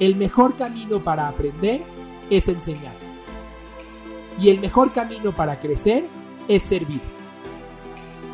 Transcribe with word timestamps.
el 0.00 0.16
mejor 0.16 0.56
camino 0.56 1.02
para 1.02 1.28
aprender 1.28 1.82
es 2.30 2.48
enseñar. 2.48 2.94
Y 4.38 4.50
el 4.50 4.60
mejor 4.60 4.92
camino 4.92 5.32
para 5.32 5.58
crecer 5.58 6.04
es 6.48 6.62
servir. 6.62 7.00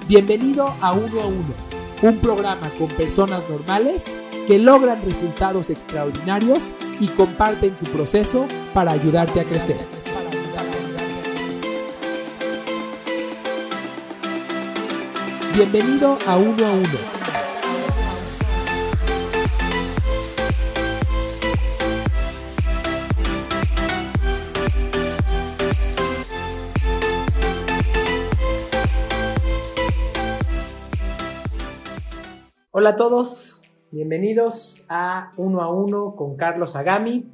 Bienvenido 0.08 0.74
a 0.80 0.92
Uno 0.92 1.20
a 1.20 1.26
Uno, 1.26 1.54
un 2.02 2.18
programa 2.18 2.68
con 2.78 2.88
personas 2.88 3.48
normales 3.48 4.04
que 4.46 4.58
logran 4.58 5.04
resultados 5.04 5.70
extraordinarios 5.70 6.64
y 6.98 7.06
comparten 7.08 7.78
su 7.78 7.84
proceso 7.86 8.46
para 8.74 8.92
ayudarte 8.92 9.40
a 9.40 9.44
crecer. 9.44 9.78
Bienvenido 15.54 16.18
a 16.26 16.36
Uno 16.36 16.66
a 16.66 16.72
Uno 16.72 17.31
Hola 32.82 32.90
a 32.90 32.96
todos, 32.96 33.62
bienvenidos 33.92 34.86
a 34.88 35.30
Uno 35.36 35.62
a 35.62 35.72
Uno 35.72 36.16
con 36.16 36.36
Carlos 36.36 36.74
Agami. 36.74 37.24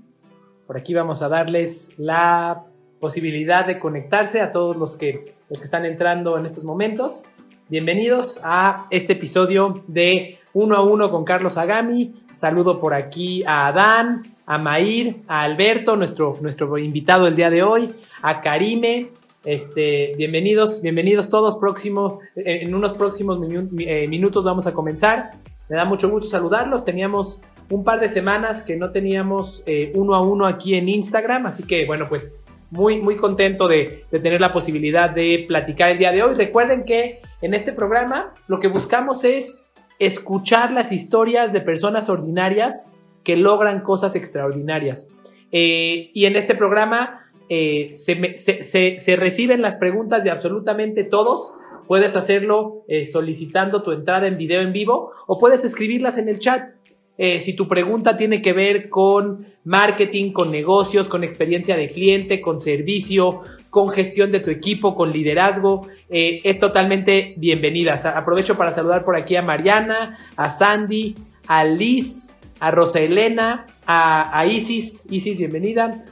Por 0.66 0.76
aquí 0.76 0.92
vamos 0.92 1.22
a 1.22 1.30
darles 1.30 1.98
la 1.98 2.66
posibilidad 3.00 3.66
de 3.66 3.78
conectarse 3.78 4.42
a 4.42 4.50
todos 4.50 4.76
los 4.76 4.96
que, 4.96 5.36
los 5.48 5.58
que 5.58 5.64
están 5.64 5.86
entrando 5.86 6.36
en 6.36 6.44
estos 6.44 6.64
momentos. 6.64 7.24
Bienvenidos 7.70 8.42
a 8.44 8.88
este 8.90 9.14
episodio 9.14 9.82
de 9.86 10.38
Uno 10.52 10.76
a 10.76 10.82
Uno 10.82 11.10
con 11.10 11.24
Carlos 11.24 11.56
Agami. 11.56 12.12
Saludo 12.34 12.78
por 12.78 12.92
aquí 12.92 13.42
a 13.44 13.68
Adán, 13.68 14.24
a 14.44 14.58
Mair, 14.58 15.16
a 15.28 15.44
Alberto, 15.44 15.96
nuestro, 15.96 16.36
nuestro 16.42 16.76
invitado 16.76 17.26
el 17.26 17.36
día 17.36 17.48
de 17.48 17.62
hoy, 17.62 17.94
a 18.20 18.42
Karime, 18.42 19.12
este, 19.44 20.14
bienvenidos, 20.16 20.82
bienvenidos 20.82 21.28
todos 21.28 21.56
próximos. 21.56 22.18
En 22.36 22.74
unos 22.74 22.92
próximos 22.92 23.38
eh, 23.78 24.06
minutos 24.08 24.44
vamos 24.44 24.66
a 24.66 24.72
comenzar. 24.72 25.32
Me 25.68 25.76
da 25.76 25.84
mucho 25.84 26.08
gusto 26.08 26.28
saludarlos. 26.28 26.84
Teníamos 26.84 27.42
un 27.70 27.84
par 27.84 28.00
de 28.00 28.08
semanas 28.08 28.62
que 28.62 28.76
no 28.76 28.90
teníamos 28.90 29.62
eh, 29.66 29.92
uno 29.94 30.14
a 30.14 30.20
uno 30.20 30.46
aquí 30.46 30.74
en 30.74 30.88
Instagram, 30.88 31.46
así 31.46 31.62
que 31.64 31.86
bueno, 31.86 32.08
pues 32.08 32.40
muy, 32.70 33.00
muy 33.00 33.16
contento 33.16 33.68
de, 33.68 34.04
tener 34.10 34.40
la 34.40 34.52
posibilidad 34.52 35.10
de 35.10 35.44
platicar 35.46 35.90
el 35.90 35.98
día 35.98 36.12
de 36.12 36.22
hoy. 36.22 36.34
Recuerden 36.34 36.84
que 36.84 37.20
en 37.40 37.54
este 37.54 37.72
programa 37.72 38.32
lo 38.46 38.60
que 38.60 38.68
buscamos 38.68 39.24
es 39.24 39.70
escuchar 39.98 40.72
las 40.72 40.92
historias 40.92 41.52
de 41.52 41.60
personas 41.60 42.08
ordinarias 42.08 42.92
que 43.24 43.36
logran 43.36 43.80
cosas 43.80 44.14
extraordinarias. 44.14 45.10
Eh, 45.50 46.10
y 46.12 46.26
en 46.26 46.36
este 46.36 46.54
programa 46.54 47.27
eh, 47.48 47.90
se, 47.92 49.16
reciben 49.16 49.62
las 49.62 49.76
preguntas 49.76 50.24
de 50.24 50.30
absolutamente 50.30 51.04
todos. 51.04 51.54
Puedes 51.86 52.16
hacerlo 52.16 52.84
eh, 52.88 53.06
solicitando 53.06 53.82
tu 53.82 53.92
entrada 53.92 54.26
en 54.26 54.36
video 54.36 54.60
en 54.60 54.72
vivo 54.72 55.12
o 55.26 55.38
puedes 55.38 55.64
escribirlas 55.64 56.18
en 56.18 56.28
el 56.28 56.38
chat. 56.38 56.70
Eh, 57.16 57.40
si 57.40 57.54
tu 57.54 57.66
pregunta 57.66 58.16
tiene 58.16 58.42
que 58.42 58.52
ver 58.52 58.88
con 58.90 59.46
marketing, 59.64 60.32
con 60.32 60.52
negocios, 60.52 61.08
con 61.08 61.24
experiencia 61.24 61.76
de 61.76 61.88
cliente, 61.88 62.40
con 62.40 62.60
servicio, 62.60 63.42
con 63.70 63.88
gestión 63.90 64.30
de 64.30 64.40
tu 64.40 64.50
equipo, 64.50 64.94
con 64.94 65.10
liderazgo, 65.10 65.88
es 66.08 66.58
totalmente 66.58 67.34
bienvenida. 67.36 68.00
Aprovecho 68.14 68.56
para 68.56 68.70
saludar 68.70 69.04
por 69.04 69.16
aquí 69.16 69.36
a 69.36 69.42
Mariana, 69.42 70.30
a 70.36 70.48
Sandy, 70.48 71.14
a 71.48 71.64
Liz, 71.64 72.36
a 72.60 72.70
Rosa 72.70 73.00
Elena, 73.00 73.66
a, 73.84 74.38
a 74.38 74.46
Isis. 74.46 75.04
Isis, 75.10 75.38
bienvenida 75.38 76.04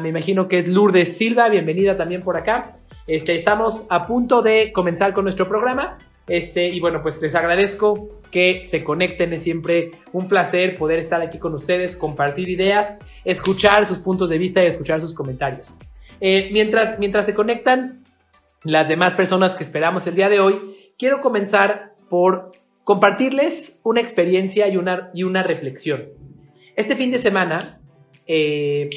me 0.00 0.08
imagino 0.08 0.48
que 0.48 0.58
es 0.58 0.68
Lourdes 0.68 1.16
Silva, 1.16 1.48
bienvenida 1.48 1.96
también 1.96 2.22
por 2.22 2.36
acá. 2.36 2.76
Este, 3.06 3.34
estamos 3.34 3.86
a 3.90 4.06
punto 4.06 4.40
de 4.40 4.72
comenzar 4.72 5.12
con 5.12 5.24
nuestro 5.24 5.46
programa. 5.48 5.98
Este, 6.26 6.68
y 6.68 6.80
bueno, 6.80 7.02
pues 7.02 7.20
les 7.20 7.34
agradezco 7.34 8.20
que 8.30 8.62
se 8.62 8.82
conecten. 8.82 9.34
Es 9.34 9.42
siempre 9.42 9.90
un 10.12 10.28
placer 10.28 10.76
poder 10.78 10.98
estar 10.98 11.20
aquí 11.20 11.38
con 11.38 11.52
ustedes, 11.54 11.94
compartir 11.94 12.48
ideas, 12.48 12.98
escuchar 13.24 13.84
sus 13.84 13.98
puntos 13.98 14.30
de 14.30 14.38
vista 14.38 14.62
y 14.62 14.66
escuchar 14.66 15.00
sus 15.00 15.12
comentarios. 15.12 15.74
Eh, 16.20 16.48
mientras, 16.52 16.98
mientras 16.98 17.26
se 17.26 17.34
conectan 17.34 18.04
las 18.62 18.88
demás 18.88 19.12
personas 19.12 19.54
que 19.56 19.64
esperamos 19.64 20.06
el 20.06 20.14
día 20.14 20.30
de 20.30 20.40
hoy, 20.40 20.58
quiero 20.98 21.20
comenzar 21.20 21.92
por 22.08 22.52
compartirles 22.84 23.80
una 23.84 24.00
experiencia 24.00 24.68
y 24.68 24.78
una, 24.78 25.10
y 25.12 25.24
una 25.24 25.42
reflexión. 25.42 26.04
Este 26.76 26.96
fin 26.96 27.10
de 27.10 27.18
semana 27.18 27.80
eh, 28.26 28.88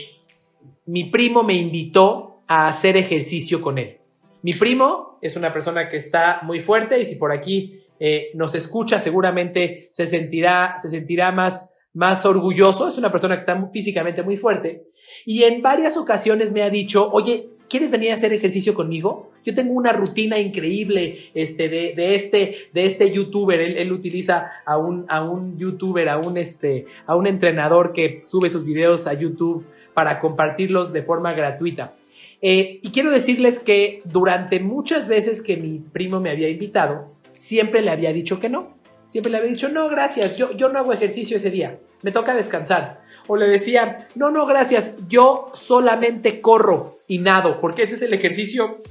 mi 0.87 1.05
primo 1.05 1.43
me 1.43 1.53
invitó 1.53 2.37
a 2.47 2.67
hacer 2.67 2.97
ejercicio 2.97 3.61
con 3.61 3.77
él. 3.77 3.97
Mi 4.41 4.53
primo 4.53 5.19
es 5.21 5.35
una 5.35 5.53
persona 5.53 5.89
que 5.89 5.97
está 5.97 6.39
muy 6.43 6.59
fuerte 6.59 6.99
y 6.99 7.05
si 7.05 7.15
por 7.15 7.31
aquí 7.31 7.81
eh, 7.99 8.29
nos 8.33 8.55
escucha 8.55 8.99
seguramente 8.99 9.89
se 9.91 10.05
sentirá, 10.05 10.75
se 10.81 10.89
sentirá 10.89 11.31
más, 11.31 11.75
más 11.93 12.25
orgulloso. 12.25 12.87
Es 12.87 12.97
una 12.97 13.11
persona 13.11 13.35
que 13.35 13.39
está 13.39 13.67
físicamente 13.67 14.23
muy 14.23 14.37
fuerte 14.37 14.85
y 15.25 15.43
en 15.43 15.61
varias 15.61 15.97
ocasiones 15.97 16.53
me 16.53 16.63
ha 16.63 16.69
dicho, 16.69 17.11
oye, 17.11 17.49
¿quieres 17.69 17.91
venir 17.91 18.11
a 18.11 18.13
hacer 18.13 18.31
ejercicio 18.31 18.73
conmigo? 18.73 19.31
Yo 19.43 19.53
tengo 19.53 19.73
una 19.73 19.91
rutina 19.91 20.39
increíble 20.39 21.31
este, 21.33 21.67
de, 21.67 22.15
este, 22.15 22.69
de 22.73 22.85
este 22.85 23.11
youtuber. 23.11 23.59
Él, 23.59 23.91
utiliza 23.91 24.51
a 24.65 24.77
un, 24.77 25.05
a 25.09 25.23
un 25.23 25.57
youtuber, 25.57 26.07
a 26.07 26.17
un, 26.17 26.37
este, 26.37 26.85
a 27.05 27.15
un 27.17 27.27
entrenador 27.27 27.91
que 27.91 28.21
sube 28.23 28.49
sus 28.49 28.63
videos 28.63 29.05
a 29.07 29.13
YouTube 29.13 29.65
para 29.97 30.19
compartirlos 30.19 30.93
de 30.93 31.01
forma 31.01 31.33
gratuita. 31.33 31.91
Eh, 32.39 32.81
y 32.83 32.91
quiero 32.91 33.09
decirles 33.09 33.57
que 33.57 34.03
durante 34.05 34.59
muchas 34.59 35.07
veces 35.07 35.41
que 35.41 35.57
mi 35.57 35.79
primo 35.79 36.19
me 36.19 36.29
había 36.29 36.49
invitado, 36.49 37.07
siempre 37.33 37.81
le 37.81 37.89
había 37.89 38.13
dicho 38.13 38.39
que 38.39 38.47
no. 38.47 38.77
Siempre 39.07 39.31
le 39.31 39.39
había 39.39 39.49
dicho, 39.49 39.69
no, 39.69 39.89
gracias, 39.89 40.37
yo, 40.37 40.55
yo 40.55 40.69
no 40.69 40.77
hago 40.77 40.93
ejercicio 40.93 41.37
ese 41.37 41.49
día, 41.49 41.79
me 42.03 42.11
toca 42.11 42.35
descansar. 42.35 43.01
O 43.25 43.37
le 43.37 43.47
decía, 43.47 44.07
no, 44.13 44.29
no, 44.29 44.45
gracias, 44.45 44.91
yo 45.07 45.47
solamente 45.55 46.41
corro 46.41 46.93
y 47.07 47.17
nado, 47.17 47.59
porque 47.59 47.81
ese 47.81 47.95
es 47.95 48.03
el 48.03 48.13
ejercicio 48.13 48.83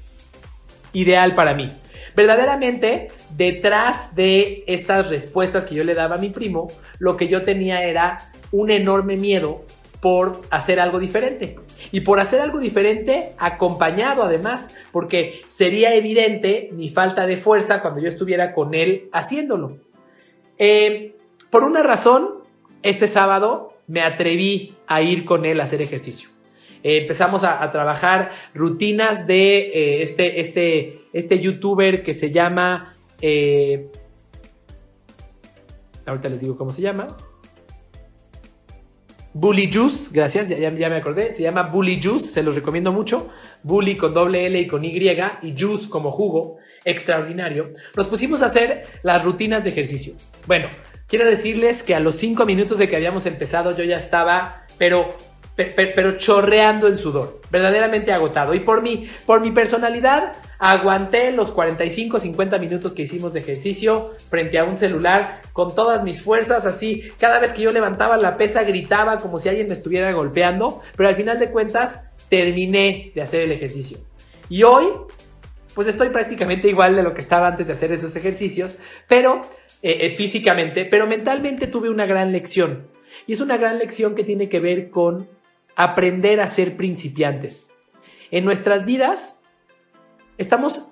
ideal 0.93 1.37
para 1.37 1.55
mí. 1.55 1.69
Verdaderamente, 2.17 3.13
detrás 3.31 4.17
de 4.17 4.65
estas 4.67 5.09
respuestas 5.09 5.67
que 5.67 5.77
yo 5.77 5.85
le 5.85 5.95
daba 5.95 6.17
a 6.17 6.19
mi 6.19 6.31
primo, 6.31 6.67
lo 6.99 7.17
que 7.17 7.29
yo 7.29 7.43
tenía 7.43 7.85
era 7.85 8.33
un 8.51 8.73
enorme 8.73 9.17
miedo 9.17 9.65
por 10.01 10.43
hacer 10.51 10.81
algo 10.81 10.99
diferente. 10.99 11.57
Y 11.93 12.01
por 12.01 12.21
hacer 12.21 12.41
algo 12.41 12.59
diferente 12.59 13.35
acompañado 13.39 14.23
además, 14.23 14.75
porque 14.93 15.43
sería 15.49 15.95
evidente 15.95 16.71
mi 16.73 16.89
falta 16.91 17.27
de 17.27 17.37
fuerza 17.37 17.81
cuando 17.83 18.01
yo 18.01 18.09
estuviera 18.09 18.53
con 18.53 18.75
él 18.75 19.09
haciéndolo. 19.13 19.79
Eh, 20.59 21.17
por 21.51 21.65
una 21.65 21.83
razón, 21.83 22.43
este 22.83 23.09
sábado 23.09 23.75
me 23.87 24.03
atreví 24.03 24.75
a 24.87 25.03
ir 25.03 25.25
con 25.25 25.45
él 25.45 25.61
a 25.61 25.65
hacer 25.65 25.83
ejercicio. 25.83 26.31
Eh, 26.83 26.99
empezamos 26.99 27.45
a, 27.45 27.71
trabajar 27.71 28.31
rutinas 28.55 29.27
de 29.27 29.59
eh, 29.59 30.03
este, 30.03 30.41
este, 30.41 31.01
este 31.13 31.41
youtuber 31.41 32.03
que 32.03 32.15
se 32.15 32.31
llama... 32.31 32.97
ahorita 36.07 36.29
les 36.29 36.41
digo 36.41 36.57
cómo 36.57 36.73
se 36.73 36.83
llama. 36.83 37.07
Bully 39.39 39.71
Juice, 39.71 40.09
gracias, 40.13 40.49
ya, 40.49 40.71
me 40.71 40.97
acordé, 40.97 41.35
se 41.35 41.43
llama 41.43 41.65
Bully 41.65 42.01
Juice, 42.03 42.25
se 42.25 42.43
los 42.43 42.55
recomiendo 42.55 42.91
mucho. 42.91 43.29
Bully 43.63 43.95
con 43.95 44.15
doble 44.15 44.47
L 44.47 44.59
y 44.59 44.67
con 44.67 44.83
Y 44.83 44.97
y 44.97 45.55
Juice 45.59 45.91
como 45.91 46.11
jugo, 46.11 46.57
extraordinario. 46.87 47.75
Nos 47.95 48.07
pusimos 48.07 48.41
a 48.41 48.47
hacer 48.47 48.87
las 49.03 49.23
rutinas 49.25 49.63
de 49.63 49.69
ejercicio. 49.69 50.15
Bueno, 50.47 50.69
quiero 51.07 51.27
decirles 51.27 51.83
que 51.83 51.95
a 51.95 52.01
los 52.01 52.15
cinco 52.15 52.47
minutos 52.47 52.79
de 52.79 52.89
que 52.89 52.97
habíamos 52.97 53.27
empezado 53.27 53.77
yo 53.77 53.85
ya 53.85 53.99
estaba, 53.99 54.65
pero 54.79 55.15
pero 55.55 56.17
chorreando 56.17 56.89
en 56.89 56.97
sudor, 56.97 57.43
verdaderamente 57.51 58.13
agotado. 58.13 58.55
Y 58.55 58.61
por 58.61 58.81
mi, 58.81 59.07
por 59.27 59.43
mi 59.43 59.51
personalidad, 59.51 60.33
aguanté 60.59 61.33
los 61.33 61.51
45, 61.51 62.21
50 62.21 62.59
minutos 62.59 62.93
que 62.93 63.03
hicimos 63.03 63.33
de 63.33 63.41
ejercicio 63.41 64.15
frente 64.31 64.59
a 64.59 64.65
un 64.65 64.79
celular 64.79 65.43
con 65.53 65.75
todas 65.75 66.03
mis 66.03 66.23
fuerzas, 66.23 66.67
así. 66.67 67.11
Cada 67.19 67.39
vez 67.39 67.53
que 67.53 67.63
yo 67.63 67.73
levantaba 67.73 68.17
la 68.17 68.37
pesa 68.37 68.63
gritaba 68.63 69.19
como 69.19 69.39
si 69.39 69.49
alguien 69.49 69.69
me 69.69 69.75
estuviera 69.75 70.13
golpeando, 70.13 70.81
pero 70.97 71.09
al 71.09 71.17
final 71.17 71.39
de 71.39 71.51
cuentas 71.51 72.11
terminé 72.29 73.13
de 73.15 73.23
hacer 73.23 73.43
el 73.43 73.53
ejercicio. 73.53 73.99
Y 74.49 74.63
hoy, 74.63 74.87
pues 75.75 75.89
estoy 75.89 76.09
prácticamente 76.09 76.69
igual 76.69 76.97
de 76.97 77.03
lo 77.03 77.15
que 77.15 77.21
estaba 77.21 77.49
antes 77.49 77.67
de 77.67 77.73
hacer 77.73 77.93
esos 77.93 78.15
ejercicios, 78.17 78.77
pero 79.09 79.43
eh, 79.83 79.99
eh, 80.01 80.17
físicamente, 80.17 80.85
pero 80.85 81.07
mentalmente 81.07 81.67
tuve 81.67 81.91
una 81.91 82.07
gran 82.07 82.33
lección. 82.33 82.89
Y 83.27 83.33
es 83.33 83.41
una 83.41 83.57
gran 83.57 83.79
lección 83.79 84.15
que 84.15 84.25
tiene 84.25 84.49
que 84.49 84.61
ver 84.61 84.91
con 84.91 85.29
aprender 85.75 86.41
a 86.41 86.47
ser 86.47 86.77
principiantes. 86.77 87.71
En 88.31 88.45
nuestras 88.45 88.85
vidas 88.87 89.36
estamos 90.39 90.83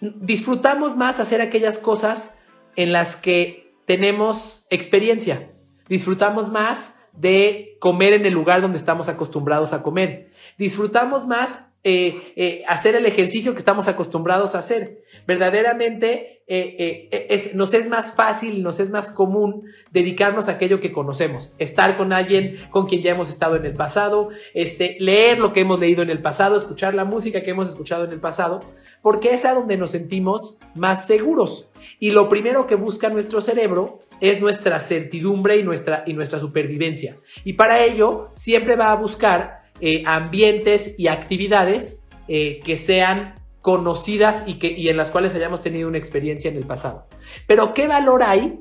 disfrutamos 0.00 0.96
más 0.96 1.20
hacer 1.20 1.40
aquellas 1.40 1.78
cosas 1.78 2.34
en 2.76 2.92
las 2.92 3.16
que 3.16 3.74
tenemos 3.84 4.66
experiencia. 4.70 5.50
Disfrutamos 5.88 6.50
más 6.50 6.96
de 7.12 7.76
comer 7.80 8.12
en 8.12 8.24
el 8.24 8.32
lugar 8.32 8.62
donde 8.62 8.78
estamos 8.78 9.08
acostumbrados 9.08 9.72
a 9.72 9.82
comer. 9.82 10.32
Disfrutamos 10.56 11.26
más 11.26 11.66
eh, 11.82 12.34
eh, 12.36 12.62
hacer 12.68 12.94
el 12.94 13.06
ejercicio 13.06 13.52
que 13.52 13.58
estamos 13.58 13.88
acostumbrados 13.88 14.54
a 14.54 14.60
hacer. 14.60 15.02
Verdaderamente 15.26 16.42
eh, 16.46 17.52
nos 17.54 17.74
es 17.74 17.88
más 17.88 18.14
fácil, 18.14 18.62
nos 18.62 18.80
es 18.80 18.90
más 18.90 19.10
común 19.12 19.64
dedicarnos 19.90 20.48
a 20.48 20.52
aquello 20.52 20.80
que 20.80 20.92
conocemos, 20.92 21.54
estar 21.58 21.96
con 21.96 22.12
alguien 22.12 22.58
con 22.70 22.86
quien 22.86 23.02
ya 23.02 23.12
hemos 23.12 23.28
estado 23.28 23.56
en 23.56 23.64
el 23.64 23.74
pasado, 23.74 24.30
este, 24.54 24.96
leer 25.00 25.38
lo 25.38 25.52
que 25.52 25.60
hemos 25.60 25.78
leído 25.78 26.02
en 26.02 26.10
el 26.10 26.20
pasado, 26.20 26.56
escuchar 26.56 26.94
la 26.94 27.04
música 27.04 27.42
que 27.42 27.50
hemos 27.50 27.68
escuchado 27.68 28.04
en 28.04 28.12
el 28.12 28.20
pasado, 28.20 28.60
porque 29.02 29.32
es 29.34 29.44
a 29.44 29.54
donde 29.54 29.76
nos 29.76 29.90
sentimos 29.90 30.58
más 30.74 31.06
seguros. 31.06 31.68
Y 31.98 32.10
lo 32.10 32.28
primero 32.28 32.66
que 32.66 32.74
busca 32.74 33.08
nuestro 33.08 33.40
cerebro 33.40 34.00
es 34.20 34.40
nuestra 34.40 34.80
certidumbre 34.80 35.58
y 35.58 35.62
nuestra, 35.62 36.02
y 36.06 36.12
nuestra 36.12 36.38
supervivencia. 36.38 37.16
Y 37.44 37.54
para 37.54 37.84
ello 37.84 38.30
siempre 38.34 38.76
va 38.76 38.92
a 38.92 38.96
buscar 38.96 39.62
eh, 39.80 40.02
ambientes 40.06 40.94
y 40.98 41.08
actividades 41.08 42.06
eh, 42.28 42.60
que 42.64 42.76
sean 42.76 43.34
conocidas 43.62 44.44
y, 44.46 44.58
que, 44.58 44.68
y 44.70 44.88
en 44.88 44.96
las 44.96 45.10
cuales 45.10 45.34
hayamos 45.34 45.62
tenido 45.62 45.88
una 45.88 45.98
experiencia 45.98 46.50
en 46.50 46.56
el 46.56 46.64
pasado. 46.64 47.06
Pero 47.46 47.74
¿qué 47.74 47.86
valor 47.86 48.22
hay 48.22 48.58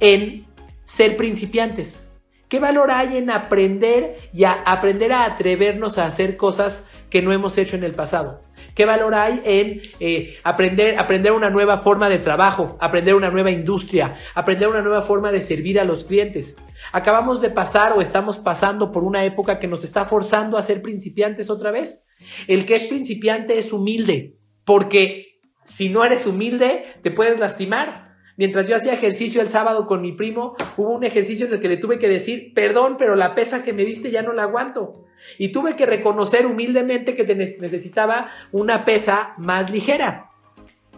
en 0.00 0.46
ser 0.84 1.16
principiantes? 1.16 2.08
¿Qué 2.48 2.58
valor 2.58 2.90
hay 2.90 3.16
en 3.16 3.30
aprender 3.30 4.18
y 4.32 4.44
a 4.44 4.52
aprender 4.52 5.12
a 5.12 5.24
atrevernos 5.24 5.98
a 5.98 6.06
hacer 6.06 6.36
cosas 6.36 6.86
que 7.08 7.22
no 7.22 7.32
hemos 7.32 7.56
hecho 7.56 7.76
en 7.76 7.84
el 7.84 7.92
pasado? 7.92 8.42
¿Qué 8.74 8.86
valor 8.86 9.14
hay 9.14 9.40
en 9.44 9.82
eh, 10.00 10.38
aprender, 10.44 10.98
aprender 10.98 11.32
una 11.32 11.50
nueva 11.50 11.82
forma 11.82 12.08
de 12.08 12.18
trabajo, 12.18 12.78
aprender 12.80 13.14
una 13.14 13.30
nueva 13.30 13.50
industria, 13.50 14.16
aprender 14.34 14.68
una 14.68 14.80
nueva 14.80 15.02
forma 15.02 15.30
de 15.30 15.42
servir 15.42 15.78
a 15.78 15.84
los 15.84 16.04
clientes? 16.04 16.56
Acabamos 16.92 17.40
de 17.40 17.50
pasar 17.50 17.92
o 17.92 18.00
estamos 18.00 18.38
pasando 18.38 18.90
por 18.90 19.04
una 19.04 19.24
época 19.24 19.58
que 19.58 19.68
nos 19.68 19.84
está 19.84 20.06
forzando 20.06 20.56
a 20.56 20.62
ser 20.62 20.80
principiantes 20.80 21.50
otra 21.50 21.70
vez. 21.70 22.06
El 22.46 22.64
que 22.64 22.76
es 22.76 22.84
principiante 22.84 23.58
es 23.58 23.72
humilde, 23.72 24.36
porque 24.64 25.40
si 25.62 25.88
no 25.88 26.04
eres 26.04 26.26
humilde, 26.26 26.86
te 27.02 27.10
puedes 27.10 27.38
lastimar. 27.38 28.11
Mientras 28.42 28.66
yo 28.66 28.74
hacía 28.74 28.94
ejercicio 28.94 29.40
el 29.40 29.50
sábado 29.50 29.86
con 29.86 30.02
mi 30.02 30.10
primo, 30.10 30.56
hubo 30.76 30.90
un 30.90 31.04
ejercicio 31.04 31.46
en 31.46 31.52
el 31.52 31.60
que 31.60 31.68
le 31.68 31.76
tuve 31.76 32.00
que 32.00 32.08
decir, 32.08 32.52
perdón, 32.54 32.96
pero 32.98 33.14
la 33.14 33.36
pesa 33.36 33.62
que 33.62 33.72
me 33.72 33.84
diste 33.84 34.10
ya 34.10 34.22
no 34.22 34.32
la 34.32 34.42
aguanto. 34.42 35.04
Y 35.38 35.52
tuve 35.52 35.76
que 35.76 35.86
reconocer 35.86 36.44
humildemente 36.46 37.14
que 37.14 37.22
necesitaba 37.24 38.32
una 38.50 38.84
pesa 38.84 39.34
más 39.38 39.70
ligera. 39.70 40.32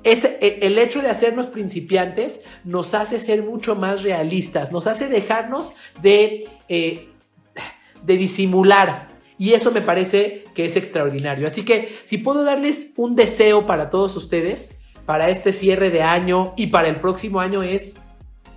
E, 0.05 0.59
el 0.63 0.79
hecho 0.79 1.03
de 1.03 1.11
hacernos 1.11 1.49
principiantes 1.49 2.41
nos 2.65 2.95
hace 2.95 3.21
ser 3.21 3.43
mucho 3.43 3.77
más 3.77 4.03
realistas, 4.03 4.73
nos 4.73 4.87
hace 4.87 5.09
dejarnos 5.09 5.75
de, 6.01 6.49
eh, 6.71 7.11
de 8.05 8.17
disimular. 8.17 9.09
Y 9.37 9.53
eso 9.53 9.71
me 9.71 9.83
parece 9.83 10.45
que 10.55 10.65
es 10.65 10.77
extraordinario. 10.77 11.47
Así 11.47 11.63
que 11.63 11.95
si 12.05 12.17
puedo 12.17 12.43
darles 12.43 12.95
un 12.97 13.17
deseo 13.17 13.67
para 13.67 13.91
todos 13.91 14.17
ustedes, 14.17 14.81
para 15.07 15.29
este 15.29 15.53
cierre 15.53 15.91
de 15.91 16.03
año 16.03 16.55
y 16.57 16.69
para 16.69 16.89
el 16.89 16.97
próximo 16.97 17.41
año 17.41 17.63
es, 17.63 18.01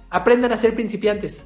aprendan 0.10 0.52
a 0.52 0.58
ser 0.58 0.74
principiantes. 0.74 1.46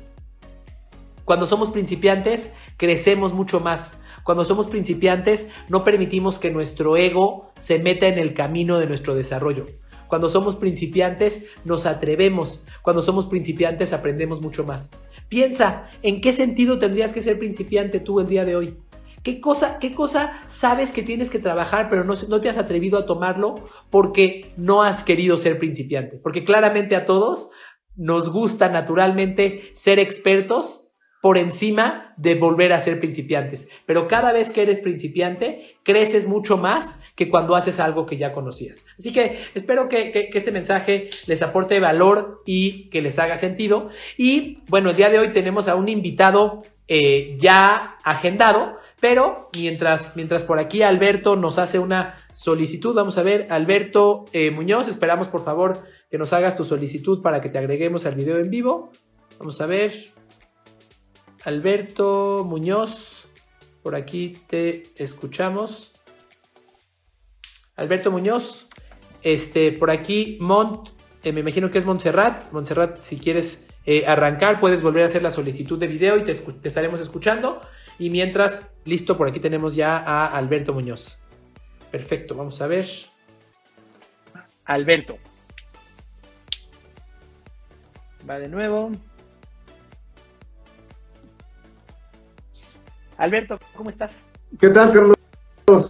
Cuando 1.25 1.47
somos 1.47 1.71
principiantes, 1.71 2.53
crecemos 2.77 3.33
mucho 3.33 3.59
más. 3.59 3.97
Cuando 4.23 4.45
somos 4.45 4.67
principiantes, 4.67 5.47
no 5.69 5.83
permitimos 5.83 6.37
que 6.37 6.51
nuestro 6.51 6.97
ego 6.97 7.51
se 7.55 7.79
meta 7.79 8.07
en 8.07 8.19
el 8.19 8.33
camino 8.33 8.77
de 8.77 8.87
nuestro 8.87 9.15
desarrollo. 9.15 9.65
Cuando 10.07 10.29
somos 10.29 10.55
principiantes, 10.55 11.45
nos 11.63 11.85
atrevemos. 11.85 12.63
Cuando 12.81 13.01
somos 13.01 13.27
principiantes, 13.27 13.93
aprendemos 13.93 14.41
mucho 14.41 14.65
más. 14.65 14.91
Piensa, 15.29 15.89
¿en 16.03 16.19
qué 16.19 16.33
sentido 16.33 16.79
tendrías 16.79 17.13
que 17.13 17.21
ser 17.21 17.39
principiante 17.39 18.01
tú 18.01 18.19
el 18.19 18.27
día 18.27 18.43
de 18.43 18.57
hoy? 18.57 18.77
¿Qué 19.23 19.39
cosa, 19.39 19.77
¿Qué 19.79 19.93
cosa 19.93 20.41
sabes 20.47 20.91
que 20.91 21.03
tienes 21.03 21.29
que 21.29 21.37
trabajar, 21.37 21.89
pero 21.89 22.03
no, 22.03 22.15
te 22.15 22.49
has 22.49 22.57
atrevido 22.57 22.97
a 22.97 23.05
tomarlo 23.05 23.55
porque 23.91 24.51
no 24.57 24.81
has 24.81 25.03
querido 25.03 25.37
ser 25.37 25.59
principiante? 25.59 26.17
Porque 26.17 26.43
claramente 26.43 26.95
a 26.95 27.05
todos 27.05 27.51
nos 27.95 28.31
gusta 28.31 28.69
naturalmente 28.69 29.69
ser 29.73 29.99
expertos 29.99 30.87
por 31.21 31.37
encima 31.37 32.15
de 32.17 32.33
volver 32.33 32.73
a 32.73 32.79
ser 32.79 32.99
principiantes. 32.99 33.69
Pero 33.85 34.07
cada 34.07 34.31
vez 34.31 34.49
que 34.49 34.63
eres 34.63 34.79
principiante, 34.79 35.75
creces 35.83 36.27
mucho 36.27 36.57
más 36.57 36.99
que 37.15 37.29
cuando 37.29 37.55
haces 37.55 37.79
algo 37.79 38.07
que 38.07 38.17
ya 38.17 38.33
conocías. 38.33 38.83
Así 38.97 39.13
que 39.13 39.37
espero 39.53 39.87
que, 39.87 40.29
este 40.33 40.51
mensaje 40.51 41.11
les 41.27 41.43
aporte 41.43 41.79
valor 41.79 42.41
y 42.47 42.89
que 42.89 43.03
les 43.03 43.19
haga 43.19 43.37
sentido. 43.37 43.89
Y 44.17 44.63
bueno, 44.67 44.89
el 44.89 44.95
día 44.95 45.11
de 45.11 45.19
hoy 45.19 45.31
tenemos 45.31 45.67
a 45.67 45.75
un 45.75 45.89
invitado 45.89 46.63
eh, 46.87 47.37
ya 47.39 47.97
agendado, 48.03 48.80
pero 49.01 49.49
mientras, 49.57 50.15
mientras 50.15 50.43
por 50.43 50.59
aquí 50.59 50.83
Alberto 50.83 51.35
nos 51.35 51.57
hace 51.57 51.79
una 51.79 52.15
solicitud, 52.33 52.93
vamos 52.93 53.17
a 53.17 53.23
ver, 53.23 53.47
Alberto 53.49 54.25
eh, 54.31 54.51
Muñoz, 54.51 54.87
esperamos 54.87 55.27
por 55.27 55.43
favor 55.43 55.79
que 56.11 56.19
nos 56.19 56.31
hagas 56.33 56.55
tu 56.55 56.63
solicitud 56.63 57.23
para 57.23 57.41
que 57.41 57.49
te 57.49 57.57
agreguemos 57.57 58.05
al 58.05 58.13
video 58.13 58.37
en 58.37 58.51
vivo. 58.51 58.91
Vamos 59.39 59.59
a 59.59 59.65
ver, 59.65 59.91
Alberto 61.43 62.45
Muñoz, 62.47 63.27
por 63.81 63.95
aquí 63.95 64.37
te 64.47 64.83
escuchamos. 64.95 65.93
Alberto 67.75 68.11
Muñoz, 68.11 68.67
este, 69.23 69.71
por 69.71 69.89
aquí 69.89 70.37
Mont, 70.39 70.89
eh, 71.23 71.31
me 71.31 71.39
imagino 71.39 71.71
que 71.71 71.79
es 71.79 71.85
Montserrat. 71.85 72.51
Montserrat, 72.51 73.01
si 73.01 73.17
quieres 73.17 73.65
eh, 73.87 74.05
arrancar, 74.05 74.59
puedes 74.59 74.83
volver 74.83 75.01
a 75.01 75.05
hacer 75.07 75.23
la 75.23 75.31
solicitud 75.31 75.79
de 75.79 75.87
video 75.87 76.17
y 76.17 76.23
te, 76.23 76.35
te 76.35 76.67
estaremos 76.67 77.01
escuchando. 77.01 77.61
Y 77.99 78.09
mientras, 78.09 78.69
listo, 78.85 79.17
por 79.17 79.29
aquí 79.29 79.39
tenemos 79.39 79.75
ya 79.75 79.97
a 79.97 80.27
Alberto 80.27 80.73
Muñoz. 80.73 81.21
Perfecto, 81.91 82.35
vamos 82.35 82.61
a 82.61 82.67
ver. 82.67 82.87
Alberto. 84.65 85.17
Va 88.29 88.39
de 88.39 88.47
nuevo. 88.47 88.91
Alberto, 93.17 93.59
¿cómo 93.75 93.89
estás? 93.89 94.23
¿Qué 94.59 94.69
tal, 94.69 94.91
Carlos? 94.91 95.17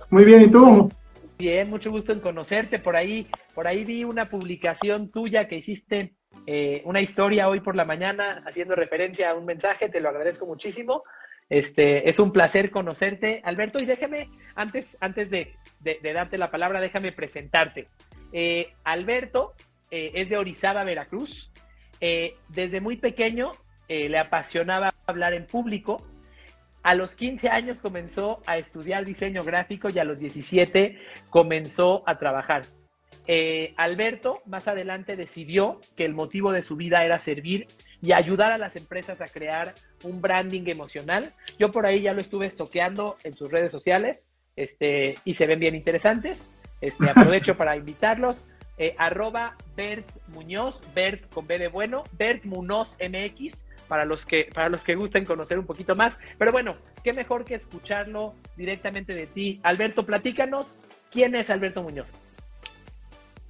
Muy 0.10 0.26
bien, 0.26 0.42
¿y 0.44 0.52
tú? 0.52 0.92
Bien, 1.38 1.70
mucho 1.70 1.90
gusto 1.90 2.12
en 2.12 2.20
conocerte. 2.20 2.78
Por 2.78 2.96
ahí, 2.96 3.28
por 3.56 3.68
ahí 3.68 3.86
vi 3.86 4.04
una 4.04 4.30
publicación 4.30 5.10
tuya 5.10 5.48
que 5.48 5.56
hiciste, 5.56 6.16
eh, 6.46 6.82
una 6.86 7.02
historia 7.02 7.48
hoy 7.48 7.62
por 7.62 7.76
la 7.76 7.86
mañana, 7.86 8.44
haciendo 8.46 8.76
referencia 8.76 9.32
a 9.32 9.36
un 9.36 9.46
mensaje. 9.46 9.90
Te 9.90 10.02
lo 10.02 10.10
agradezco 10.10 10.46
muchísimo. 10.46 11.04
Este, 11.52 12.10
es 12.10 12.18
un 12.18 12.32
placer 12.32 12.72
conocerte, 12.72 13.42
Alberto. 13.44 13.78
Y 13.80 13.86
déjame, 13.86 14.30
antes, 14.56 14.98
antes 15.00 15.30
de, 15.30 15.54
darte 16.02 16.40
la 16.40 16.50
palabra, 16.50 16.82
déjame 16.82 17.12
presentarte. 17.12 17.88
Eh, 18.34 18.74
Alberto 18.84 19.54
eh, 19.92 20.12
es 20.16 20.30
de 20.30 20.38
Orizaba, 20.38 20.84
Veracruz. 20.84 21.52
desde 22.50 22.82
muy 22.82 22.98
pequeño 22.98 23.52
le 23.88 24.18
apasionaba 24.18 24.90
hablar 25.06 25.34
en 25.34 25.46
público 25.46 25.98
a 26.84 26.96
los 26.96 27.14
15 27.16 27.50
años 27.50 27.80
comenzó 27.80 28.42
a 28.48 28.58
estudiar 28.58 29.06
diseño 29.06 29.44
gráfico 29.44 29.90
y 29.90 30.00
a 30.00 30.04
los 30.04 30.18
17 30.18 30.98
comenzó 31.30 32.04
a 32.08 32.18
trabajar. 32.18 32.64
Eh, 33.28 33.74
Alberto 33.78 34.42
más 34.46 34.68
adelante 34.68 35.16
decidió 35.16 35.80
que 35.96 36.06
el 36.06 36.14
motivo 36.14 36.52
de 36.52 36.64
su 36.64 36.76
vida 36.76 37.06
era 37.06 37.20
servir 37.20 37.68
y 38.02 38.14
ayudar 38.14 38.52
a 38.52 38.58
las 38.58 38.76
empresas 38.76 39.22
a 39.22 39.28
crear 39.28 39.76
un 40.04 40.22
branding 40.22 40.64
emocional. 40.68 41.34
Yo 41.60 41.72
por 41.72 41.86
ahí 41.86 42.02
ya 42.02 42.14
lo 42.14 42.22
estuve 42.22 42.46
estoqueando 42.46 43.18
en 43.24 43.34
sus 43.34 43.52
redes 43.52 43.72
sociales 43.72 44.32
este, 44.56 45.16
y 45.24 45.36
se 45.36 45.46
ven 45.46 45.60
bien 45.60 45.76
interesantes. 45.76 46.54
Este, 46.82 47.10
aprovecho 47.10 47.56
para 47.56 47.76
invitarlos. 47.76 48.48
Eh, 48.78 48.96
arroba 48.98 49.56
Bert 49.76 50.10
Muñoz, 50.30 50.82
Bert 50.96 51.30
con 51.30 51.46
B 51.46 51.60
de 51.60 51.68
bueno, 51.68 52.04
Bert 52.14 52.44
Munoz 52.46 52.98
MX 53.00 53.68
para 53.88 54.06
los 54.06 54.26
que 54.26 54.48
para 54.54 54.70
los 54.70 54.84
que 54.84 54.96
gusten 54.96 55.26
conocer 55.26 55.60
un 55.60 55.66
poquito 55.66 55.96
más. 55.96 56.18
Pero 56.40 56.52
bueno, 56.52 56.78
qué 57.04 57.14
mejor 57.14 57.46
que 57.46 57.56
escucharlo 57.56 58.34
directamente 58.58 59.14
de 59.14 59.28
ti. 59.28 59.60
Alberto, 59.64 60.06
platícanos, 60.06 60.80
¿quién 61.12 61.36
es 61.36 61.50
Alberto 61.50 61.84
Muñoz? 61.84 62.12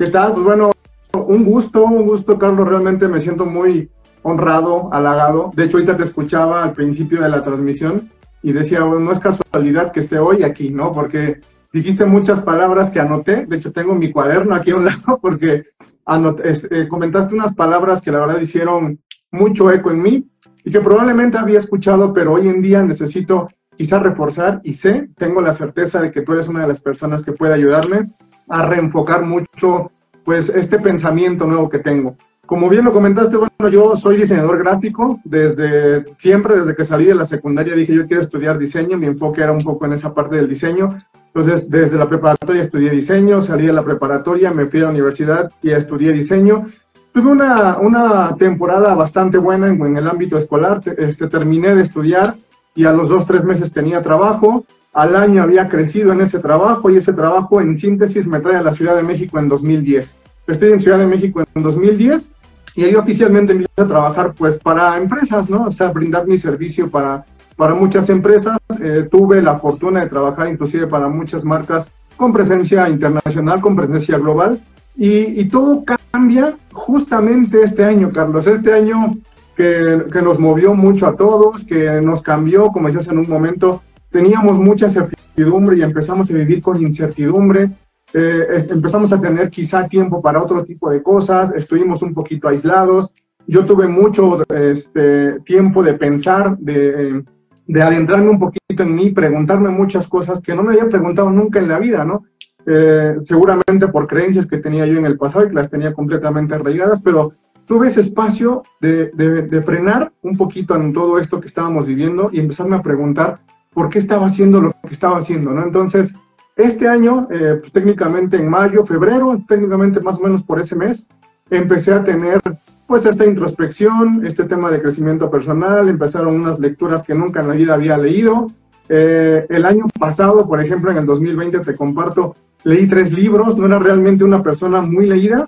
¿Qué 0.01 0.07
tal? 0.07 0.33
Pues 0.33 0.43
bueno, 0.43 0.71
un 1.13 1.45
gusto, 1.45 1.85
un 1.85 2.07
gusto, 2.07 2.39
Carlos. 2.39 2.67
Realmente 2.67 3.07
me 3.07 3.19
siento 3.19 3.45
muy 3.45 3.87
honrado, 4.23 4.91
halagado. 4.91 5.51
De 5.55 5.65
hecho, 5.65 5.77
ahorita 5.77 5.95
te 5.95 6.05
escuchaba 6.05 6.63
al 6.63 6.73
principio 6.73 7.21
de 7.21 7.29
la 7.29 7.43
transmisión 7.43 8.09
y 8.41 8.51
decía, 8.51 8.79
no 8.79 9.11
es 9.11 9.19
casualidad 9.19 9.91
que 9.91 9.99
esté 9.99 10.17
hoy 10.17 10.41
aquí, 10.41 10.71
¿no? 10.71 10.91
Porque 10.91 11.41
dijiste 11.71 12.05
muchas 12.05 12.41
palabras 12.41 12.89
que 12.89 12.99
anoté. 12.99 13.45
De 13.45 13.57
hecho, 13.57 13.71
tengo 13.71 13.93
mi 13.93 14.11
cuaderno 14.11 14.55
aquí 14.55 14.71
a 14.71 14.77
un 14.77 14.85
lado 14.85 15.19
porque 15.21 15.65
eh, 16.07 16.87
comentaste 16.89 17.35
unas 17.35 17.53
palabras 17.53 18.01
que 18.01 18.09
la 18.11 18.21
verdad 18.21 18.41
hicieron 18.41 18.99
mucho 19.29 19.71
eco 19.71 19.91
en 19.91 20.01
mí 20.01 20.27
y 20.65 20.71
que 20.71 20.79
probablemente 20.79 21.37
había 21.37 21.59
escuchado, 21.59 22.11
pero 22.11 22.33
hoy 22.33 22.49
en 22.49 22.63
día 22.63 22.81
necesito 22.81 23.49
quizás 23.77 24.01
reforzar 24.01 24.61
y 24.63 24.73
sé, 24.73 25.11
tengo 25.15 25.41
la 25.41 25.53
certeza 25.53 26.01
de 26.01 26.11
que 26.11 26.21
tú 26.23 26.33
eres 26.33 26.47
una 26.47 26.61
de 26.61 26.69
las 26.69 26.79
personas 26.79 27.23
que 27.23 27.33
puede 27.33 27.53
ayudarme 27.53 28.09
a 28.51 28.65
reenfocar 28.65 29.23
mucho 29.23 29.91
pues 30.23 30.49
este 30.49 30.77
pensamiento 30.77 31.45
nuevo 31.47 31.69
que 31.69 31.79
tengo. 31.79 32.15
como 32.45 32.67
bien 32.67 32.83
lo 32.83 32.91
comentaste, 32.91 33.37
bueno, 33.37 33.69
yo 33.69 33.95
soy 33.95 34.17
diseñador 34.17 34.59
gráfico. 34.59 35.19
Desde 35.23 36.03
siempre, 36.17 36.57
desde 36.57 36.75
que 36.75 36.83
salí 36.83 37.05
de 37.05 37.15
la 37.15 37.25
secundaria, 37.25 37.75
dije 37.75 37.95
yo 37.95 38.05
quiero 38.05 38.21
estudiar 38.21 38.57
diseño. 38.59 38.97
Mi 38.97 39.07
enfoque 39.07 39.41
era 39.41 39.53
un 39.53 39.61
poco 39.61 39.85
en 39.85 39.93
esa 39.93 40.13
parte 40.13 40.35
del 40.35 40.49
diseño. 40.49 40.89
Entonces, 41.33 41.69
desde 41.69 41.97
la 41.97 42.09
preparatoria 42.09 42.61
estudié 42.61 42.89
diseño, 42.89 43.41
salí 43.41 43.65
de 43.67 43.73
la 43.73 43.83
preparatoria, 43.83 44.51
me 44.51 44.65
fui 44.65 44.81
a 44.81 44.83
la 44.83 44.89
universidad 44.89 45.49
y 45.61 45.71
estudié 45.71 46.11
diseño. 46.11 46.67
Tuve 47.13 47.31
una, 47.31 47.77
una 47.77 48.35
temporada 48.35 48.95
bastante 48.95 49.37
buena 49.37 49.67
en, 49.67 49.85
en 49.85 49.95
el 49.95 50.09
ámbito 50.09 50.37
escolar. 50.37 50.81
Este, 50.97 51.27
terminé 51.27 51.73
de 51.73 51.83
estudiar 51.83 52.35
y 52.75 52.83
a 52.83 52.91
los 52.91 53.07
dos, 53.07 53.25
tres 53.25 53.45
meses 53.45 53.71
tenía 53.71 54.01
trabajo. 54.01 54.65
Al 54.93 55.15
año 55.15 55.41
había 55.41 55.69
crecido 55.69 56.11
en 56.11 56.19
ese 56.19 56.39
trabajo 56.39 56.89
y 56.89 56.97
ese 56.97 57.13
trabajo, 57.13 57.61
en 57.61 57.79
síntesis, 57.79 58.27
me 58.27 58.41
trae 58.41 58.57
a 58.57 58.61
la 58.61 58.73
Ciudad 58.73 58.97
de 58.97 59.03
México 59.03 59.39
en 59.39 59.47
2010. 59.47 60.15
Estoy 60.47 60.73
en 60.73 60.81
Ciudad 60.81 60.97
de 60.97 61.07
México 61.07 61.41
en 61.55 61.63
2010 61.63 62.29
y 62.75 62.83
ahí 62.83 62.95
oficialmente 62.95 63.53
empiezo 63.53 63.71
a 63.77 63.87
trabajar 63.87 64.33
pues 64.33 64.57
para 64.57 64.97
empresas, 64.97 65.49
¿no? 65.49 65.67
O 65.67 65.71
sea, 65.71 65.91
brindar 65.91 66.27
mi 66.27 66.37
servicio 66.37 66.89
para, 66.89 67.25
para 67.55 67.73
muchas 67.73 68.09
empresas. 68.09 68.57
Eh, 68.81 69.07
tuve 69.09 69.41
la 69.41 69.59
fortuna 69.59 70.01
de 70.01 70.09
trabajar 70.09 70.49
inclusive 70.49 70.87
para 70.87 71.07
muchas 71.07 71.45
marcas 71.45 71.89
con 72.17 72.33
presencia 72.33 72.89
internacional, 72.89 73.61
con 73.61 73.77
presencia 73.77 74.17
global. 74.17 74.59
Y, 74.97 75.39
y 75.39 75.47
todo 75.47 75.85
cambia 76.11 76.55
justamente 76.73 77.63
este 77.63 77.85
año, 77.85 78.11
Carlos. 78.11 78.45
Este 78.45 78.73
año 78.73 79.15
que, 79.55 80.03
que, 80.11 80.21
nos 80.21 80.37
movió 80.37 80.73
mucho 80.73 81.07
a 81.07 81.15
todos, 81.15 81.63
que 81.63 82.01
nos 82.01 82.21
cambió, 82.21 82.67
como 82.73 82.87
decías 82.87 83.07
en 83.07 83.19
un 83.19 83.29
momento, 83.29 83.81
teníamos 84.11 84.57
mucha 84.57 84.89
certidumbre 84.89 85.77
y 85.77 85.81
empezamos 85.81 86.29
a 86.29 86.33
vivir 86.33 86.61
con 86.61 86.81
incertidumbre. 86.81 87.71
Eh, 88.13 88.67
empezamos 88.69 89.13
a 89.13 89.21
tener 89.21 89.49
quizá 89.49 89.87
tiempo 89.87 90.21
para 90.21 90.43
otro 90.43 90.63
tipo 90.65 90.89
de 90.89 91.01
cosas, 91.01 91.53
estuvimos 91.55 92.01
un 92.01 92.13
poquito 92.13 92.49
aislados. 92.49 93.13
Yo 93.47 93.65
tuve 93.65 93.87
mucho 93.87 94.43
este, 94.53 95.39
tiempo 95.41 95.81
de 95.81 95.93
pensar, 95.93 96.57
de, 96.57 97.23
de, 97.65 97.81
adentrarme 97.81 98.29
un 98.29 98.39
poquito 98.39 98.83
en 98.83 98.93
mí, 98.93 99.09
preguntarme 99.11 99.69
muchas 99.69 100.07
cosas 100.07 100.41
que 100.41 100.53
no 100.53 100.61
me 100.61 100.73
había 100.73 100.89
preguntado 100.89 101.29
nunca 101.31 101.59
en 101.59 101.69
la 101.69 101.79
vida, 101.79 102.05
¿no? 102.05 102.25
Eh, 102.67 103.15
seguramente 103.23 103.87
por 103.91 104.05
creencias 104.05 104.45
que 104.45 104.59
tenía 104.59 104.85
yo 104.85 104.99
en 104.99 105.05
el 105.05 105.17
pasado 105.17 105.45
y 105.45 105.49
que 105.49 105.55
las 105.55 105.71
tenía 105.71 105.93
completamente 105.93 106.53
arraigadas, 106.53 107.01
pero 107.01 107.33
tuve 107.65 107.87
ese 107.87 108.01
espacio 108.01 108.61
de, 108.79 109.09
de, 109.15 109.43
de 109.43 109.61
frenar 109.63 110.11
un 110.21 110.37
poquito 110.37 110.75
en 110.75 110.93
todo 110.93 111.17
esto 111.17 111.39
que 111.39 111.47
estábamos 111.47 111.87
viviendo 111.87 112.29
y 112.31 112.39
empezarme 112.39 112.75
a 112.75 112.83
preguntar 112.83 113.39
por 113.73 113.89
qué 113.89 113.99
estaba 113.99 114.27
haciendo 114.27 114.61
lo 114.61 114.71
que 114.71 114.93
estaba 114.93 115.17
haciendo, 115.17 115.51
¿no? 115.51 115.63
Entonces, 115.63 116.13
este 116.55 116.87
año, 116.87 117.27
eh, 117.31 117.57
pues, 117.59 117.71
técnicamente 117.71 118.37
en 118.37 118.49
mayo, 118.49 118.85
febrero, 118.85 119.41
técnicamente 119.47 119.99
más 120.01 120.17
o 120.17 120.21
menos 120.21 120.43
por 120.43 120.59
ese 120.59 120.75
mes, 120.75 121.07
empecé 121.49 121.93
a 121.93 122.03
tener 122.03 122.41
pues 122.87 123.05
esta 123.05 123.25
introspección, 123.25 124.25
este 124.25 124.43
tema 124.43 124.69
de 124.69 124.81
crecimiento 124.81 125.31
personal, 125.31 125.87
empezaron 125.87 126.35
unas 126.35 126.59
lecturas 126.59 127.03
que 127.03 127.15
nunca 127.15 127.39
en 127.39 127.47
la 127.47 127.53
vida 127.53 127.73
había 127.75 127.97
leído. 127.97 128.47
Eh, 128.89 129.45
el 129.49 129.65
año 129.65 129.85
pasado, 129.97 130.45
por 130.45 130.61
ejemplo, 130.61 130.91
en 130.91 130.97
el 130.97 131.05
2020, 131.05 131.59
te 131.59 131.73
comparto, 131.73 132.35
leí 132.65 132.87
tres 132.87 133.13
libros, 133.13 133.57
no 133.57 133.65
era 133.65 133.79
realmente 133.79 134.25
una 134.25 134.43
persona 134.43 134.81
muy 134.81 135.07
leída, 135.07 135.47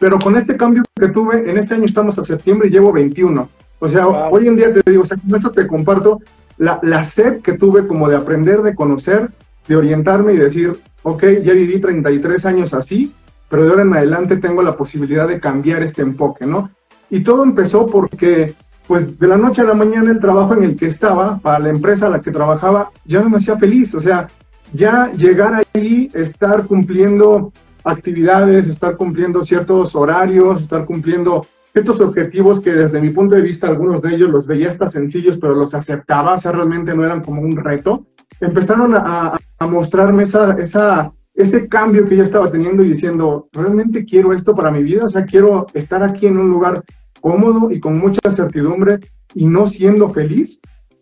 pero 0.00 0.18
con 0.18 0.36
este 0.36 0.56
cambio 0.56 0.82
que 0.96 1.08
tuve, 1.08 1.48
en 1.48 1.58
este 1.58 1.74
año 1.74 1.84
estamos 1.84 2.18
a 2.18 2.24
septiembre 2.24 2.66
y 2.66 2.72
llevo 2.72 2.92
21. 2.92 3.48
O 3.78 3.88
sea, 3.88 4.08
hoy 4.08 4.48
en 4.48 4.56
día 4.56 4.74
te 4.74 4.90
digo, 4.90 5.04
o 5.04 5.06
sea, 5.06 5.16
con 5.16 5.36
esto 5.36 5.52
te 5.52 5.68
comparto 5.68 6.18
la, 6.60 6.78
la 6.82 7.02
sed 7.04 7.40
que 7.40 7.54
tuve 7.54 7.86
como 7.86 8.08
de 8.08 8.16
aprender, 8.16 8.60
de 8.60 8.74
conocer, 8.74 9.30
de 9.66 9.76
orientarme 9.76 10.34
y 10.34 10.36
decir, 10.36 10.78
ok, 11.02 11.22
ya 11.42 11.54
viví 11.54 11.80
33 11.80 12.44
años 12.44 12.74
así, 12.74 13.14
pero 13.48 13.64
de 13.64 13.70
ahora 13.70 13.82
en 13.82 13.94
adelante 13.94 14.36
tengo 14.36 14.62
la 14.62 14.76
posibilidad 14.76 15.26
de 15.26 15.40
cambiar 15.40 15.82
este 15.82 16.02
enfoque, 16.02 16.44
¿no? 16.44 16.70
Y 17.08 17.20
todo 17.20 17.44
empezó 17.44 17.86
porque, 17.86 18.54
pues, 18.86 19.18
de 19.18 19.26
la 19.26 19.38
noche 19.38 19.62
a 19.62 19.64
la 19.64 19.74
mañana 19.74 20.10
el 20.10 20.20
trabajo 20.20 20.52
en 20.52 20.64
el 20.64 20.76
que 20.76 20.86
estaba, 20.86 21.38
para 21.38 21.60
la 21.60 21.70
empresa 21.70 22.06
a 22.06 22.10
la 22.10 22.20
que 22.20 22.30
trabajaba, 22.30 22.90
ya 23.06 23.20
no 23.20 23.30
me 23.30 23.38
hacía 23.38 23.56
feliz, 23.56 23.94
o 23.94 24.00
sea, 24.00 24.28
ya 24.74 25.10
llegar 25.12 25.64
ahí, 25.72 26.10
estar 26.12 26.66
cumpliendo 26.66 27.52
actividades, 27.84 28.68
estar 28.68 28.98
cumpliendo 28.98 29.42
ciertos 29.42 29.96
horarios, 29.96 30.60
estar 30.60 30.84
cumpliendo 30.84 31.46
ciertos 31.72 32.00
objetivos 32.00 32.60
que 32.60 32.72
desde 32.72 33.00
mi 33.00 33.10
punto 33.10 33.34
de 33.34 33.42
vista 33.42 33.68
algunos 33.68 34.02
de 34.02 34.14
ellos 34.14 34.30
los 34.30 34.46
veía 34.46 34.68
hasta 34.68 34.88
sencillos, 34.88 35.38
pero 35.38 35.54
los 35.54 35.74
aceptaba, 35.74 36.34
o 36.34 36.38
sea, 36.38 36.52
realmente 36.52 36.94
no 36.94 37.04
eran 37.04 37.22
como 37.22 37.42
un 37.42 37.56
reto 37.56 38.06
empezaron 38.40 38.94
a, 38.94 39.36
a 39.58 39.66
mostrarme 39.66 40.22
esa, 40.22 40.52
esa, 40.58 41.12
ese 41.34 41.68
cambio 41.68 42.04
que 42.04 42.16
yo 42.16 42.22
estaba 42.22 42.50
teniendo 42.50 42.82
y 42.82 42.90
diciendo, 42.90 43.48
realmente 43.52 44.04
quiero 44.04 44.32
esto 44.32 44.54
para 44.54 44.70
mi 44.70 44.82
vida, 44.82 45.06
o 45.06 45.10
sea, 45.10 45.24
quiero 45.24 45.66
estar 45.74 46.02
aquí 46.02 46.26
en 46.26 46.38
un 46.38 46.50
lugar 46.50 46.82
cómodo 47.20 47.70
y 47.70 47.80
con 47.80 47.98
mucha 47.98 48.30
certidumbre 48.30 48.98
y 49.34 49.46
no 49.46 49.66
siendo 49.66 50.08
feliz. 50.08 50.58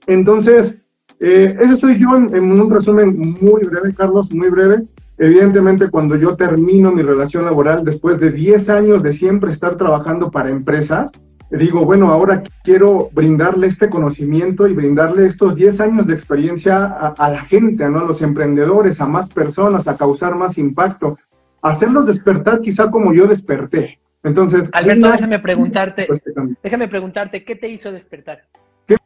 Entonces, 0.06 0.78
eh, 1.20 1.54
ese 1.60 1.76
soy 1.76 1.98
yo 1.98 2.16
en, 2.16 2.34
en, 2.34 2.60
un 2.60 2.70
resumen 2.70 3.36
muy 3.40 3.62
breve, 3.62 3.94
Carlos, 3.94 4.32
muy 4.32 4.48
breve. 4.48 4.84
Evidentemente, 5.18 5.90
cuando 5.90 6.16
yo 6.16 6.36
termino 6.36 6.92
mi 6.92 7.02
relación 7.02 7.44
laboral, 7.44 7.84
después 7.84 8.20
de 8.20 8.30
10 8.30 8.68
años 8.68 9.02
de 9.02 9.12
siempre 9.12 9.50
estar 9.50 9.76
trabajando 9.76 10.30
para 10.30 10.50
empresas, 10.50 11.10
digo, 11.50 11.84
bueno, 11.84 12.12
ahora 12.12 12.42
quiero 12.62 13.08
brindarle 13.12 13.66
este 13.66 13.90
conocimiento 13.90 14.68
y 14.68 14.74
brindarle 14.74 15.26
estos 15.26 15.56
10 15.56 15.80
años 15.80 16.06
de 16.06 16.14
experiencia 16.14 16.84
a, 16.86 17.30
la 17.30 17.40
gente, 17.40 17.88
¿no? 17.88 18.00
a 18.00 18.04
los 18.04 18.22
emprendedores, 18.22 19.00
a 19.00 19.06
más 19.06 19.28
personas, 19.28 19.88
a 19.88 19.96
causar 19.96 20.36
más 20.36 20.56
impacto, 20.56 21.18
hacerlos 21.62 22.06
despertar 22.06 22.60
quizá 22.60 22.90
como 22.90 23.12
yo 23.12 23.26
desperté. 23.26 23.98
Entonces, 24.22 24.68
Alberto, 24.72 25.10
déjame 25.10 25.38
preguntarte, 25.38 26.06
este 26.12 26.32
déjame 26.62 26.88
preguntarte, 26.88 27.44
¿qué 27.44 27.56
te 27.56 27.68
hizo 27.68 27.90
despertar? 27.90 28.44
¿Qué 28.86 28.96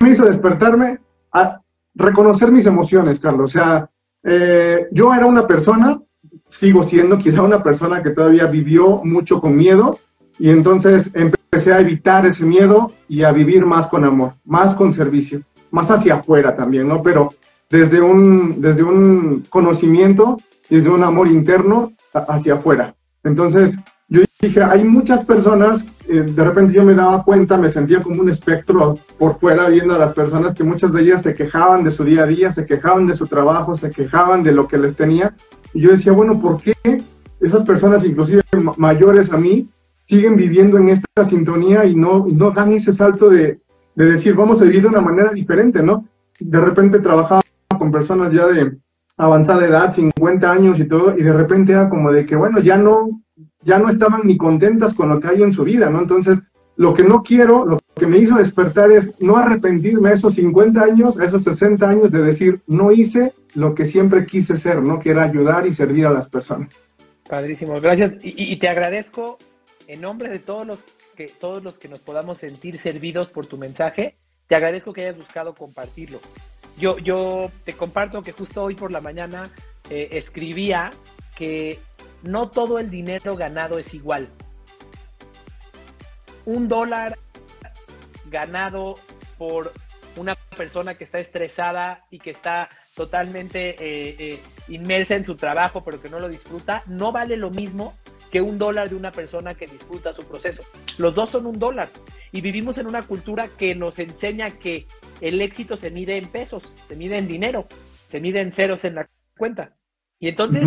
me 0.00 0.10
hizo 0.10 0.24
despertarme? 0.24 0.98
A 1.32 1.60
reconocer 1.94 2.50
mis 2.50 2.66
emociones, 2.66 3.20
Carlos. 3.20 3.50
O 3.50 3.58
sea, 3.58 3.88
eh, 4.24 4.86
yo 4.92 5.12
era 5.14 5.26
una 5.26 5.46
persona, 5.46 6.00
sigo 6.48 6.84
siendo 6.84 7.18
quizá 7.18 7.42
una 7.42 7.62
persona 7.62 8.02
que 8.02 8.10
todavía 8.10 8.46
vivió 8.46 9.02
mucho 9.04 9.40
con 9.40 9.56
miedo, 9.56 9.98
y 10.38 10.50
entonces 10.50 11.10
empecé 11.14 11.72
a 11.72 11.80
evitar 11.80 12.26
ese 12.26 12.44
miedo 12.44 12.92
y 13.08 13.22
a 13.22 13.32
vivir 13.32 13.64
más 13.66 13.86
con 13.86 14.04
amor, 14.04 14.34
más 14.44 14.74
con 14.74 14.92
servicio, 14.92 15.42
más 15.70 15.90
hacia 15.90 16.16
afuera 16.16 16.56
también, 16.56 16.88
¿no? 16.88 17.02
Pero 17.02 17.34
desde 17.70 18.00
un, 18.00 18.60
desde 18.60 18.82
un 18.82 19.44
conocimiento, 19.48 20.38
desde 20.68 20.90
un 20.90 21.02
amor 21.02 21.28
interno 21.28 21.92
hacia 22.12 22.54
afuera. 22.54 22.94
Entonces, 23.24 23.78
yo 24.12 24.22
dije, 24.40 24.62
hay 24.62 24.84
muchas 24.84 25.24
personas, 25.24 25.86
eh, 26.06 26.20
de 26.20 26.44
repente 26.44 26.74
yo 26.74 26.84
me 26.84 26.94
daba 26.94 27.24
cuenta, 27.24 27.56
me 27.56 27.70
sentía 27.70 28.02
como 28.02 28.20
un 28.20 28.28
espectro 28.28 28.98
por 29.18 29.38
fuera 29.38 29.68
viendo 29.68 29.94
a 29.94 29.98
las 29.98 30.12
personas 30.12 30.54
que 30.54 30.64
muchas 30.64 30.92
de 30.92 31.00
ellas 31.00 31.22
se 31.22 31.32
quejaban 31.32 31.82
de 31.82 31.90
su 31.90 32.04
día 32.04 32.24
a 32.24 32.26
día, 32.26 32.52
se 32.52 32.66
quejaban 32.66 33.06
de 33.06 33.16
su 33.16 33.26
trabajo, 33.26 33.74
se 33.74 33.90
quejaban 33.90 34.42
de 34.42 34.52
lo 34.52 34.68
que 34.68 34.76
les 34.76 34.94
tenía. 34.96 35.34
Y 35.72 35.80
yo 35.80 35.90
decía, 35.90 36.12
bueno, 36.12 36.38
¿por 36.38 36.60
qué 36.60 36.74
esas 37.40 37.62
personas, 37.64 38.04
inclusive 38.04 38.42
mayores 38.76 39.32
a 39.32 39.38
mí, 39.38 39.68
siguen 40.04 40.36
viviendo 40.36 40.76
en 40.76 40.88
esta 40.88 41.24
sintonía 41.24 41.86
y 41.86 41.94
no, 41.94 42.26
no 42.30 42.50
dan 42.50 42.72
ese 42.72 42.92
salto 42.92 43.30
de, 43.30 43.60
de, 43.94 44.04
decir, 44.04 44.34
vamos 44.34 44.60
a 44.60 44.64
vivir 44.64 44.82
de 44.82 44.88
una 44.88 45.00
manera 45.00 45.32
diferente, 45.32 45.82
¿no? 45.82 46.06
De 46.38 46.60
repente 46.60 46.98
trabajaba 46.98 47.40
con 47.78 47.90
personas 47.90 48.30
ya 48.30 48.46
de 48.46 48.76
avanzada 49.16 49.66
edad, 49.66 49.94
50 49.94 50.50
años 50.50 50.80
y 50.80 50.84
todo, 50.84 51.16
y 51.16 51.22
de 51.22 51.32
repente 51.32 51.72
era 51.72 51.88
como 51.88 52.12
de 52.12 52.26
que, 52.26 52.36
bueno, 52.36 52.60
ya 52.60 52.76
no, 52.76 53.21
ya 53.62 53.78
no 53.78 53.88
estaban 53.88 54.22
ni 54.24 54.36
contentas 54.36 54.94
con 54.94 55.08
lo 55.08 55.20
que 55.20 55.28
hay 55.28 55.42
en 55.42 55.52
su 55.52 55.64
vida, 55.64 55.90
¿no? 55.90 56.00
Entonces, 56.00 56.40
lo 56.76 56.94
que 56.94 57.04
no 57.04 57.22
quiero, 57.22 57.66
lo 57.66 57.78
que 57.94 58.06
me 58.06 58.18
hizo 58.18 58.36
despertar 58.36 58.90
es 58.90 59.12
no 59.20 59.36
arrepentirme 59.36 60.10
a 60.10 60.12
esos 60.14 60.34
50 60.34 60.82
años, 60.82 61.18
a 61.18 61.24
esos 61.26 61.42
60 61.42 61.88
años 61.88 62.10
de 62.10 62.22
decir, 62.22 62.60
no 62.66 62.90
hice 62.92 63.32
lo 63.54 63.74
que 63.74 63.84
siempre 63.84 64.26
quise 64.26 64.56
ser, 64.56 64.82
¿no? 64.82 64.98
Que 64.98 65.10
era 65.10 65.24
ayudar 65.24 65.66
y 65.66 65.74
servir 65.74 66.06
a 66.06 66.12
las 66.12 66.28
personas. 66.28 66.68
Padrísimo, 67.28 67.74
gracias. 67.80 68.14
Y, 68.22 68.52
y 68.52 68.56
te 68.56 68.68
agradezco 68.68 69.38
en 69.86 70.00
nombre 70.00 70.28
de 70.28 70.38
todos 70.38 70.66
los 70.66 70.84
que 71.16 71.26
todos 71.26 71.62
los 71.62 71.78
que 71.78 71.88
nos 71.88 71.98
podamos 71.98 72.38
sentir 72.38 72.78
servidos 72.78 73.28
por 73.28 73.46
tu 73.46 73.58
mensaje, 73.58 74.16
te 74.48 74.54
agradezco 74.54 74.92
que 74.92 75.02
hayas 75.02 75.18
buscado 75.18 75.54
compartirlo. 75.54 76.18
Yo, 76.78 76.98
yo 76.98 77.50
te 77.64 77.74
comparto 77.74 78.22
que 78.22 78.32
justo 78.32 78.62
hoy 78.62 78.74
por 78.74 78.90
la 78.90 79.00
mañana 79.00 79.50
eh, 79.90 80.08
escribía 80.12 80.90
que 81.36 81.78
no 82.22 82.50
todo 82.50 82.78
el 82.78 82.90
dinero 82.90 83.36
ganado 83.36 83.78
es 83.78 83.94
igual. 83.94 84.28
Un 86.44 86.68
dólar 86.68 87.16
ganado 88.30 88.94
por 89.38 89.72
una 90.16 90.34
persona 90.56 90.94
que 90.94 91.04
está 91.04 91.18
estresada 91.18 92.04
y 92.10 92.18
que 92.18 92.30
está 92.30 92.68
totalmente 92.94 93.70
eh, 93.70 94.16
eh, 94.18 94.40
inmersa 94.68 95.14
en 95.14 95.24
su 95.24 95.36
trabajo 95.36 95.82
pero 95.82 96.00
que 96.00 96.10
no 96.10 96.18
lo 96.18 96.28
disfruta, 96.28 96.82
no 96.86 97.12
vale 97.12 97.36
lo 97.36 97.50
mismo 97.50 97.94
que 98.30 98.40
un 98.40 98.58
dólar 98.58 98.88
de 98.88 98.96
una 98.96 99.12
persona 99.12 99.54
que 99.54 99.66
disfruta 99.66 100.14
su 100.14 100.24
proceso. 100.24 100.62
Los 100.98 101.14
dos 101.14 101.30
son 101.30 101.46
un 101.46 101.58
dólar 101.58 101.88
y 102.32 102.40
vivimos 102.40 102.78
en 102.78 102.86
una 102.86 103.02
cultura 103.02 103.48
que 103.58 103.74
nos 103.74 103.98
enseña 103.98 104.50
que 104.50 104.86
el 105.20 105.40
éxito 105.42 105.76
se 105.76 105.90
mide 105.90 106.16
en 106.16 106.28
pesos, 106.28 106.62
se 106.88 106.96
mide 106.96 107.18
en 107.18 107.28
dinero, 107.28 107.66
se 108.08 108.20
mide 108.20 108.40
en 108.40 108.52
ceros 108.52 108.84
en 108.84 108.94
la 108.94 109.08
cuenta. 109.36 109.74
Y 110.18 110.28
entonces 110.28 110.66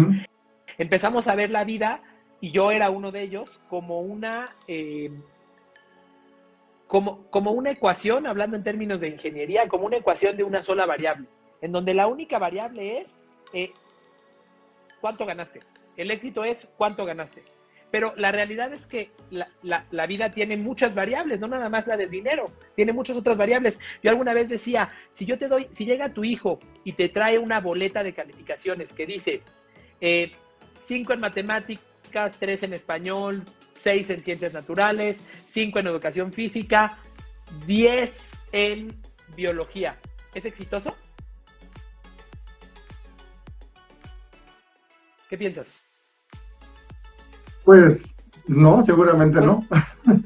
empezamos 0.77 1.27
a 1.27 1.35
ver 1.35 1.49
la 1.49 1.63
vida 1.63 2.01
y 2.41 2.51
yo 2.51 2.71
era 2.71 2.89
uno 2.89 3.11
de 3.11 3.23
ellos, 3.23 3.59
como 3.69 4.01
una, 4.01 4.55
eh, 4.67 5.11
como, 6.87 7.29
como 7.29 7.51
una 7.51 7.71
ecuación, 7.71 8.27
hablando 8.27 8.57
en 8.57 8.63
términos 8.63 8.99
de 8.99 9.09
ingeniería, 9.09 9.67
como 9.67 9.85
una 9.85 9.97
ecuación 9.97 10.35
de 10.37 10.43
una 10.43 10.61
sola 10.61 10.85
variable, 10.85 11.27
en 11.61 11.71
donde 11.71 11.93
la 11.93 12.07
única 12.07 12.37
variable 12.37 12.99
es 12.99 13.23
eh, 13.53 13.71
cuánto 15.01 15.25
ganaste. 15.25 15.59
El 15.97 16.11
éxito 16.11 16.43
es 16.43 16.67
cuánto 16.77 17.05
ganaste. 17.05 17.43
Pero 17.91 18.13
la 18.17 18.31
realidad 18.31 18.73
es 18.73 18.85
que 18.85 19.11
la, 19.31 20.05
vida 20.05 20.29
tiene 20.29 20.57
muchas 20.57 20.93
variables, 20.93 21.39
no 21.39 21.47
nada 21.47 21.69
más 21.69 21.87
la 21.87 21.95
del 21.95 22.09
dinero, 22.09 22.47
tiene 22.75 22.91
muchas 22.91 23.15
otras 23.15 23.37
variables. 23.37 23.79
Yo 24.03 24.09
alguna 24.09 24.33
vez 24.33 24.49
decía, 24.49 24.89
si 25.13 25.25
yo 25.25 25.37
te 25.37 25.47
doy, 25.47 25.67
si 25.71 25.85
llega 25.85 26.13
tu 26.13 26.25
hijo 26.25 26.59
y 26.83 26.91
te 26.91 27.07
trae 27.07 27.39
una 27.39 27.61
boleta 27.61 28.03
de 28.03 28.13
calificaciones 28.13 28.91
que 28.91 29.05
dice 29.05 29.41
5 30.87 31.11
eh, 31.11 31.15
en 31.15 31.21
matemáticas, 31.21 32.33
3 32.39 32.63
en 32.63 32.73
español, 32.73 33.43
6 33.73 34.09
en 34.09 34.19
ciencias 34.19 34.53
naturales, 34.53 35.21
5 35.49 35.79
en 35.79 35.87
educación 35.87 36.33
física, 36.33 36.97
10 37.65 38.31
en 38.51 38.87
biología, 39.35 39.97
¿es 40.33 40.45
exitoso? 40.45 40.95
¿Qué 45.29 45.37
piensas? 45.37 45.67
Pues 47.63 48.15
no, 48.47 48.83
seguramente 48.83 49.41
no. 49.41 49.65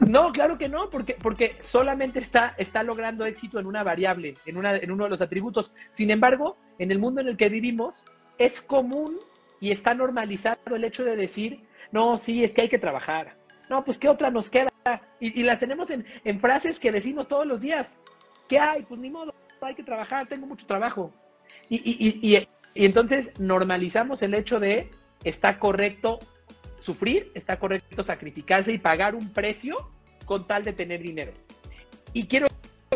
No, 0.06 0.32
claro 0.32 0.58
que 0.58 0.68
no, 0.68 0.90
porque, 0.90 1.16
porque 1.22 1.56
solamente 1.62 2.20
está, 2.20 2.54
está 2.58 2.84
logrando 2.84 3.26
éxito 3.26 3.60
en 3.60 3.66
una 3.66 3.84
variable, 3.84 4.36
en, 4.46 4.58
una, 4.58 4.76
en 4.76 4.92
uno 4.92 5.06
de 5.06 5.12
los 5.12 5.22
atributos. 5.22 5.74
Sin 5.92 6.12
embargo, 6.12 6.58
en 6.80 6.92
el 6.92 7.00
mundo 7.00 7.22
en 7.22 7.28
el 7.28 7.38
que 7.38 7.48
vivimos, 7.48 8.06
es 8.38 8.62
común 8.62 9.18
y 9.60 9.72
está 9.72 9.94
normalizado 9.94 10.76
el 10.76 10.84
hecho 10.84 11.04
de 11.04 11.16
decir, 11.16 11.64
no, 11.92 12.18
sí, 12.18 12.44
es 12.44 12.52
que 12.52 12.62
hay 12.62 12.70
que 12.70 12.80
trabajar. 12.80 13.36
No, 13.70 13.84
pues 13.84 13.98
¿qué 13.98 14.10
otra 14.10 14.32
nos 14.32 14.50
queda? 14.50 14.70
Y, 15.20 15.40
y 15.40 15.44
la 15.44 15.60
tenemos 15.60 15.92
en, 15.92 16.06
en 16.24 16.40
frases 16.40 16.80
que 16.80 16.92
decimos 16.92 17.28
todos 17.28 17.46
los 17.46 17.62
días. 17.62 18.00
¿Qué 18.48 18.58
hay? 18.58 18.84
Pues 18.84 19.00
ni 19.00 19.10
modo, 19.10 19.34
hay 19.62 19.76
que 19.76 19.84
trabajar, 19.84 20.28
tengo 20.28 20.48
mucho 20.48 20.66
trabajo. 20.66 21.14
Y, 21.70 21.78
y, 21.78 22.48
y 22.74 22.86
entonces 22.86 23.32
normalizamos 23.40 24.24
el 24.24 24.34
hecho 24.34 24.60
de 24.60 24.90
está 25.24 25.60
correcto 25.60 26.20
sufrir, 26.78 27.32
está 27.36 27.60
correcto 27.60 28.04
sacrificarse 28.04 28.72
y 28.72 28.78
pagar 28.78 29.14
un 29.14 29.32
precio 29.34 29.76
con 30.26 30.48
tal 30.48 30.64
de 30.64 30.74
tener 30.74 31.02
dinero. 31.02 31.34
Y 32.14 32.26
quiero, 32.26 32.48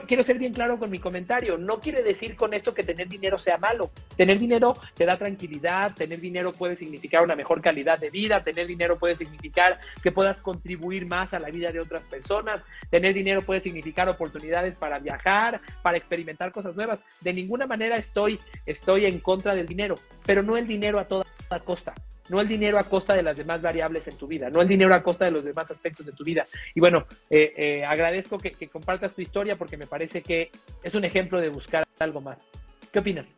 quiero 0.08 0.24
ser 0.24 0.40
bien 0.40 0.54
claro 0.54 0.78
con 0.78 0.90
mi 0.90 1.00
comentario, 1.00 1.58
no 1.58 1.80
quiere 1.80 2.04
decir 2.04 2.36
con 2.36 2.54
esto 2.54 2.74
que 2.74 2.84
tener 2.84 3.08
dinero 3.08 3.38
sea 3.38 3.58
malo. 3.58 3.92
Tener 4.16 4.40
dinero 4.40 4.76
te 4.94 5.06
da 5.06 5.18
tranquilidad, 5.18 5.94
tener 5.94 6.20
dinero 6.20 6.52
puede 6.52 6.76
significar 6.76 7.24
una 7.24 7.36
mejor 7.36 7.62
calidad 7.62 8.00
de 8.00 8.10
vida, 8.10 8.44
tener 8.44 8.68
dinero 8.68 8.98
puede 8.98 9.16
significar 9.16 9.80
que 10.02 10.12
puedas 10.12 10.42
contribuir 10.42 11.06
más 11.06 11.34
a 11.34 11.40
la 11.40 11.50
vida 11.50 11.72
de 11.72 11.80
otras 11.80 12.04
personas, 12.06 12.66
tener 12.90 13.14
dinero 13.14 13.42
puede 13.42 13.62
significar 13.62 14.10
oportunidades 14.10 14.76
para 14.76 15.00
viajar, 15.00 15.62
para 15.82 15.98
experimentar 15.98 16.52
cosas 16.52 16.76
nuevas. 16.76 17.04
De 17.22 17.34
ninguna 17.34 17.68
manera 17.68 17.98
estoy, 17.98 18.40
estoy 18.66 19.06
en 19.06 19.20
contra 19.20 19.56
del 19.56 19.68
dinero, 19.68 19.96
pero 20.26 20.44
no 20.44 20.58
el 20.58 20.68
dinero 20.68 21.00
a 21.00 21.06
toda 21.06 21.26
costa 21.64 21.94
no 22.30 22.42
el 22.42 22.48
dinero 22.48 22.78
a 22.80 22.84
costa 22.84 23.14
de 23.14 23.24
las 23.24 23.38
demás 23.38 23.62
variables 23.62 24.08
en 24.08 24.18
tu 24.18 24.28
vida, 24.28 24.50
no 24.50 24.62
el 24.62 24.68
dinero 24.68 24.94
a 24.94 25.04
costa 25.04 25.26
de 25.26 25.32
los 25.32 25.44
demás 25.44 25.70
aspectos 25.72 26.06
de 26.06 26.12
tu 26.14 26.24
vida. 26.24 26.46
Y 26.74 26.80
bueno, 26.80 27.06
eh, 27.30 27.54
eh, 27.56 27.86
agradezco 27.86 28.38
que, 28.38 28.52
compartas 28.68 29.14
tu 29.14 29.22
historia 29.22 29.58
porque 29.58 29.78
me 29.78 29.88
parece 29.88 30.22
que 30.22 30.50
es 30.82 30.96
un 30.96 31.04
ejemplo 31.06 31.40
de 31.40 31.50
buscar 31.50 31.84
algo 32.00 32.22
más. 32.22 32.50
¿Qué 32.92 33.00
opinas? 33.00 33.36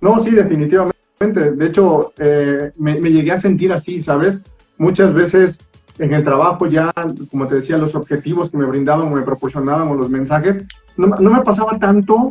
No, 0.00 0.20
sí, 0.20 0.30
definitivamente. 0.30 0.94
De 1.18 1.66
hecho, 1.66 2.12
eh, 2.18 2.72
me, 2.76 3.00
llegué 3.00 3.32
a 3.32 3.38
sentir 3.38 3.72
así, 3.72 4.02
¿sabes? 4.02 4.40
Muchas 4.78 5.14
veces 5.14 5.58
en 5.98 6.12
el 6.12 6.24
trabajo 6.24 6.66
ya, 6.66 6.92
como 7.30 7.46
te 7.48 7.56
decía, 7.56 7.78
los 7.78 7.94
objetivos 7.94 8.50
que 8.50 8.58
me 8.58 8.66
brindaban 8.66 9.08
o 9.08 9.10
me 9.10 9.22
proporcionaban 9.22 9.88
o 9.88 9.94
los 9.94 10.10
mensajes, 10.10 10.64
no, 10.96 11.08
no 11.08 11.30
me 11.30 11.42
pasaba 11.42 11.78
tanto, 11.78 12.30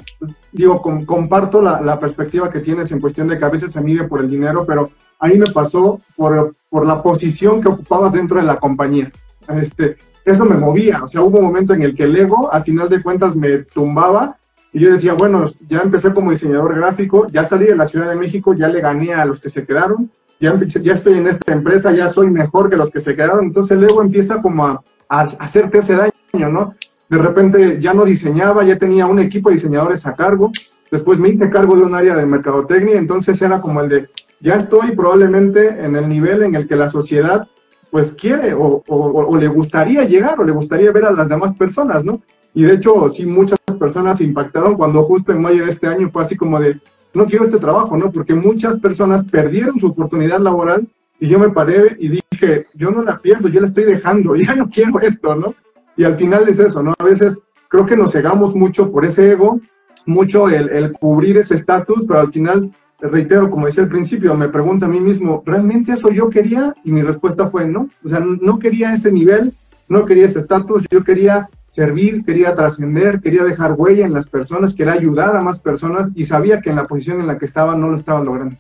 digo, 0.51 0.81
comparto 0.81 1.61
la, 1.61 1.81
la, 1.81 1.99
perspectiva 1.99 2.49
que 2.49 2.61
tienes 2.61 2.91
en 2.91 2.99
cuestión 2.99 3.27
de 3.27 3.37
que 3.37 3.45
a 3.45 3.49
veces 3.49 3.71
se 3.71 3.81
mide 3.81 4.05
por 4.05 4.21
el 4.21 4.29
dinero, 4.29 4.65
pero 4.65 4.89
ahí 5.19 5.37
me 5.37 5.47
pasó 5.47 6.01
por, 6.15 6.55
por 6.69 6.87
la 6.87 7.01
posición 7.01 7.61
que 7.61 7.69
ocupabas 7.69 8.13
dentro 8.13 8.37
de 8.37 8.43
la 8.43 8.57
compañía. 8.57 9.11
Este, 9.49 9.97
eso 10.23 10.45
me 10.45 10.57
movía, 10.57 11.03
o 11.03 11.07
sea, 11.07 11.21
hubo 11.21 11.37
un 11.37 11.45
momento 11.45 11.73
en 11.73 11.83
el 11.83 11.95
que 11.95 12.03
el 12.03 12.15
ego, 12.15 12.51
a 12.51 12.61
final 12.63 12.89
de 12.89 13.01
cuentas, 13.01 13.35
me 13.35 13.59
tumbaba 13.59 14.37
y 14.75 14.79
yo 14.81 14.91
decía, 14.91 15.13
bueno, 15.13 15.45
ya 15.69 15.79
empecé 15.79 16.13
como 16.13 16.31
diseñador 16.31 16.75
gráfico, 16.75 17.27
ya 17.31 17.45
salí 17.45 17.65
de 17.65 17.77
la 17.77 17.87
Ciudad 17.87 18.09
de 18.09 18.17
México, 18.17 18.53
ya 18.53 18.67
le 18.67 18.81
gané 18.81 19.13
a 19.13 19.23
los 19.23 19.39
que 19.39 19.49
se 19.49 19.65
quedaron, 19.65 20.11
ya, 20.41 20.53
ya 20.65 20.91
estoy 20.91 21.13
en 21.13 21.27
esta 21.27 21.53
empresa, 21.53 21.93
ya 21.93 22.09
soy 22.09 22.29
mejor 22.29 22.69
que 22.69 22.75
los 22.75 22.91
que 22.91 22.99
se 22.99 23.15
quedaron, 23.15 23.45
entonces 23.45 23.77
el 23.77 23.85
ego 23.85 24.01
empieza 24.01 24.41
como 24.41 24.65
a, 24.65 24.81
hacerte 25.07 25.77
ese 25.77 25.95
daño, 25.95 26.49
¿no? 26.49 26.75
De 27.07 27.17
repente 27.17 27.79
ya 27.79 27.93
no 27.93 28.03
diseñaba, 28.03 28.65
ya 28.65 28.77
tenía 28.77 29.05
un 29.05 29.19
equipo 29.19 29.47
de 29.47 29.55
diseñadores 29.55 30.05
a 30.05 30.13
cargo, 30.13 30.51
después 30.91 31.19
me 31.19 31.29
hice 31.29 31.49
cargo 31.49 31.77
de 31.77 31.83
un 31.83 31.95
área 31.95 32.17
de 32.17 32.25
mercadotecnia, 32.25 32.97
entonces 32.97 33.41
era 33.41 33.61
como 33.61 33.79
el 33.79 33.87
de, 33.87 34.09
ya 34.41 34.55
estoy 34.55 34.91
probablemente 34.91 35.69
en 35.69 35.95
el 35.95 36.09
nivel 36.09 36.43
en 36.43 36.53
el 36.53 36.67
que 36.67 36.75
la 36.75 36.89
sociedad 36.89 37.47
pues 37.91 38.11
quiere 38.11 38.53
o, 38.53 38.83
o, 38.85 39.37
le 39.37 39.47
gustaría 39.47 40.03
llegar 40.03 40.37
o 40.37 40.43
le 40.43 40.51
gustaría 40.51 40.91
ver 40.91 41.05
a 41.05 41.11
las 41.11 41.29
demás 41.29 41.55
personas, 41.55 42.03
¿no? 42.03 42.19
Y 42.53 42.63
de 42.63 42.73
hecho, 42.73 43.07
sí, 43.07 43.25
muchas 43.25 43.57
personas 43.85 44.19
impactaron 44.19 44.73
cuando 44.73 45.03
justo 45.03 45.31
en 45.31 45.43
mayo 45.43 45.63
de 45.63 45.69
este 45.69 45.85
año 45.85 46.09
fue 46.11 46.23
así 46.23 46.35
como 46.35 46.59
de, 46.59 46.79
no 47.13 47.27
quiero 47.27 47.45
este 47.45 47.59
trabajo, 47.59 47.95
¿no? 47.95 48.11
Porque 48.11 48.33
muchas 48.33 48.79
personas 48.79 49.23
perdieron 49.25 49.79
su 49.79 49.85
oportunidad 49.85 50.39
laboral 50.39 50.87
y 51.19 51.27
yo 51.27 51.37
me 51.37 51.51
paré 51.51 51.95
y 51.99 52.09
dije, 52.09 52.65
yo 52.73 52.89
no 52.89 53.03
la 53.03 53.19
pierdo, 53.19 53.47
yo 53.47 53.61
la 53.61 53.67
estoy 53.67 53.83
dejando, 53.83 54.35
ya 54.47 54.55
no 54.55 54.69
quiero 54.69 54.99
esto, 55.01 55.35
¿no? 55.35 55.53
Y 55.95 56.03
al 56.03 56.17
final 56.17 56.49
es 56.49 56.57
eso, 56.57 56.81
¿no? 56.81 56.95
A 56.97 57.03
veces 57.03 57.37
creo 57.69 57.85
que 57.85 57.95
nos 57.95 58.11
cegamos 58.11 58.55
mucho 58.55 58.91
por 58.91 59.05
ese 59.05 59.33
ego, 59.33 59.59
mucho 60.07 60.49
el, 60.49 60.67
el 60.69 60.91
cubrir 60.93 61.37
ese 61.37 61.53
estatus, 61.53 62.05
pero 62.07 62.21
al 62.21 62.31
final, 62.31 62.71
reitero, 62.99 63.51
como 63.51 63.67
decía 63.67 63.83
al 63.83 63.89
principio, 63.89 64.33
me 64.33 64.49
pregunto 64.49 64.87
a 64.87 64.89
mí 64.89 64.99
mismo, 64.99 65.43
¿realmente 65.45 65.91
eso 65.91 66.09
yo 66.09 66.31
quería? 66.31 66.73
Y 66.83 66.91
mi 66.91 67.03
respuesta 67.03 67.51
fue 67.51 67.67
no. 67.67 67.87
O 68.03 68.09
sea, 68.09 68.19
no 68.19 68.57
quería 68.57 68.93
ese 68.93 69.11
nivel, 69.11 69.53
no 69.87 70.05
quería 70.05 70.25
ese 70.25 70.39
estatus, 70.39 70.85
yo 70.89 71.03
quería 71.03 71.49
servir, 71.75 72.23
quería 72.23 72.55
trascender, 72.55 73.19
quería 73.19 73.43
dejar 73.43 73.73
huella 73.73 74.05
en 74.05 74.13
las 74.13 74.29
personas, 74.29 74.73
quería 74.73 74.93
ayudar 74.93 75.35
a 75.35 75.41
más 75.41 75.59
personas 75.59 76.09
y 76.15 76.23
sabía 76.23 76.61
que 76.61 76.69
en 76.69 76.77
la 76.77 76.85
posición 76.85 77.19
en 77.19 77.27
la 77.27 77.37
que 77.37 77.43
estaba 77.43 77.75
no 77.75 77.89
lo 77.89 77.97
estaba 77.97 78.23
logrando. 78.23 78.55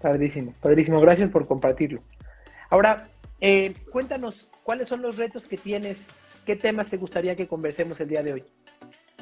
Padrísimo, 0.00 0.54
padrísimo. 0.62 1.02
Gracias 1.02 1.28
por 1.28 1.46
compartirlo. 1.46 2.00
Ahora, 2.70 3.08
eh, 3.42 3.74
cuéntanos, 3.92 4.48
¿cuáles 4.62 4.88
son 4.88 5.02
los 5.02 5.18
retos 5.18 5.46
que 5.46 5.58
tienes? 5.58 6.08
¿Qué 6.46 6.56
temas 6.56 6.88
te 6.88 6.96
gustaría 6.96 7.36
que 7.36 7.46
conversemos 7.46 8.00
el 8.00 8.08
día 8.08 8.22
de 8.22 8.32
hoy? 8.32 8.44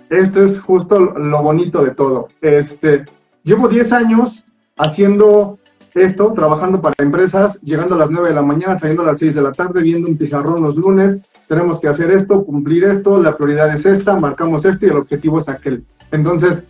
Este 0.09 0.45
es 0.45 0.61
justo 0.61 1.01
lo 1.01 1.43
bonito 1.43 1.85
de 1.85 1.91
todo. 1.91 2.29
Este, 2.41 3.05
llevo 3.43 3.67
10 3.67 3.93
años 3.95 4.45
haciendo 4.77 5.56
esto, 5.97 6.33
trabajando 6.33 6.81
para 6.81 6.95
empresas, 6.99 7.59
llegando 7.63 7.95
a 7.95 7.99
las 7.99 8.11
9 8.11 8.29
de 8.29 8.35
la 8.35 8.43
mañana, 8.43 8.79
saliendo 8.79 9.03
a 9.03 9.07
las 9.07 9.19
6 9.19 9.35
de 9.35 9.43
la 9.43 9.53
tarde, 9.53 9.83
viendo 9.83 10.09
un 10.09 10.17
pizarrón 10.17 10.63
los 10.63 10.77
lunes, 10.77 11.19
tenemos 11.49 11.81
que 11.81 11.89
hacer 11.89 12.11
esto, 12.11 12.45
cumplir 12.45 12.85
esto, 12.85 13.23
la 13.23 13.37
prioridad 13.37 13.75
es 13.75 13.87
esta, 13.87 14.19
marcamos 14.19 14.65
esto 14.65 14.87
y 14.87 14.91
el 14.91 14.97
objetivo 14.97 15.39
es 15.39 15.49
aquel. 15.49 15.85
Entonces, 16.11 16.63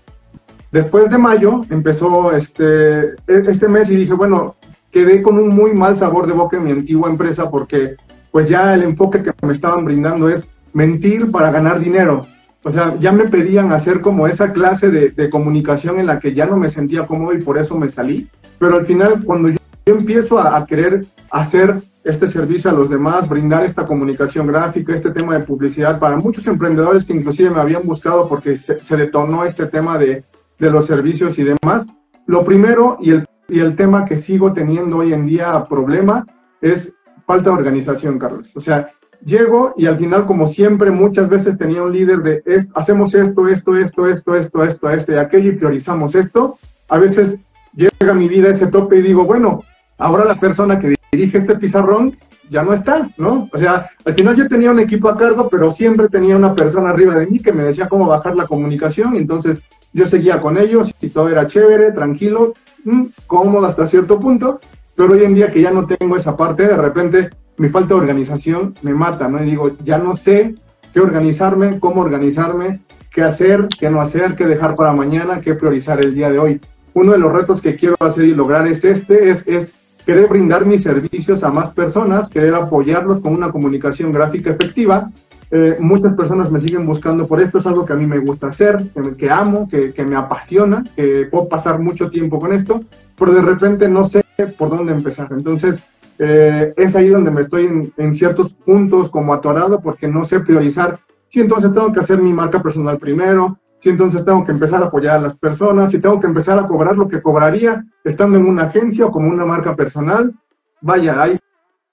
después 0.72 1.10
de 1.10 1.18
mayo 1.18 1.62
empezó 1.70 2.32
este, 2.32 3.10
e, 3.10 3.14
este 3.26 3.68
mes 3.68 3.90
y 3.90 3.96
dije, 3.96 4.14
bueno, 4.14 4.56
quedé 4.90 5.22
con 5.22 5.38
un 5.38 5.48
muy 5.48 5.72
mal 5.74 5.96
sabor 5.96 6.26
de 6.26 6.32
boca 6.32 6.56
en 6.56 6.64
mi 6.64 6.70
antigua 6.70 7.10
empresa 7.10 7.50
porque 7.50 7.96
pues 8.30 8.48
ya 8.48 8.74
el 8.74 8.82
enfoque 8.82 9.22
que 9.22 9.32
me 9.46 9.52
estaban 9.52 9.84
brindando 9.84 10.28
es 10.28 10.46
mentir 10.72 11.30
para 11.30 11.50
ganar 11.50 11.80
dinero. 11.80 12.26
O 12.66 12.70
sea, 12.70 12.96
ya 12.98 13.12
me 13.12 13.28
pedían 13.28 13.70
hacer 13.72 14.00
como 14.00 14.26
esa 14.26 14.52
clase 14.52 14.90
de, 14.90 15.10
de 15.10 15.30
comunicación 15.30 16.00
en 16.00 16.06
la 16.06 16.18
que 16.18 16.34
ya 16.34 16.46
no 16.46 16.56
me 16.56 16.68
sentía 16.68 17.06
cómodo 17.06 17.32
y 17.32 17.40
por 17.40 17.58
eso 17.58 17.76
me 17.78 17.88
salí 17.88 18.28
pero 18.58 18.76
al 18.76 18.86
final 18.86 19.22
cuando 19.24 19.48
yo, 19.48 19.56
empiezo 19.84 20.38
a, 20.40 20.66
querer 20.66 21.04
hacer 21.30 21.80
este 22.02 22.26
servicio 22.26 22.70
a 22.70 22.74
los 22.74 22.90
demás, 22.90 23.28
brindar 23.28 23.64
esta 23.64 23.86
comunicación 23.86 24.48
gráfica, 24.48 24.94
este 24.94 25.12
tema 25.12 25.38
de 25.38 25.44
publicidad 25.44 26.00
para 26.00 26.16
muchos 26.16 26.46
emprendedores 26.48 27.04
que 27.04 27.12
inclusive 27.12 27.50
me 27.50 27.60
habían 27.60 27.84
buscado 27.84 28.26
porque 28.26 28.56
se, 28.56 28.96
detonó 28.96 29.44
este 29.44 29.66
tema 29.66 29.96
de, 29.96 30.24
de, 30.58 30.70
los 30.70 30.86
servicios 30.86 31.38
y 31.38 31.44
demás. 31.44 31.86
Lo 32.26 32.44
primero 32.44 32.98
y 33.00 33.10
el, 33.10 33.26
y 33.48 33.60
el 33.60 33.76
tema 33.76 34.04
que 34.04 34.16
sigo 34.16 34.52
teniendo 34.52 34.98
hoy 34.98 35.12
en 35.12 35.26
día 35.26 35.64
problema 35.64 36.26
es 36.60 36.92
falta 37.24 37.50
de 37.50 37.56
organización, 37.56 38.18
Carlos. 38.18 38.56
O 38.56 38.60
sea, 38.60 38.86
llego 39.24 39.74
y 39.76 39.86
al 39.86 39.96
final, 39.96 40.26
como 40.26 40.48
siempre, 40.48 40.90
muchas 40.90 41.28
veces 41.28 41.58
tenía 41.58 41.82
un 41.82 41.92
líder 41.92 42.18
de 42.18 42.42
hacemos 42.74 43.14
esto, 43.14 43.48
esto, 43.48 43.76
esto, 43.76 44.06
esto, 44.06 44.36
esto, 44.36 44.64
esto, 44.64 44.90
esto 44.90 45.12
y 45.12 45.16
aquello 45.16 45.50
y 45.50 45.56
priorizamos 45.56 46.14
esto. 46.14 46.58
A 46.88 46.98
veces 46.98 47.36
llega 47.74 48.10
a 48.10 48.14
mi 48.14 48.28
vida 48.28 48.48
ese 48.48 48.66
tope 48.66 48.96
y 48.96 49.02
digo, 49.02 49.24
bueno, 49.24 49.62
ahora 49.98 50.24
la 50.24 50.38
persona 50.38 50.78
que 50.78 50.96
dirige 51.12 51.38
este 51.38 51.56
pizarrón 51.56 52.16
ya 52.50 52.62
no 52.62 52.72
está, 52.72 53.10
¿no? 53.16 53.48
O 53.52 53.58
sea, 53.58 53.90
al 54.04 54.14
final 54.14 54.36
yo 54.36 54.48
tenía 54.48 54.70
un 54.70 54.78
equipo 54.78 55.08
a 55.08 55.16
cargo, 55.16 55.48
pero 55.50 55.72
siempre 55.72 56.08
tenía 56.08 56.36
una 56.36 56.54
persona 56.54 56.90
arriba 56.90 57.14
de 57.14 57.26
mí 57.26 57.40
que 57.40 57.52
me 57.52 57.64
decía 57.64 57.88
cómo 57.88 58.06
bajar 58.06 58.36
la 58.36 58.46
comunicación, 58.46 59.14
y 59.14 59.18
entonces 59.18 59.60
yo 59.92 60.06
seguía 60.06 60.40
con 60.40 60.58
ellos 60.58 60.92
y 61.00 61.08
todo 61.08 61.28
era 61.28 61.46
chévere, 61.46 61.92
tranquilo, 61.92 62.52
mm, 62.84 63.04
cómodo 63.26 63.66
hasta 63.66 63.86
cierto 63.86 64.20
punto, 64.20 64.60
Pero 64.94 65.12
hoy 65.12 65.24
en 65.24 65.34
día 65.34 65.50
que 65.50 65.60
ya 65.60 65.70
no 65.70 65.86
tengo 65.86 66.16
esa 66.16 66.38
parte, 66.38 66.66
de 66.66 66.76
repente 66.76 67.28
mi 67.58 67.68
falta 67.68 67.94
de 67.94 68.00
organización 68.00 68.74
me 68.82 68.94
mata, 68.94 69.28
¿no? 69.28 69.42
Y 69.42 69.46
digo, 69.46 69.70
ya 69.84 69.98
no 69.98 70.14
sé 70.14 70.54
qué 70.92 71.00
organizarme, 71.00 71.78
cómo 71.78 72.00
organizarme, 72.00 72.80
qué 73.12 73.22
hacer, 73.22 73.68
qué 73.78 73.90
no 73.90 74.00
hacer, 74.00 74.34
qué 74.34 74.46
dejar 74.46 74.76
para 74.76 74.92
mañana, 74.92 75.40
qué 75.40 75.54
priorizar 75.54 76.00
el 76.00 76.14
día 76.14 76.30
de 76.30 76.38
hoy. 76.38 76.60
Uno 76.94 77.12
de 77.12 77.18
los 77.18 77.32
retos 77.32 77.60
que 77.60 77.76
quiero 77.76 77.96
hacer 78.00 78.24
y 78.24 78.34
lograr 78.34 78.66
es 78.66 78.84
este, 78.84 79.30
es, 79.30 79.76
querer 80.04 80.28
brindar 80.28 80.64
mis 80.64 80.82
servicios 80.82 81.42
a 81.42 81.50
más 81.50 81.70
personas, 81.70 82.28
querer 82.28 82.54
apoyarlos 82.54 83.20
con 83.20 83.32
una 83.32 83.50
comunicación 83.50 84.12
gráfica 84.12 84.50
efectiva. 84.50 85.10
Eh, 85.50 85.76
muchas 85.80 86.14
personas 86.14 86.50
me 86.50 86.60
siguen 86.60 86.86
buscando 86.86 87.26
por 87.26 87.40
esto, 87.40 87.58
es 87.58 87.66
algo 87.66 87.84
que 87.84 87.92
a 87.92 87.96
mí 87.96 88.06
me 88.06 88.18
gusta 88.18 88.48
hacer, 88.48 88.78
que, 89.16 89.30
amo, 89.30 89.68
que, 89.68 89.92
que, 89.92 90.04
me 90.04 90.16
apasiona, 90.16 90.84
que 90.94 91.26
puedo 91.30 91.48
pasar 91.48 91.78
mucho 91.78 92.10
tiempo 92.10 92.38
con 92.38 92.52
esto, 92.52 92.80
pero 93.18 93.32
de 93.32 93.42
repente 93.42 93.88
no 93.88 94.06
sé 94.06 94.24
por 94.58 94.70
dónde 94.70 94.92
empezar. 94.92 95.28
Entonces, 95.30 95.82
eh, 96.18 96.72
es 96.76 96.96
ahí 96.96 97.08
donde 97.08 97.30
me 97.30 97.42
estoy 97.42 97.92
en, 97.96 98.14
ciertos 98.14 98.52
puntos 98.52 99.10
como 99.10 99.34
atorado 99.34 99.80
porque 99.80 100.08
no 100.08 100.24
sé 100.24 100.40
priorizar. 100.40 100.96
Si 101.28 101.40
entonces 101.40 101.72
tengo 101.74 101.92
que 101.92 102.00
hacer 102.00 102.18
mi 102.18 102.32
marca 102.32 102.62
personal 102.62 102.98
primero, 102.98 103.58
si 103.80 103.90
entonces 103.90 104.24
tengo 104.24 104.44
que 104.44 104.52
empezar 104.52 104.82
a 104.82 104.86
apoyar 104.86 105.18
a 105.18 105.22
las 105.22 105.36
personas, 105.36 105.90
si 105.90 106.00
tengo 106.00 106.18
que 106.20 106.26
empezar 106.26 106.58
a 106.58 106.66
cobrar 106.66 106.96
lo 106.96 107.08
que 107.08 107.20
cobraría 107.20 107.84
estando 108.04 108.38
en 108.38 108.46
una 108.46 108.64
agencia 108.64 109.06
o 109.06 109.10
como 109.10 109.28
una 109.28 109.44
marca 109.44 109.76
personal. 109.76 110.32
Vaya, 110.80 111.20
hay, 111.20 111.38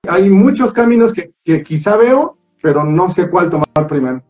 hay 0.07 0.29
muchos 0.29 0.71
caminos 0.71 1.13
que, 1.13 1.63
quizá 1.63 1.97
veo, 1.97 2.37
pero 2.61 2.83
no 2.83 3.09
sé 3.09 3.29
cuál 3.29 3.49
tomar 3.49 3.87
primero. 3.87 4.23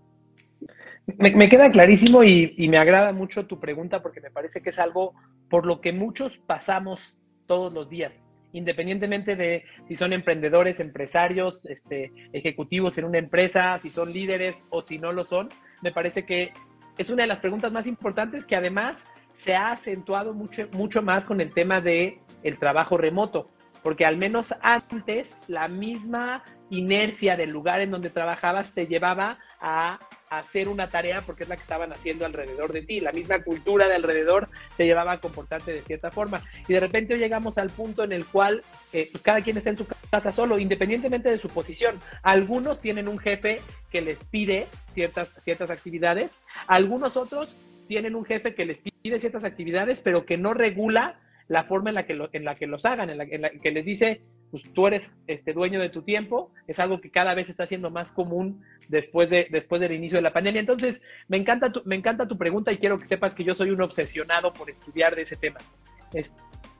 Me, 1.18 1.36
me 1.36 1.50
queda 1.50 1.70
clarísimo 1.70 2.24
y, 2.24 2.54
y 2.58 2.70
me 2.70 2.78
agrada 2.78 3.12
mucho 3.12 3.46
tu 3.46 3.60
pregunta 3.60 4.02
porque 4.02 4.22
me 4.22 4.32
parece 4.32 4.62
que 4.62 4.70
es 4.70 4.80
algo 4.80 5.14
por 5.50 5.66
lo 5.66 5.82
que 5.82 5.92
muchos 5.92 6.38
pasamos 6.38 7.16
todos 7.46 7.74
los 7.74 7.90
días 7.90 8.26
independientemente 8.54 9.36
de 9.36 9.66
si 9.88 9.96
son 9.96 10.14
emprendedores, 10.14 10.80
empresarios, 10.80 11.66
este, 11.66 12.12
ejecutivos 12.32 12.98
en 12.98 13.06
una 13.06 13.18
empresa, 13.18 13.78
si 13.80 13.90
son 13.90 14.14
líderes 14.14 14.64
o 14.70 14.82
si 14.82 14.98
no 14.98 15.12
lo 15.12 15.24
son, 15.24 15.50
me 15.82 15.92
parece 15.92 16.26
que 16.26 16.54
es 16.98 17.10
una 17.10 17.24
de 17.24 17.28
las 17.28 17.40
preguntas 17.40 17.72
más 17.72 17.88
importantes 17.88 18.46
que 18.46 18.56
además 18.56 19.06
se 19.34 19.56
ha 19.56 19.68
acentuado 19.68 20.34
mucho, 20.34 20.68
mucho 20.74 21.02
más 21.02 21.26
con 21.26 21.42
el 21.42 21.54
tema 21.54 21.82
de 21.82 22.20
el 22.44 22.60
trabajo 22.60 22.98
remoto, 22.98 23.50
porque 23.82 24.06
al 24.06 24.18
menos 24.18 24.54
antes 24.62 25.38
la 25.48 25.68
misma 25.68 26.44
inercia 26.70 27.36
del 27.36 27.50
lugar 27.50 27.82
en 27.82 27.92
donde 27.92 28.10
trabajabas 28.10 28.74
te 28.74 28.88
llevaba 28.88 29.40
a 29.60 30.00
hacer 30.38 30.68
una 30.68 30.90
tarea 30.90 31.22
porque 31.22 31.44
es 31.44 31.50
la 31.50 31.56
que 31.56 31.62
estaban 31.62 31.92
haciendo 31.92 32.26
alrededor 32.26 32.72
de 32.74 32.82
ti. 32.82 33.00
La 33.00 33.12
misma 33.12 33.44
cultura 33.44 33.88
de 33.88 33.96
alrededor 33.96 34.50
te 34.78 34.86
llevaba 34.86 35.14
a 35.14 35.20
comportarte 35.20 35.72
de 35.72 35.82
cierta 35.82 36.12
forma. 36.12 36.42
Y 36.68 36.74
de 36.74 36.80
repente 36.80 37.18
llegamos 37.18 37.58
al 37.58 37.70
punto 37.70 38.04
en 38.04 38.12
el 38.12 38.26
cual 38.26 38.64
eh, 38.92 39.10
cada 39.22 39.42
quien 39.42 39.58
está 39.58 39.70
en 39.70 39.78
su 39.78 39.88
casa 40.10 40.32
solo, 40.32 40.60
independientemente 40.60 41.30
de 41.30 41.38
su 41.38 41.50
posición. 41.50 42.00
Algunos 42.22 42.80
tienen 42.80 43.08
un 43.08 43.18
jefe 43.18 43.62
que 43.90 44.02
les 44.02 44.20
pide 44.26 44.68
ciertas, 44.92 45.30
ciertas 45.44 45.70
actividades, 45.70 46.38
algunos 46.68 47.18
otros 47.18 47.58
tienen 47.88 48.16
un 48.16 48.26
jefe 48.26 48.56
que 48.56 48.66
les 48.66 48.78
pide 48.78 49.20
ciertas 49.20 49.44
actividades, 49.44 50.02
pero 50.02 50.26
que 50.26 50.38
no 50.38 50.54
regula 50.54 51.20
la 51.48 51.64
forma 51.64 51.90
en 51.90 51.96
la 51.96 52.06
que, 52.06 52.30
en 52.32 52.46
la 52.46 52.56
que 52.56 52.68
los 52.68 52.86
hagan, 52.86 53.10
en 53.10 53.18
la 53.18 53.26
que 53.26 53.72
les 53.72 53.86
dice, 53.86 54.22
pues 54.54 54.72
tú 54.72 54.86
eres 54.86 55.12
este, 55.26 55.52
dueño 55.52 55.82
de 55.82 55.90
tu 55.90 56.04
tiempo, 56.04 56.52
es 56.68 56.78
algo 56.78 57.02
que 57.02 57.10
cada 57.10 57.34
vez 57.34 57.50
está 57.50 57.66
siendo 57.66 57.90
más 57.90 58.12
común 58.12 58.62
después, 58.88 59.28
de, 59.28 59.48
después 59.50 59.82
del 59.82 59.94
inicio 59.94 60.20
de 60.20 60.22
la 60.22 60.32
pandemia. 60.32 60.60
Entonces, 60.60 61.02
me 61.28 61.38
encanta, 61.38 61.72
tu, 61.72 62.38
pregunta 62.38 62.72
y 62.72 62.78
quiero 62.78 63.00
que 63.00 63.08
sepas 63.08 63.34
que 63.34 63.44
yo 63.44 63.56
soy 63.56 63.72
un 63.72 63.82
obsesionado 63.82 64.54
por 64.54 64.70
estudiar 64.70 65.16
de 65.16 65.24
ese 65.24 65.38
tema. 65.38 65.60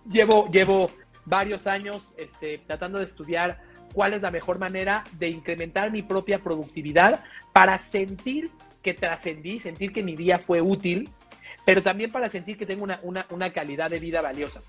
Llevo, 0.06 0.92
varios 1.26 1.66
años 1.66 2.14
este, 2.20 2.60
tratando 2.60 3.00
de 3.00 3.06
estudiar 3.06 3.60
cuál 3.92 4.14
es 4.14 4.22
la 4.22 4.30
mejor 4.30 4.60
manera 4.60 5.04
de 5.14 5.30
incrementar 5.30 5.92
mi 5.92 6.04
propia 6.04 6.38
productividad 6.38 7.24
para 7.54 7.80
sentir 7.80 8.52
que 8.84 8.94
trascendí, 8.94 9.60
sentir 9.60 9.94
que 9.94 10.04
mi 10.04 10.16
día 10.16 10.38
fue 10.38 10.62
útil, 10.62 11.10
pero 11.66 11.82
también 11.82 12.12
para 12.12 12.30
sentir 12.30 12.56
que 12.56 12.68
tengo 12.68 12.86
una 13.02 13.52
calidad 13.52 13.90
de 13.90 13.98
vida 13.98 14.22
valiosa. 14.22 14.62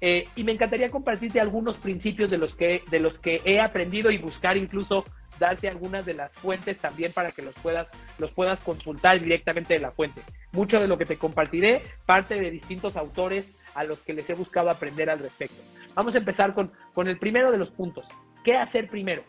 Eh, 0.00 0.28
y 0.34 0.44
me 0.44 0.52
encantaría 0.52 0.88
compartirte 0.88 1.40
algunos 1.40 1.76
principios 1.76 2.30
de 2.30 2.38
los, 2.38 2.54
que, 2.54 2.82
de 2.90 3.00
los 3.00 3.18
que 3.18 3.40
he 3.44 3.60
aprendido 3.60 4.10
y 4.10 4.18
buscar 4.18 4.56
incluso 4.56 5.04
darte 5.38 5.68
algunas 5.68 6.04
de 6.04 6.14
las 6.14 6.34
fuentes 6.34 6.78
también 6.78 7.12
para 7.12 7.32
que 7.32 7.42
los 7.42 7.54
puedas, 7.54 7.88
los 8.18 8.30
puedas 8.30 8.60
consultar 8.60 9.20
directamente 9.20 9.74
de 9.74 9.80
la 9.80 9.90
fuente. 9.90 10.22
Mucho 10.52 10.78
de 10.80 10.86
lo 10.86 10.98
que 10.98 11.06
te 11.06 11.16
compartiré 11.16 11.82
parte 12.06 12.38
de 12.38 12.50
distintos 12.50 12.96
autores 12.96 13.56
a 13.74 13.84
los 13.84 14.02
que 14.02 14.12
les 14.12 14.28
he 14.28 14.34
buscado 14.34 14.70
aprender 14.70 15.10
al 15.10 15.18
respecto. 15.18 15.62
Vamos 15.94 16.14
a 16.14 16.18
empezar 16.18 16.54
con, 16.54 16.72
con 16.92 17.08
el 17.08 17.18
primero 17.18 17.50
de 17.50 17.58
los 17.58 17.70
puntos. 17.70 18.06
¿Qué 18.44 18.56
hacer 18.56 18.86
primero? 18.86 19.22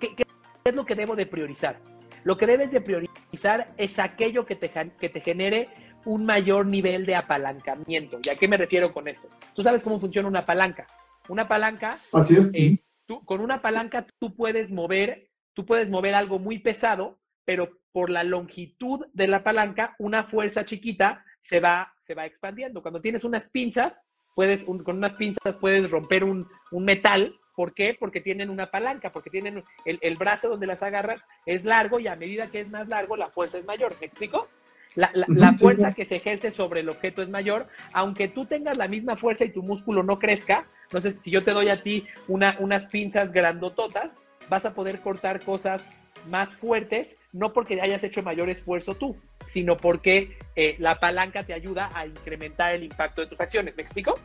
¿Qué, 0.00 0.14
¿Qué, 0.14 0.24
es 0.64 0.74
lo 0.74 0.84
que 0.84 0.94
debo 0.94 1.16
de 1.16 1.26
priorizar? 1.26 1.80
Lo 2.22 2.36
que 2.36 2.46
debes 2.46 2.70
de 2.70 2.80
priorizar 2.80 3.72
es 3.76 3.98
aquello 3.98 4.44
que 4.44 4.56
te, 4.56 4.70
que 4.98 5.08
te 5.08 5.20
genere 5.20 5.68
un 6.04 6.24
mayor 6.24 6.66
nivel 6.66 7.06
de 7.06 7.16
apalancamiento. 7.16 8.18
¿Y 8.22 8.30
a 8.30 8.36
qué 8.36 8.48
me 8.48 8.56
refiero 8.56 8.92
con 8.92 9.08
esto? 9.08 9.28
Tú 9.54 9.62
sabes 9.62 9.82
cómo 9.82 10.00
funciona 10.00 10.28
una 10.28 10.44
palanca. 10.44 10.86
Una 11.28 11.48
palanca, 11.48 11.98
Así 12.12 12.36
es. 12.36 12.50
Eh, 12.52 12.78
tú, 13.06 13.24
con 13.24 13.40
una 13.40 13.62
palanca 13.62 14.06
tú 14.18 14.34
puedes 14.34 14.70
mover, 14.70 15.30
tú 15.54 15.64
puedes 15.64 15.88
mover 15.88 16.14
algo 16.14 16.38
muy 16.38 16.58
pesado, 16.58 17.18
pero 17.44 17.78
por 17.92 18.10
la 18.10 18.24
longitud 18.24 19.06
de 19.12 19.28
la 19.28 19.44
palanca, 19.44 19.94
una 19.98 20.24
fuerza 20.24 20.64
chiquita 20.64 21.24
se 21.40 21.60
va, 21.60 21.94
se 22.00 22.14
va 22.14 22.26
expandiendo. 22.26 22.82
Cuando 22.82 23.00
tienes 23.00 23.24
unas 23.24 23.48
pinzas, 23.48 24.08
puedes, 24.34 24.64
un, 24.64 24.82
con 24.82 24.96
unas 24.96 25.16
pinzas 25.16 25.56
puedes 25.56 25.90
romper 25.90 26.24
un, 26.24 26.46
un, 26.72 26.84
metal. 26.84 27.38
¿Por 27.54 27.72
qué? 27.72 27.96
Porque 27.98 28.20
tienen 28.20 28.50
una 28.50 28.70
palanca, 28.70 29.12
porque 29.12 29.30
tienen 29.30 29.62
el, 29.84 29.98
el 30.02 30.16
brazo 30.16 30.48
donde 30.48 30.66
las 30.66 30.82
agarras 30.82 31.26
es 31.46 31.64
largo 31.64 32.00
y 32.00 32.08
a 32.08 32.16
medida 32.16 32.50
que 32.50 32.60
es 32.60 32.68
más 32.68 32.88
largo, 32.88 33.16
la 33.16 33.30
fuerza 33.30 33.58
es 33.58 33.64
mayor. 33.64 33.94
¿Me 34.00 34.06
explico? 34.06 34.48
La, 34.94 35.10
la, 35.12 35.26
la, 35.28 35.54
fuerza 35.54 35.92
que 35.92 36.04
se 36.04 36.16
ejerce 36.16 36.50
sobre 36.52 36.80
el 36.80 36.88
objeto 36.88 37.22
es 37.22 37.28
mayor, 37.28 37.66
aunque 37.92 38.28
tú 38.28 38.46
tengas 38.46 38.76
la 38.76 38.86
misma 38.86 39.16
fuerza 39.16 39.44
y 39.44 39.50
tu 39.50 39.62
músculo 39.62 40.02
no 40.02 40.18
crezca. 40.18 40.66
Entonces, 40.84 41.16
si 41.20 41.30
yo 41.32 41.42
te 41.42 41.50
doy 41.50 41.68
a 41.68 41.82
ti 41.82 42.06
una, 42.28 42.56
unas 42.60 42.86
pinzas 42.86 43.32
grandototas, 43.32 44.20
vas 44.48 44.64
a 44.64 44.74
poder 44.74 45.00
cortar 45.00 45.40
cosas 45.40 45.82
más 46.28 46.54
fuertes, 46.54 47.16
no 47.32 47.52
porque 47.52 47.80
hayas 47.80 48.04
hecho 48.04 48.22
mayor 48.22 48.48
esfuerzo 48.48 48.94
tú, 48.94 49.16
sino 49.48 49.76
porque 49.76 50.36
eh, 50.56 50.76
la 50.78 51.00
palanca 51.00 51.42
te 51.42 51.52
ayuda 51.52 51.90
a 51.94 52.06
incrementar 52.06 52.72
el 52.72 52.84
impacto 52.84 53.22
de 53.22 53.26
tus 53.26 53.40
acciones. 53.40 53.76
¿Me 53.76 53.82
explico? 53.82 54.18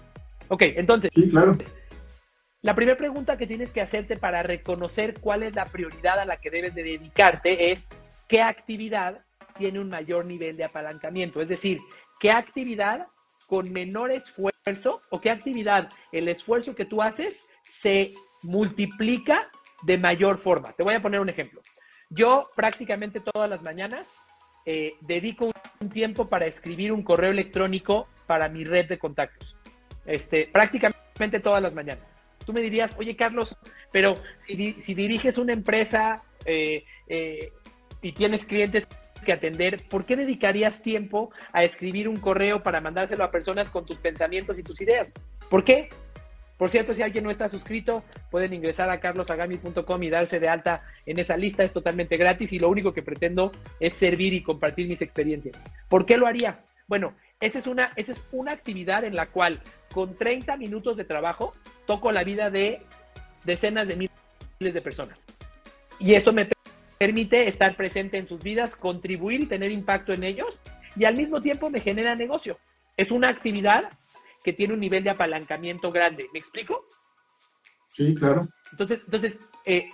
Ok, 0.47 0.63
entonces. 0.75 1.11
Sí, 1.13 1.29
claro. 1.29 1.57
La 2.61 2.75
primera 2.75 2.97
pregunta 2.97 3.37
que 3.37 3.47
tienes 3.47 3.71
que 3.71 3.81
hacerte 3.81 4.17
para 4.17 4.43
reconocer 4.43 5.19
cuál 5.19 5.43
es 5.43 5.55
la 5.55 5.65
prioridad 5.65 6.19
a 6.19 6.25
la 6.25 6.37
que 6.37 6.49
debes 6.49 6.75
de 6.75 6.83
dedicarte 6.83 7.71
es 7.71 7.89
qué 8.27 8.41
actividad 8.41 9.21
tiene 9.59 9.79
un 9.79 9.89
mayor 9.89 10.25
nivel 10.25 10.57
de 10.57 10.63
apalancamiento. 10.63 11.41
Es 11.41 11.49
decir, 11.49 11.79
qué 12.19 12.31
actividad 12.31 13.07
con 13.45 13.71
menor 13.71 14.11
esfuerzo 14.11 15.01
o 15.09 15.19
qué 15.19 15.29
actividad 15.29 15.89
el 16.11 16.29
esfuerzo 16.29 16.73
que 16.73 16.85
tú 16.85 17.01
haces 17.01 17.43
se 17.63 18.13
multiplica 18.41 19.51
de 19.83 19.97
mayor 19.97 20.37
forma. 20.37 20.71
Te 20.71 20.83
voy 20.83 20.95
a 20.95 21.01
poner 21.01 21.19
un 21.19 21.29
ejemplo. 21.29 21.61
Yo 22.09 22.49
prácticamente 22.55 23.19
todas 23.19 23.49
las 23.49 23.61
mañanas 23.61 24.07
eh, 24.65 24.93
dedico 25.01 25.51
un 25.79 25.89
tiempo 25.89 26.27
para 26.27 26.45
escribir 26.45 26.91
un 26.91 27.03
correo 27.03 27.31
electrónico 27.31 28.07
para 28.27 28.47
mi 28.47 28.63
red 28.63 28.87
de 28.87 28.97
contactos. 28.97 29.57
Este, 30.05 30.47
prácticamente 30.47 31.39
todas 31.41 31.61
las 31.61 31.73
mañanas. 31.73 32.05
Tú 32.45 32.53
me 32.53 32.61
dirías, 32.61 32.95
oye 32.97 33.15
Carlos, 33.15 33.55
pero 33.91 34.15
si, 34.39 34.55
diriges 34.95 35.37
una 35.37 35.53
empresa 35.53 36.23
eh, 36.45 36.83
eh, 37.07 37.51
y 38.01 38.13
tienes 38.13 38.45
clientes 38.45 38.87
que 39.19 39.33
atender, 39.33 39.77
¿por 39.89 40.05
qué 40.05 40.15
dedicarías 40.15 40.81
tiempo 40.81 41.31
a 41.53 41.63
escribir 41.63 42.07
un 42.07 42.17
correo 42.17 42.63
para 42.63 42.81
mandárselo 42.81 43.23
a 43.23 43.31
personas 43.31 43.69
con 43.69 43.85
tus 43.85 43.97
pensamientos 43.97 44.59
y 44.59 44.63
tus 44.63 44.81
ideas? 44.81 45.13
¿Por 45.49 45.63
qué? 45.63 45.89
Por 46.57 46.67
cierto, 46.69 46.93
si 46.93 47.01
alguien 47.01 47.23
no 47.23 47.31
está 47.31 47.47
suscrito, 47.47 48.03
pueden 48.29 48.53
ingresar 48.53 48.89
a 48.89 48.99
carlosagami.com 48.99 50.03
y 50.03 50.09
darse 50.09 50.41
de 50.41 50.49
alta 50.49 50.83
en 51.05 51.17
esa 51.17 51.37
lista, 51.37 51.63
es 51.63 51.71
totalmente 51.71 52.17
gratis 52.17 52.51
y 52.51 52.59
lo 52.59 52.67
único 52.67 52.93
que 52.93 53.01
pretendo 53.01 53.53
es 53.79 53.93
servir 53.93 54.33
y 54.33 54.43
compartir 54.43 54.87
mis 54.89 55.01
experiencias. 55.01 55.57
¿Por 55.87 56.05
qué 56.05 56.17
lo 56.17 56.27
haría? 56.27 56.59
Bueno, 56.87 57.13
esa 57.39 57.59
es 57.59 57.67
una, 57.67 57.93
esa 57.95 58.11
es 58.11 58.21
una 58.33 58.51
actividad 58.51 59.05
en 59.05 59.15
la 59.15 59.27
cual 59.27 59.61
con 59.93 60.17
30 60.17 60.57
minutos 60.57 60.97
de 60.97 61.05
trabajo 61.05 61.53
toco 61.85 62.11
la 62.11 62.25
vida 62.25 62.49
de 62.49 62.81
decenas 63.45 63.87
de 63.87 63.95
miles 63.95 64.73
de 64.73 64.81
personas. 64.81 65.25
Y 65.97 66.15
eso 66.15 66.33
me 66.33 66.49
permite 66.99 67.47
estar 67.47 67.75
presente 67.75 68.17
en 68.17 68.27
sus 68.27 68.43
vidas, 68.43 68.75
contribuir 68.75 69.41
y 69.41 69.45
tener 69.45 69.71
impacto 69.71 70.13
en 70.13 70.23
ellos 70.23 70.61
y 70.95 71.05
al 71.05 71.15
mismo 71.15 71.41
tiempo 71.41 71.69
me 71.69 71.79
genera 71.79 72.13
negocio. 72.13 72.59
Es 72.97 73.09
una 73.09 73.29
actividad 73.29 73.97
que 74.43 74.51
tiene 74.51 74.73
un 74.73 74.81
nivel 74.81 75.03
de 75.03 75.09
apalancamiento 75.09 75.91
grande. 75.91 76.27
¿Me 76.33 76.39
explico? 76.39 76.85
Sí, 77.87 78.13
claro. 78.13 78.41
Entonces, 78.71 79.01
entonces 79.05 79.39
eh, 79.65 79.87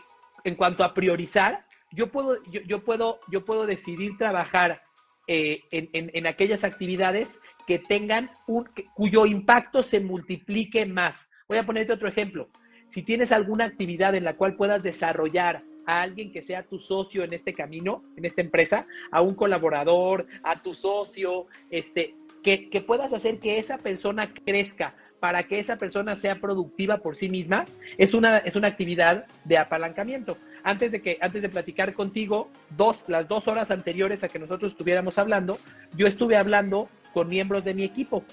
en 0.44 0.56
cuanto 0.56 0.84
a 0.84 0.94
priorizar, 0.96 1.66
yo 1.92 2.12
puedo, 2.12 2.44
yo, 2.46 2.62
yo 2.62 2.84
puedo, 2.84 3.20
yo 3.32 3.46
puedo 3.46 3.68
decidir 3.68 4.18
trabajar 4.18 4.82
eh, 5.28 5.62
en, 5.72 5.90
en, 5.94 6.10
en, 6.14 6.28
aquellas 6.28 6.64
actividades 6.64 7.40
que 7.68 7.80
tengan 7.80 8.32
un, 8.48 8.68
cuyo 8.96 9.28
impacto 9.28 9.84
se 9.84 10.00
multiplique 10.00 10.86
más. 10.88 11.30
Voy 11.48 11.60
a 11.60 11.66
ponerte 11.66 11.94
otro 11.94 12.08
ejemplo. 12.08 12.50
Si 12.90 13.04
tienes 13.04 13.32
alguna 13.32 13.66
actividad 13.66 14.16
en 14.16 14.24
la 14.24 14.38
cual 14.38 14.56
puedas 14.56 14.82
desarrollar 14.82 15.64
a 15.86 16.02
alguien 16.02 16.32
que 16.32 16.42
sea 16.42 16.64
tu 16.64 16.80
socio 16.80 17.24
en 17.24 17.34
este 17.34 17.54
camino, 17.54 18.04
en 18.18 18.26
esta 18.26 18.42
empresa, 18.42 18.88
a 19.12 19.22
un 19.22 19.36
colaborador, 19.36 20.28
a 20.44 20.62
tu 20.62 20.74
socio, 20.74 21.48
este, 21.70 22.16
que, 22.44 22.70
que, 22.70 22.82
puedas 22.82 23.12
hacer 23.14 23.40
que 23.40 23.58
esa 23.58 23.78
persona 23.78 24.32
crezca 24.34 24.94
para 25.20 25.48
que 25.48 25.60
esa 25.60 25.78
persona 25.78 26.16
sea 26.16 26.40
productiva 26.40 27.00
por 27.00 27.16
sí 27.16 27.30
misma, 27.30 27.66
es 27.98 28.14
una, 28.14 28.38
es 28.38 28.56
una 28.56 28.68
actividad 28.68 29.26
de 29.44 29.58
apalancamiento. 29.58 30.38
Antes 30.64 30.92
de, 30.92 31.02
que, 31.02 31.18
antes 31.22 31.42
de 31.42 31.50
platicar 31.50 31.94
contigo, 31.94 32.50
dos, 32.78 33.06
las 33.08 33.28
dos 33.28 33.48
horas 33.48 33.72
anteriores 33.72 34.24
a 34.24 34.28
que 34.28 34.40
nosotros 34.40 34.74
estuviéramos 34.74 35.18
hablando, 35.18 35.58
yo 35.96 36.06
estuve 36.06 36.38
hablando 36.38 36.90
con 37.14 37.28
miembros 37.28 37.64
de 37.64 37.74
mi 37.74 37.84
equipo. 37.84 38.24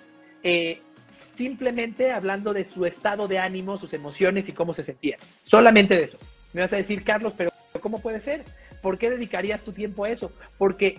Eh, 0.43 0.81
simplemente 1.35 2.13
hablando 2.13 2.53
de 2.53 2.65
su 2.65 2.85
estado 2.85 3.29
de 3.29 3.39
ánimo, 3.39 3.79
sus 3.79 3.95
emociones 3.95 4.49
y 4.49 4.53
cómo 4.53 4.75
se 4.75 4.83
sentían. 4.83 5.19
Solamente 5.43 5.95
de 5.95 6.05
eso. 6.05 6.19
Me 6.53 6.61
vas 6.61 6.73
a 6.73 6.77
decir, 6.77 7.05
Carlos, 7.05 7.35
pero 7.37 7.51
¿cómo 7.81 8.01
puede 8.01 8.21
ser? 8.21 8.45
¿Por 8.81 8.99
qué 8.99 9.11
dedicarías 9.11 9.63
tu 9.63 9.73
tiempo 9.73 10.05
a 10.05 10.11
eso? 10.11 10.31
Porque 10.59 10.97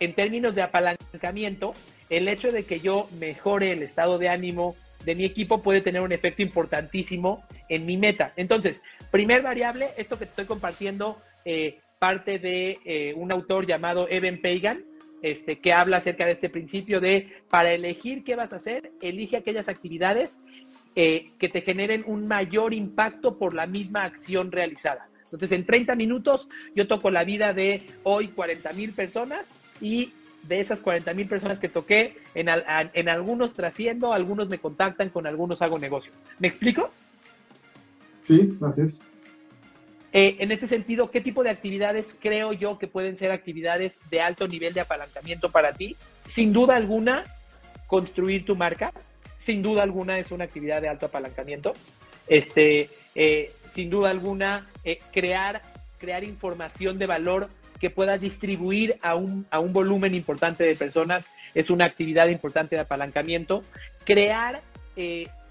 en 0.00 0.12
términos 0.14 0.54
de 0.54 0.62
apalancamiento, 0.62 1.74
el 2.10 2.28
hecho 2.28 2.52
de 2.52 2.64
que 2.64 2.80
yo 2.80 3.08
mejore 3.18 3.72
el 3.72 3.82
estado 3.82 4.18
de 4.18 4.28
ánimo 4.28 4.74
de 5.04 5.14
mi 5.14 5.24
equipo 5.24 5.60
puede 5.60 5.80
tener 5.80 6.02
un 6.02 6.12
efecto 6.12 6.42
importantísimo 6.42 7.44
en 7.68 7.86
mi 7.86 7.96
meta. 7.96 8.32
Entonces, 8.36 8.82
primer 9.10 9.42
variable, 9.42 9.90
esto 9.96 10.18
que 10.18 10.26
te 10.26 10.30
estoy 10.30 10.46
compartiendo, 10.46 11.20
eh, 11.44 11.78
parte 11.98 12.38
de 12.38 12.78
eh, 12.84 13.14
un 13.14 13.32
autor 13.32 13.66
llamado 13.66 14.08
Evan 14.10 14.40
Pagan, 14.42 14.84
este, 15.22 15.60
que 15.60 15.72
habla 15.72 15.98
acerca 15.98 16.26
de 16.26 16.32
este 16.32 16.50
principio 16.50 17.00
de 17.00 17.28
para 17.48 17.72
elegir 17.72 18.22
qué 18.22 18.36
vas 18.36 18.52
a 18.52 18.56
hacer, 18.56 18.92
elige 19.00 19.36
aquellas 19.36 19.68
actividades 19.68 20.42
eh, 20.96 21.26
que 21.38 21.48
te 21.48 21.60
generen 21.60 22.02
un 22.06 22.26
mayor 22.26 22.74
impacto 22.74 23.38
por 23.38 23.54
la 23.54 23.66
misma 23.66 24.04
acción 24.04 24.50
realizada. 24.50 25.08
Entonces, 25.24 25.52
en 25.52 25.66
30 25.66 25.94
minutos 25.94 26.48
yo 26.74 26.88
toco 26.88 27.10
la 27.10 27.22
vida 27.22 27.52
de 27.52 27.86
hoy 28.02 28.28
40 28.28 28.72
mil 28.72 28.92
personas 28.92 29.52
y 29.80 30.12
de 30.42 30.60
esas 30.60 30.80
40 30.80 31.12
mil 31.14 31.28
personas 31.28 31.58
que 31.58 31.68
toqué, 31.68 32.16
en, 32.34 32.48
en 32.48 33.08
algunos 33.08 33.52
trasciendo, 33.52 34.12
algunos 34.12 34.48
me 34.48 34.58
contactan, 34.58 35.10
con 35.10 35.26
algunos 35.26 35.62
hago 35.62 35.78
negocio. 35.78 36.12
¿Me 36.38 36.48
explico? 36.48 36.90
Sí, 38.26 38.56
gracias. 38.60 38.92
Eh, 40.12 40.36
en 40.38 40.50
este 40.50 40.66
sentido, 40.66 41.10
¿qué 41.10 41.20
tipo 41.20 41.42
de 41.42 41.50
actividades 41.50 42.16
creo 42.18 42.52
yo 42.52 42.78
que 42.78 42.86
pueden 42.86 43.18
ser 43.18 43.32
actividades 43.32 43.98
de 44.10 44.22
alto 44.22 44.48
nivel 44.48 44.72
de 44.72 44.80
apalancamiento 44.80 45.50
para 45.50 45.72
ti? 45.72 45.94
Sin 46.28 46.54
duda 46.54 46.76
alguna, 46.76 47.22
construir 47.86 48.46
tu 48.46 48.56
marca. 48.56 48.92
Sin 49.46 49.62
duda 49.62 49.84
alguna 49.84 50.18
es 50.18 50.32
una 50.32 50.42
actividad 50.42 50.82
de 50.82 50.88
alto 50.88 51.06
apalancamiento. 51.06 51.72
Este, 52.26 52.90
eh, 53.14 53.52
sin 53.72 53.90
duda 53.90 54.10
alguna, 54.10 54.66
eh, 54.82 54.98
crear, 55.12 55.62
crear 56.00 56.24
información 56.24 56.98
de 56.98 57.06
valor 57.06 57.46
que 57.78 57.88
puedas 57.88 58.20
distribuir 58.20 58.98
a 59.02 59.14
un, 59.14 59.46
a 59.52 59.60
un 59.60 59.72
volumen 59.72 60.16
importante 60.16 60.64
de 60.64 60.74
personas 60.74 61.26
es 61.54 61.70
una 61.70 61.84
actividad 61.84 62.26
importante 62.26 62.74
de 62.74 62.82
apalancamiento. 62.82 63.62
Crear, 64.04 64.62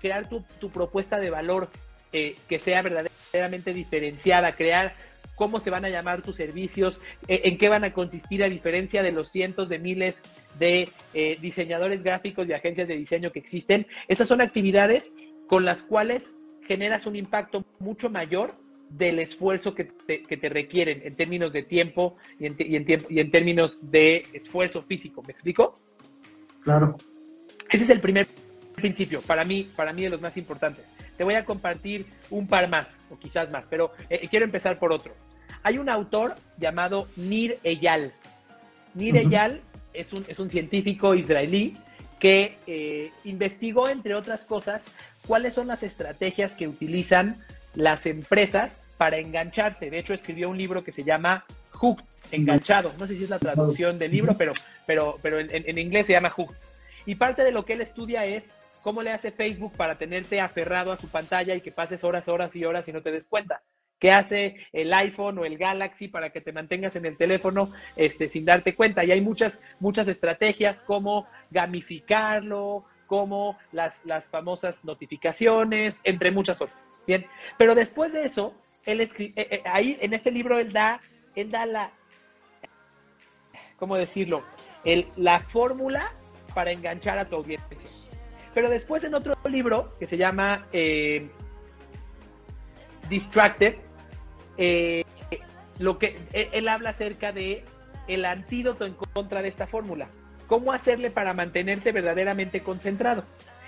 crear 0.01 0.27
tu, 0.27 0.43
tu 0.59 0.69
propuesta 0.69 1.17
de 1.17 1.29
valor 1.29 1.69
que 2.11 2.59
sea 2.59 2.81
verdaderamente 2.81 3.73
diferenciada, 3.73 4.51
crear 4.53 4.93
cómo 5.35 5.59
se 5.59 5.69
van 5.69 5.85
a 5.85 5.89
llamar 5.89 6.21
tus 6.21 6.35
servicios, 6.35 6.99
eh, 7.27 7.41
en 7.45 7.57
qué 7.57 7.69
van 7.69 7.83
a 7.83 7.93
consistir 7.93 8.43
a 8.43 8.49
diferencia 8.49 9.03
de 9.03 9.11
los 9.11 9.29
cientos 9.29 9.69
de 9.69 9.79
miles 9.79 10.23
de 10.59 10.89
eh, 11.13 11.37
diseñadores 11.41 12.03
gráficos 12.03 12.47
y 12.47 12.53
agencias 12.53 12.87
de 12.87 12.97
diseño 12.97 13.31
que 13.31 13.39
existen. 13.39 13.87
Esas 14.07 14.27
son 14.27 14.41
actividades 14.41 15.13
con 15.47 15.65
las 15.65 15.83
cuales 15.83 16.33
generas 16.65 17.05
un 17.05 17.15
impacto 17.15 17.63
mucho 17.79 18.09
mayor 18.09 18.55
del 18.89 19.19
esfuerzo 19.19 19.75
que 19.75 19.85
te, 19.85 20.49
requieren 20.49 21.01
en 21.03 21.15
términos 21.15 21.51
de 21.51 21.63
tiempo 21.63 22.15
y 22.39 22.45
en, 22.45 22.55
y, 22.59 22.75
en 22.75 22.85
y 23.09 23.19
en 23.19 23.31
términos 23.31 23.79
de 23.91 24.23
esfuerzo 24.33 24.83
físico. 24.83 25.21
¿Me 25.23 25.31
explico? 25.31 25.75
Claro. 26.63 26.95
Ese 27.69 27.83
es 27.83 27.89
el 27.89 27.99
primer 27.99 28.27
principio, 28.75 29.21
para 29.21 29.43
mí, 29.43 29.67
para 29.75 29.93
mí 29.93 30.03
de 30.03 30.09
los 30.09 30.21
más 30.21 30.37
importantes. 30.37 30.85
Te 31.17 31.23
voy 31.23 31.35
a 31.35 31.45
compartir 31.45 32.05
un 32.29 32.47
par 32.47 32.67
más, 32.69 33.01
o 33.09 33.17
quizás 33.17 33.49
más, 33.49 33.65
pero 33.69 33.91
eh, 34.09 34.27
quiero 34.29 34.45
empezar 34.45 34.77
por 34.77 34.91
otro. 34.91 35.13
Hay 35.63 35.77
un 35.77 35.89
autor 35.89 36.35
llamado 36.57 37.07
Nir 37.15 37.59
Eyal. 37.63 38.13
Nir 38.93 39.17
Eyal 39.17 39.61
es 39.93 40.13
un, 40.13 40.25
es 40.27 40.39
un 40.39 40.49
científico 40.49 41.15
israelí 41.15 41.77
que 42.19 42.57
eh, 42.67 43.11
investigó, 43.23 43.89
entre 43.89 44.15
otras 44.15 44.45
cosas, 44.45 44.85
cuáles 45.27 45.53
son 45.53 45.67
las 45.67 45.83
estrategias 45.83 46.53
que 46.53 46.67
utilizan 46.67 47.41
las 47.73 48.05
empresas 48.05 48.81
para 48.97 49.17
engancharte. 49.17 49.89
De 49.89 49.99
hecho, 49.99 50.13
escribió 50.13 50.49
un 50.49 50.57
libro 50.57 50.83
que 50.83 50.91
se 50.91 51.03
llama 51.03 51.45
Hook, 51.71 52.03
enganchado. 52.31 52.91
No 52.99 53.07
sé 53.07 53.17
si 53.17 53.23
es 53.23 53.29
la 53.29 53.39
traducción 53.39 53.97
del 53.97 54.11
libro, 54.11 54.35
pero, 54.37 54.53
pero, 54.85 55.15
pero 55.21 55.39
en, 55.39 55.49
en 55.51 55.77
inglés 55.77 56.07
se 56.07 56.13
llama 56.13 56.29
Hook. 56.29 56.53
Y 57.05 57.15
parte 57.15 57.43
de 57.43 57.51
lo 57.51 57.63
que 57.63 57.73
él 57.73 57.81
estudia 57.81 58.23
es 58.23 58.43
¿Cómo 58.85 59.01
le 59.01 59.09
hace 59.09 59.31
Facebook 59.31 59.73
para 59.75 59.97
tenerte 59.97 60.39
aferrado 60.39 60.91
a 60.91 60.97
su 60.97 61.09
pantalla 61.09 61.55
y 61.55 61.61
que 61.61 61.71
pases 61.71 62.03
horas, 62.03 62.27
horas 62.27 62.55
y 62.55 62.65
horas 62.65 62.87
y 62.87 62.93
no 62.93 63.01
te 63.01 63.09
des 63.09 63.25
cuenta? 63.25 63.63
¿Qué 63.97 64.11
hace 64.11 64.67
el 64.71 64.93
iPhone 64.93 65.39
o 65.39 65.45
el 65.45 65.57
Galaxy 65.57 66.07
para 66.07 66.29
que 66.29 66.39
te 66.39 66.51
mantengas 66.51 66.95
en 66.95 67.07
el 67.07 67.17
teléfono 67.17 67.67
este, 67.95 68.29
sin 68.29 68.45
darte 68.45 68.75
cuenta? 68.75 69.03
Y 69.03 69.09
hay 69.09 69.21
muchas, 69.21 69.59
muchas 69.79 70.07
estrategias 70.07 70.81
como 70.81 71.27
gamificarlo, 71.49 72.85
como 73.07 73.57
las, 73.71 74.05
las 74.05 74.29
famosas 74.29 74.85
notificaciones, 74.85 75.99
entre 76.03 76.29
muchas 76.29 76.61
otras. 76.61 76.77
Bien, 77.07 77.25
pero 77.57 77.73
después 77.73 78.13
de 78.13 78.25
eso, 78.25 78.53
él 78.85 79.01
escribe, 79.01 79.33
eh, 79.35 79.47
eh, 79.49 79.63
ahí 79.65 79.97
en 79.99 80.13
este 80.13 80.29
libro 80.29 80.59
él 80.59 80.71
da, 80.71 81.01
él 81.33 81.49
da 81.49 81.65
la, 81.65 81.91
¿cómo 83.77 83.97
decirlo? 83.97 84.43
El, 84.83 85.07
la 85.15 85.39
fórmula 85.39 86.13
para 86.53 86.71
enganchar 86.71 87.17
a 87.17 87.25
tu 87.25 87.37
audiencia. 87.37 88.04
Pero 88.55 88.69
después 88.69 89.03
en 89.03 89.13
otro 89.13 89.35
libro 89.49 89.93
que 89.99 90.07
se 90.07 90.17
llama 90.17 90.65
eh, 90.71 91.29
Distracted, 93.09 93.75
eh, 94.57 95.03
lo 95.79 95.99
que 95.99 96.17
e, 96.31 96.49
él, 96.53 96.69
habla 96.69 96.91
acerca 96.91 97.33
de 97.33 97.65
el 98.07 98.23
antídoto 98.23 98.85
en 98.85 98.93
contra 98.93 99.41
de 99.41 99.49
esta 99.49 99.67
fórmula. 99.67 100.07
¿Cómo 100.47 100.71
hacerle 100.71 101.11
para 101.11 101.33
mantenerte 101.33 101.91
verdaderamente 101.91 102.63
concentrado? 102.63 103.25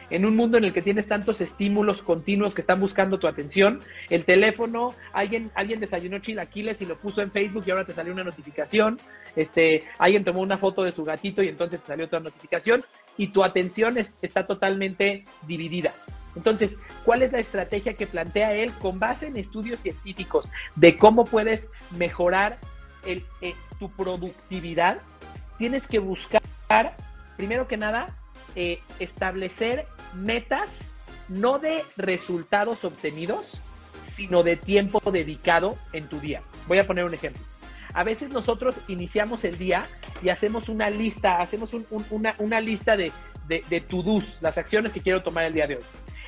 En 0.09 0.25
un 0.25 0.35
mundo 0.35 0.57
en 0.57 0.63
el 0.63 0.73
que 0.73 0.81
tienes 0.81 1.07
tantos 1.07 1.41
estímulos 1.41 2.01
continuos 2.01 2.53
que 2.53 2.61
están 2.61 2.79
buscando 2.79 3.19
tu 3.19 3.27
atención, 3.27 3.79
el 4.09 4.25
teléfono, 4.25 4.93
alguien, 5.13 5.51
alguien 5.55 5.79
desayunó 5.79 6.19
chilaquiles 6.19 6.81
y 6.81 6.85
lo 6.85 6.97
puso 6.97 7.21
en 7.21 7.31
Facebook 7.31 7.63
y 7.65 7.71
ahora 7.71 7.85
te 7.85 7.93
salió 7.93 8.13
una 8.13 8.23
notificación, 8.23 8.97
este, 9.35 9.83
alguien 9.99 10.23
tomó 10.23 10.41
una 10.41 10.57
foto 10.57 10.83
de 10.83 10.91
su 10.91 11.03
gatito 11.03 11.43
y 11.43 11.49
entonces 11.49 11.81
te 11.81 11.87
salió 11.87 12.05
otra 12.05 12.19
notificación 12.19 12.83
y 13.17 13.27
tu 13.27 13.43
atención 13.43 13.97
está 14.21 14.47
totalmente 14.47 15.25
dividida. 15.47 15.93
Entonces, 16.35 16.77
¿cuál 17.03 17.23
es 17.23 17.31
la 17.31 17.39
estrategia 17.39 17.95
que 17.95 18.05
plantea 18.05 18.53
él 18.53 18.71
con 18.79 18.99
base 18.99 19.25
en 19.25 19.37
estudios 19.37 19.79
científicos 19.79 20.47
de 20.75 20.95
cómo 20.95 21.25
puedes 21.25 21.69
mejorar 21.97 22.59
eh, 23.05 23.55
tu 23.79 23.89
productividad? 23.89 24.99
Tienes 25.57 25.87
que 25.87 25.97
buscar, 25.97 26.41
primero 27.37 27.67
que 27.67 27.77
nada, 27.77 28.15
eh, 28.55 28.79
establecer 28.99 29.87
metas 30.17 30.93
no 31.29 31.59
de 31.59 31.83
resultados 31.97 32.83
obtenidos, 32.85 33.61
sino 34.15 34.43
de 34.43 34.55
tiempo 34.55 34.99
dedicado 35.11 35.77
en 35.93 36.07
tu 36.07 36.19
día. 36.19 36.41
Voy 36.67 36.79
a 36.79 36.87
poner 36.87 37.05
un 37.05 37.13
ejemplo. 37.13 37.41
A 37.93 38.03
veces 38.03 38.29
nosotros 38.31 38.75
iniciamos 38.87 39.43
el 39.43 39.57
día 39.57 39.87
y 40.21 40.29
hacemos 40.29 40.69
una 40.69 40.89
lista, 40.89 41.39
hacemos 41.39 41.71
una, 42.09 42.61
lista 42.61 42.97
de, 42.97 43.11
de, 43.47 43.81
to-dos, 43.81 44.39
las 44.41 44.57
acciones 44.57 44.93
que 44.93 45.01
quiero 45.01 45.23
tomar 45.23 45.45
el 45.45 45.53
día 45.53 45.67
de 45.67 45.75
hoy. 45.77 45.83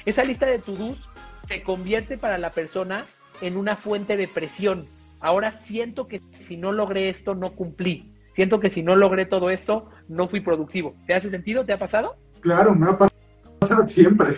Esa 0.06 0.24
lista 0.24 0.46
de 0.46 0.60
to-dos 0.60 1.10
se 1.48 1.62
convierte 1.64 2.18
para 2.18 2.38
la 2.38 2.52
persona 2.52 3.06
en 3.42 3.58
una 3.58 3.76
fuente 3.76 4.18
de 4.18 4.28
presión. 4.28 4.88
Ahora 5.20 5.52
siento 5.52 6.08
que 6.08 6.22
si 6.34 6.58
no 6.58 6.72
logré 6.72 7.10
esto, 7.10 7.36
no 7.36 7.52
cumplí. 7.52 8.14
Siento 8.36 8.60
que 8.60 8.70
si 8.70 8.84
no 8.84 8.96
logré 8.96 9.26
todo 9.26 9.50
esto, 9.50 9.90
no 10.08 10.28
fui 10.28 10.40
productivo. 10.40 10.96
¿Te 11.06 11.14
hace 11.14 11.30
sentido? 11.30 11.66
¿Te 11.66 11.74
ha 11.74 11.78
pasado? 11.78 12.16
Claro, 12.40 12.74
me 12.74 12.86
ha 12.86 12.98
pasado 12.98 13.19
siempre. 13.88 14.38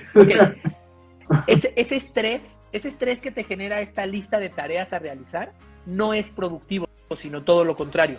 Ese, 1.48 1.74
ese, 1.76 1.96
estrés, 1.96 2.60
ese 2.72 2.90
estrés 2.90 3.22
que 3.22 3.32
te 3.32 3.44
genera 3.44 3.82
esta 3.82 4.06
lista 4.06 4.40
de 4.40 4.50
tareas 4.50 4.92
a 4.94 5.00
realizar, 5.00 5.54
no 5.86 6.14
es 6.14 6.30
productivo 6.30 6.88
sino 7.16 7.44
todo 7.44 7.64
lo 7.64 7.76
contrario. 7.76 8.18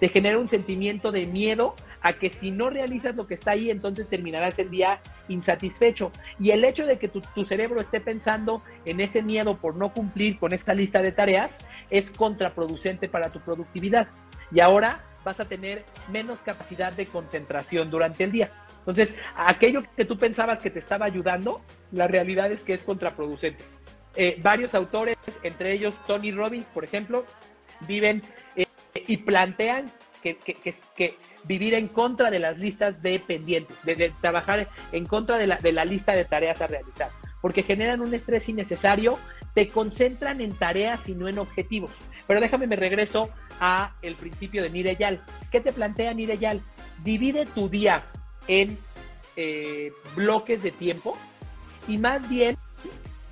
Te 0.00 0.08
genera 0.08 0.38
un 0.38 0.48
sentimiento 0.48 1.10
de 1.10 1.26
miedo 1.26 1.74
a 2.02 2.12
que 2.12 2.30
si 2.30 2.52
no 2.52 2.70
realizas 2.70 3.16
lo 3.16 3.26
que 3.26 3.34
está 3.34 3.52
ahí, 3.52 3.68
entonces 3.70 4.08
terminarás 4.08 4.56
el 4.60 4.70
día 4.70 5.00
insatisfecho. 5.28 6.12
Y 6.38 6.50
el 6.50 6.64
hecho 6.64 6.86
de 6.86 6.98
que 6.98 7.08
tu, 7.08 7.44
cerebro 7.44 7.80
esté 7.80 8.00
pensando 8.00 8.62
en 8.84 9.00
ese 9.00 9.22
miedo 9.22 9.56
por 9.56 9.76
no 9.76 9.92
cumplir 9.92 10.38
con 10.38 10.52
esta 10.52 10.72
lista 10.72 11.02
de 11.02 11.10
tareas 11.10 11.58
es 11.90 12.12
contraproducente 12.12 13.08
para 13.08 13.32
tu 13.32 13.40
productividad. 13.40 14.06
Y 14.52 14.60
ahora 14.60 15.04
vas 15.24 15.40
a 15.40 15.46
tener 15.46 15.84
menos 16.12 16.42
capacidad 16.42 16.92
de 16.92 17.04
concentración 17.04 17.90
durante 17.90 18.22
el 18.22 18.30
día. 18.30 18.52
Entonces, 18.88 19.14
aquello 19.36 19.82
que 19.94 20.06
tú 20.06 20.16
pensabas 20.16 20.60
que 20.60 20.70
te 20.70 20.78
estaba 20.78 21.04
ayudando, 21.04 21.60
la 21.92 22.08
realidad 22.08 22.50
es 22.50 22.64
que 22.64 22.72
es 22.72 22.82
contraproducente. 22.82 23.62
Eh, 24.16 24.38
varios 24.42 24.74
autores, 24.74 25.18
entre 25.42 25.72
ellos 25.72 25.94
Tony 26.06 26.32
Robbins, 26.32 26.64
por 26.72 26.84
ejemplo, 26.84 27.26
viven 27.86 28.22
eh, 28.56 28.66
y 29.06 29.18
plantean 29.18 29.92
que, 30.22 30.36
que, 30.36 31.14
vivir 31.44 31.74
en 31.74 31.88
contra 31.88 32.30
de 32.30 32.38
las 32.38 32.58
listas 32.58 33.02
de 33.02 33.20
pendientes, 33.20 33.76
de, 33.84 34.10
trabajar 34.22 34.66
en 34.92 35.06
contra 35.06 35.36
de 35.36 35.46
la, 35.46 35.56
de 35.56 35.72
la 35.72 35.84
lista 35.84 36.12
de 36.12 36.24
tareas 36.24 36.60
a 36.62 36.66
realizar, 36.66 37.10
porque 37.42 37.62
generan 37.62 38.00
un 38.00 38.12
estrés 38.14 38.48
innecesario, 38.48 39.18
te 39.54 39.68
concentran 39.68 40.40
en 40.40 40.52
tareas 40.52 41.08
y 41.08 41.14
no 41.14 41.28
en 41.28 41.38
objetivos. 41.38 41.92
Pero 42.26 42.40
déjame 42.40 42.66
me 42.66 42.76
regreso 42.76 43.28
a 43.60 43.94
el 44.02 44.14
principio 44.14 44.62
de 44.62 44.70
Nireyal. 44.70 45.22
¿Qué 45.52 45.60
te 45.60 45.72
plantea 45.72 46.14
Nireyal? 46.14 46.62
Divide 47.04 47.46
tu 47.46 47.68
día 47.68 48.02
en 48.48 48.78
eh, 49.36 49.92
bloques 50.16 50.62
de 50.62 50.72
tiempo 50.72 51.16
y 51.86 51.98
más 51.98 52.28
bien 52.28 52.56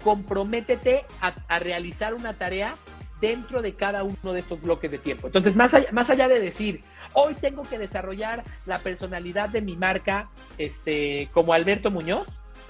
comprométete 0.04 1.04
a, 1.20 1.58
realizar 1.58 2.14
una 2.14 2.34
tarea 2.34 2.74
dentro 3.20 3.60
de 3.60 3.74
cada 3.74 4.04
uno 4.04 4.32
de 4.32 4.40
estos 4.40 4.62
bloques 4.62 4.90
de 4.90 4.98
tiempo. 4.98 5.26
Entonces, 5.26 5.56
más 5.56 5.74
allá, 5.74 5.88
más 5.90 6.10
allá 6.10 6.28
de 6.28 6.38
decir, 6.38 6.82
hoy 7.12 7.34
tengo 7.34 7.62
que 7.64 7.78
desarrollar 7.78 8.44
la 8.66 8.78
personalidad 8.78 9.48
de 9.48 9.62
mi 9.62 9.74
marca 9.74 10.28
este, 10.58 11.28
como 11.32 11.54
Alberto 11.54 11.90
Muñoz, 11.90 12.28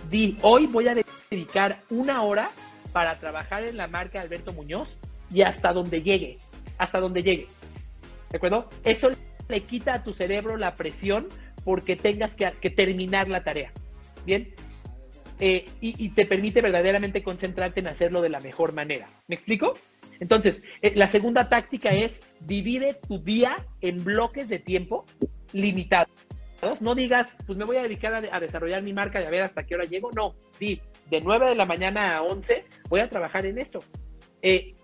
di, 0.08 0.38
hoy 0.40 0.66
voy 0.66 0.88
a 0.88 0.94
dedicar 1.30 1.82
una 1.90 2.22
hora 2.22 2.48
para 2.92 3.14
trabajar 3.16 3.64
en 3.64 3.76
la 3.76 3.88
marca 3.88 4.20
Alberto 4.20 4.54
Muñoz 4.54 4.96
y 5.30 5.42
hasta 5.42 5.74
donde 5.74 6.02
llegue, 6.02 6.38
hasta 6.78 7.00
donde 7.00 7.22
llegue. 7.22 7.48
¿De 8.30 8.38
acuerdo? 8.38 8.70
Eso 8.84 9.10
le 9.48 9.60
quita 9.60 9.94
a 9.94 10.02
tu 10.02 10.14
cerebro 10.14 10.56
la 10.56 10.72
presión 10.72 11.28
porque 11.66 11.96
tengas 11.96 12.36
que, 12.36 12.70
terminar 12.70 13.28
la 13.28 13.42
tarea. 13.42 13.72
Bien, 14.24 14.54
eh, 15.40 15.66
y, 15.80 16.10
te 16.10 16.24
permite 16.24 16.62
verdaderamente 16.62 17.24
concentrarte 17.24 17.80
en 17.80 17.88
hacerlo 17.88 18.22
de 18.22 18.28
la 18.28 18.38
mejor 18.38 18.72
manera. 18.72 19.08
¿Me 19.26 19.34
explico? 19.34 19.74
Entonces, 20.20 20.62
eh, 20.80 20.92
la 20.94 21.08
segunda 21.08 21.48
táctica 21.48 21.90
es 21.90 22.20
divide 22.38 22.94
tu 23.08 23.18
día 23.18 23.56
en 23.80 24.04
bloques 24.04 24.48
de 24.48 24.60
tiempo 24.60 25.06
limitados. 25.52 26.14
No 26.80 26.94
digas, 26.94 27.36
pues 27.46 27.58
me 27.58 27.64
voy 27.64 27.78
a 27.78 27.82
dedicar 27.82 28.14
a, 28.14 28.40
desarrollar 28.40 28.84
mi 28.84 28.92
marca 28.92 29.20
y 29.20 29.24
a 29.24 29.30
ver 29.30 29.42
hasta 29.42 29.66
qué 29.66 29.74
hora 29.74 29.86
llego. 29.86 30.12
No, 30.12 30.36
di, 30.60 30.80
de 31.10 31.20
9 31.20 31.48
de 31.48 31.56
la 31.56 31.66
mañana 31.66 32.16
a 32.16 32.22
11 32.22 32.64
voy 32.88 33.00
a 33.00 33.10
trabajar 33.10 33.44
en 33.44 33.58
esto. 33.58 33.80
Eh, 34.40 34.76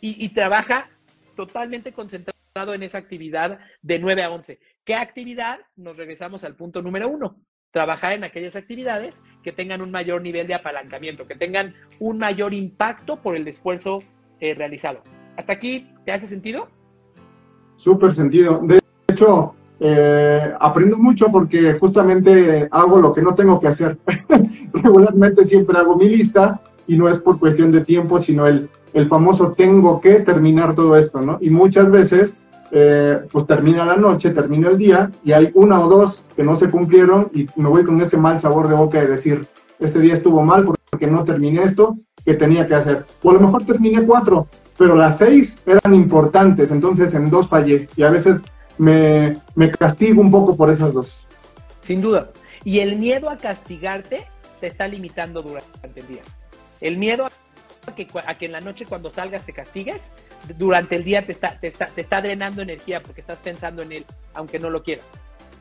y, 0.00 0.24
y 0.24 0.28
trabaja 0.30 0.90
totalmente 1.36 1.92
concentrado 1.92 2.34
en 2.74 2.82
esa 2.82 2.98
actividad 2.98 3.60
de 3.80 4.00
9 4.00 4.24
a 4.24 4.30
11. 4.30 4.58
¿Qué 4.84 4.94
actividad? 4.94 5.60
Nos 5.76 5.96
regresamos 5.96 6.44
al 6.44 6.56
punto 6.56 6.82
número 6.82 7.08
uno 7.08 7.36
trabajar 7.70 8.12
en 8.12 8.22
aquellas 8.22 8.54
actividades 8.54 9.22
que 9.42 9.50
tengan 9.50 9.80
un 9.80 9.90
mayor 9.90 10.20
nivel 10.20 10.46
de 10.46 10.54
apalancamiento, 10.54 11.26
que 11.26 11.34
tengan 11.34 11.74
un 11.98 12.18
mayor 12.18 12.52
impacto 12.52 13.20
por 13.20 13.34
el 13.34 13.48
esfuerzo 13.48 14.00
eh, 14.40 14.54
realizado. 14.54 15.00
¿Hasta 15.36 15.54
aquí 15.54 15.88
te 16.04 16.12
hace 16.12 16.28
sentido? 16.28 16.68
Súper 17.76 18.14
sentido. 18.14 18.60
De 18.62 18.78
hecho, 19.08 19.54
eh, 19.80 20.52
aprendo 20.60 20.98
mucho 20.98 21.32
porque 21.32 21.72
justamente 21.80 22.68
hago 22.70 23.00
lo 23.00 23.14
que 23.14 23.22
no 23.22 23.34
tengo 23.34 23.58
que 23.58 23.68
hacer. 23.68 23.96
Regularmente 24.72 25.46
siempre 25.46 25.78
hago 25.78 25.96
mi 25.96 26.10
lista 26.10 26.60
y 26.86 26.96
no 26.96 27.08
es 27.08 27.18
por 27.18 27.40
cuestión 27.40 27.72
de 27.72 27.84
tiempo, 27.84 28.20
sino 28.20 28.46
el, 28.46 28.68
el 28.92 29.08
famoso 29.08 29.52
tengo 29.52 30.00
que 30.00 30.20
terminar 30.20 30.74
todo 30.74 30.96
esto, 30.96 31.22
¿no? 31.22 31.38
Y 31.40 31.48
muchas 31.48 31.90
veces 31.90 32.36
eh, 32.70 33.20
pues 33.30 33.46
termina 33.46 33.84
la 33.84 33.96
noche, 33.96 34.30
termina 34.30 34.68
el 34.68 34.78
día 34.78 35.10
y 35.24 35.32
hay 35.32 35.50
una 35.54 35.80
o 35.80 35.88
dos 35.88 36.22
que 36.36 36.42
no 36.42 36.56
se 36.56 36.68
cumplieron 36.68 37.30
y 37.34 37.46
me 37.56 37.68
voy 37.68 37.84
con 37.84 38.00
ese 38.00 38.16
mal 38.16 38.40
sabor 38.40 38.68
de 38.68 38.74
boca 38.74 39.00
de 39.00 39.06
decir, 39.06 39.46
este 39.78 40.00
día 40.00 40.14
estuvo 40.14 40.42
mal 40.42 40.64
porque 40.90 41.06
no 41.06 41.24
terminé 41.24 41.62
esto 41.62 41.98
que 42.24 42.34
tenía 42.34 42.66
que 42.66 42.74
hacer. 42.74 43.04
O 43.22 43.30
a 43.30 43.34
lo 43.34 43.40
mejor 43.40 43.64
terminé 43.64 44.04
cuatro, 44.04 44.48
pero 44.76 44.96
las 44.96 45.18
seis 45.18 45.56
eran 45.66 45.94
importantes, 45.94 46.70
entonces 46.70 47.14
en 47.14 47.30
dos 47.30 47.48
fallé 47.48 47.88
y 47.96 48.02
a 48.02 48.10
veces 48.10 48.36
me, 48.78 49.36
me 49.54 49.70
castigo 49.70 50.20
un 50.20 50.30
poco 50.30 50.56
por 50.56 50.70
esas 50.70 50.94
dos. 50.94 51.26
Sin 51.82 52.00
duda. 52.00 52.30
Y 52.64 52.80
el 52.80 52.96
miedo 52.96 53.28
a 53.28 53.36
castigarte 53.36 54.26
te 54.60 54.66
está 54.66 54.88
limitando 54.88 55.42
durante 55.42 56.00
el 56.00 56.06
día. 56.06 56.22
El 56.80 56.96
miedo 56.96 57.26
a 57.26 57.94
que, 57.94 58.06
a 58.26 58.34
que 58.34 58.46
en 58.46 58.52
la 58.52 58.60
noche 58.60 58.86
cuando 58.86 59.10
salgas 59.10 59.44
te 59.44 59.52
castigues 59.52 60.02
durante 60.56 60.96
el 60.96 61.04
día 61.04 61.22
te 61.22 61.32
está, 61.32 61.58
te 61.58 61.68
está, 61.68 61.86
te 61.86 62.00
está 62.00 62.20
drenando 62.20 62.62
energía 62.62 63.02
porque 63.02 63.20
estás 63.20 63.38
pensando 63.38 63.82
en 63.82 63.92
él, 63.92 64.04
aunque 64.34 64.58
no 64.58 64.70
lo 64.70 64.82
quieras. 64.82 65.04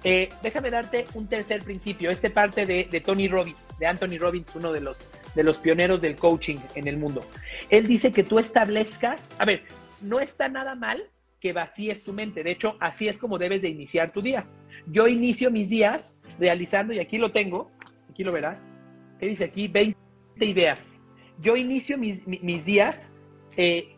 Eh, 0.03 0.29
déjame 0.41 0.69
darte 0.69 1.05
un 1.13 1.27
tercer 1.27 1.63
principio. 1.63 2.09
Este 2.09 2.29
parte 2.29 2.65
de, 2.65 2.87
de, 2.91 3.01
Tony 3.01 3.27
Robbins, 3.27 3.59
de 3.79 3.87
Anthony 3.87 4.17
Robbins, 4.19 4.53
uno 4.55 4.73
de 4.73 4.81
los, 4.81 5.07
de 5.33 5.43
los 5.43 5.57
pioneros 5.57 6.01
del 6.01 6.15
coaching 6.15 6.57
en 6.75 6.87
el 6.87 6.97
mundo. 6.97 7.25
Él 7.69 7.87
dice 7.87 8.11
que 8.11 8.23
tú 8.23 8.37
establezcas, 8.37 9.29
a 9.37 9.45
ver, 9.45 9.63
no 10.01 10.19
está 10.19 10.49
nada 10.49 10.75
mal 10.75 11.09
que 11.39 11.53
vacíes 11.53 12.03
tu 12.03 12.11
mente. 12.11 12.43
De 12.43 12.51
hecho, 12.51 12.77
así 12.79 13.07
es 13.07 13.17
como 13.17 13.37
debes 13.37 13.61
de 13.61 13.69
iniciar 13.69 14.11
tu 14.11 14.21
día. 14.21 14.45
Yo 14.87 15.07
inicio 15.07 15.51
mis 15.51 15.69
días 15.69 16.17
realizando, 16.37 16.93
y 16.93 16.99
aquí 16.99 17.17
lo 17.17 17.31
tengo, 17.31 17.71
aquí 18.09 18.23
lo 18.23 18.31
verás, 18.31 18.75
¿qué 19.19 19.27
dice 19.27 19.45
aquí? 19.45 19.67
20 19.67 19.97
ideas. 20.41 21.01
Yo 21.39 21.55
inicio 21.55 21.97
mis, 21.97 22.25
mis 22.27 22.65
días 22.65 23.13
eh, 23.55 23.92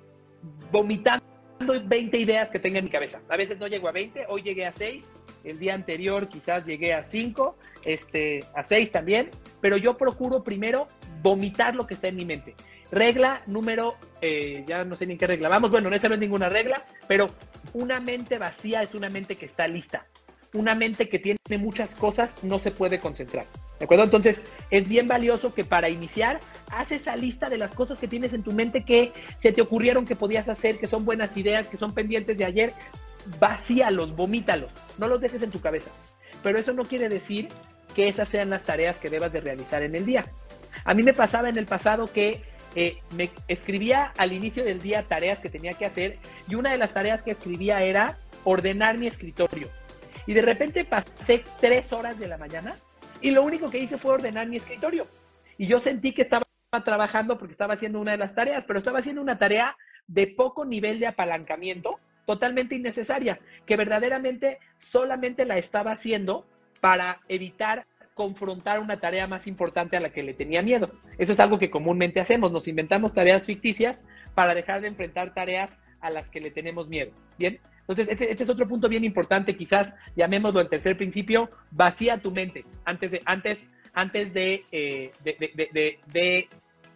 vomitando 0.71 1.25
20 1.59 2.17
ideas 2.17 2.49
que 2.49 2.59
tenga 2.59 2.79
en 2.79 2.85
mi 2.85 2.91
cabeza. 2.91 3.21
A 3.29 3.37
veces 3.37 3.59
no 3.59 3.67
llego 3.67 3.87
a 3.87 3.91
20, 3.91 4.25
hoy 4.27 4.41
llegué 4.41 4.65
a 4.65 4.71
6, 4.71 5.15
el 5.43 5.59
día 5.59 5.73
anterior 5.73 6.27
quizás 6.27 6.65
llegué 6.65 6.93
a 6.93 7.03
5, 7.03 7.57
este, 7.85 8.43
a 8.55 8.63
6 8.63 8.91
también, 8.91 9.29
pero 9.61 9.77
yo 9.77 9.97
procuro 9.97 10.43
primero 10.43 10.87
vomitar 11.21 11.75
lo 11.75 11.87
que 11.87 11.93
está 11.93 12.07
en 12.07 12.17
mi 12.17 12.25
mente. 12.25 12.55
Regla 12.91 13.41
número, 13.47 13.95
eh, 14.21 14.63
ya 14.67 14.83
no 14.83 14.95
sé 14.95 15.05
ni 15.05 15.17
qué 15.17 15.27
regla 15.27 15.49
vamos, 15.49 15.71
bueno, 15.71 15.89
no 15.89 15.95
es 15.95 16.19
ninguna 16.19 16.49
regla, 16.49 16.85
pero 17.07 17.27
una 17.73 17.99
mente 17.99 18.37
vacía 18.37 18.81
es 18.81 18.93
una 18.93 19.09
mente 19.09 19.35
que 19.35 19.45
está 19.45 19.67
lista. 19.67 20.05
Una 20.53 20.75
mente 20.75 21.09
que 21.09 21.19
tiene 21.19 21.39
muchas 21.59 21.93
cosas 21.95 22.33
no 22.43 22.59
se 22.59 22.71
puede 22.71 22.99
concentrar. 22.99 23.45
¿De 23.79 23.85
acuerdo? 23.85 24.05
Entonces, 24.05 24.41
es 24.71 24.87
bien 24.87 25.07
valioso 25.07 25.53
que 25.53 25.65
para 25.65 25.89
iniciar, 25.89 26.39
haz 26.71 26.91
esa 26.91 27.15
lista 27.15 27.49
de 27.49 27.57
las 27.57 27.73
cosas 27.73 27.99
que 27.99 28.07
tienes 28.07 28.33
en 28.33 28.43
tu 28.43 28.53
mente 28.53 28.85
que 28.85 29.11
se 29.37 29.51
te 29.51 29.61
ocurrieron 29.61 30.05
que 30.05 30.15
podías 30.15 30.47
hacer, 30.47 30.77
que 30.77 30.87
son 30.87 31.03
buenas 31.03 31.35
ideas, 31.35 31.67
que 31.67 31.77
son 31.77 31.93
pendientes 31.93 32.37
de 32.37 32.45
ayer. 32.45 32.73
Vacíalos, 33.39 34.15
vomítalos, 34.15 34.71
no 34.97 35.07
los 35.07 35.19
dejes 35.19 35.41
en 35.41 35.51
tu 35.51 35.59
cabeza. 35.59 35.91
Pero 36.41 36.57
eso 36.57 36.73
no 36.73 36.83
quiere 36.83 37.09
decir 37.09 37.49
que 37.95 38.07
esas 38.07 38.29
sean 38.29 38.49
las 38.49 38.63
tareas 38.63 38.97
que 38.97 39.09
debas 39.09 39.33
de 39.33 39.41
realizar 39.41 39.83
en 39.83 39.95
el 39.95 40.05
día. 40.05 40.25
A 40.83 40.93
mí 40.93 41.03
me 41.03 41.13
pasaba 41.13 41.49
en 41.49 41.57
el 41.57 41.65
pasado 41.65 42.05
que 42.05 42.41
eh, 42.75 42.97
me 43.15 43.29
escribía 43.47 44.13
al 44.17 44.31
inicio 44.31 44.63
del 44.63 44.81
día 44.81 45.03
tareas 45.03 45.39
que 45.39 45.49
tenía 45.49 45.73
que 45.73 45.85
hacer 45.85 46.17
y 46.47 46.55
una 46.55 46.71
de 46.71 46.77
las 46.77 46.93
tareas 46.93 47.23
que 47.23 47.31
escribía 47.31 47.79
era 47.79 48.17
ordenar 48.43 48.97
mi 48.97 49.07
escritorio. 49.07 49.69
Y 50.27 50.33
de 50.33 50.41
repente 50.41 50.85
pasé 50.85 51.43
tres 51.59 51.93
horas 51.93 52.19
de 52.19 52.27
la 52.27 52.37
mañana 52.37 52.75
y 53.25 53.31
lo 53.31 53.41
único 53.41 53.71
que 53.71 53.79
hice 53.79 53.97
fue 53.97 54.13
ordenar 54.13 54.47
mi 54.47 54.57
escritorio. 54.57 55.07
Y 55.57 55.65
yo 55.65 55.79
sentí 55.79 56.13
que 56.13 56.21
estaba 56.21 56.45
trabajando 56.83 57.39
porque 57.39 57.53
estaba 57.53 57.73
haciendo 57.73 57.99
una 57.99 58.11
de 58.11 58.19
las 58.19 58.35
tareas, 58.35 58.65
pero 58.65 58.77
estaba 58.77 58.99
haciendo 58.99 59.19
una 59.19 59.39
tarea 59.39 59.75
de 60.05 60.27
poco 60.27 60.63
nivel 60.63 60.99
de 60.99 61.07
apalancamiento, 61.07 61.99
totalmente 62.27 62.75
innecesaria, 62.75 63.39
que 63.65 63.77
verdaderamente 63.77 64.59
solamente 64.77 65.43
la 65.43 65.57
estaba 65.57 65.93
haciendo 65.93 66.45
para 66.81 67.19
evitar 67.27 67.87
confrontar 68.13 68.79
una 68.79 68.99
tarea 68.99 69.25
más 69.25 69.47
importante 69.47 69.97
a 69.97 70.01
la 70.01 70.11
que 70.11 70.21
le 70.21 70.35
tenía 70.35 70.61
miedo. 70.61 70.91
Eso 71.17 71.33
es 71.33 71.39
algo 71.39 71.57
que 71.57 71.71
comúnmente 71.71 72.19
hacemos, 72.19 72.51
nos 72.51 72.67
inventamos 72.67 73.11
tareas 73.11 73.43
ficticias 73.43 74.03
para 74.35 74.53
dejar 74.53 74.81
de 74.81 74.89
enfrentar 74.89 75.33
tareas 75.33 75.79
a 75.99 76.11
las 76.11 76.29
que 76.29 76.41
le 76.41 76.51
tenemos 76.51 76.87
miedo. 76.89 77.11
Bien, 77.39 77.59
entonces, 77.87 78.07
este, 78.09 78.31
este, 78.31 78.43
es 78.43 78.49
otro 78.49 78.67
punto 78.67 78.89
bien 78.89 79.03
importante, 79.03 79.55
quizás 79.55 79.93
llamémoslo 80.15 80.59
el 80.59 80.69
tercer 80.69 80.97
principio, 80.97 81.51
vacía 81.69 82.17
tu 82.17 82.31
mente 82.31 82.63
antes 82.83 83.11
de, 83.11 83.21
antes, 83.25 83.69
antes 83.93 84.33
de, 84.33 84.63
eh, 84.71 85.11
de, 85.23 86.49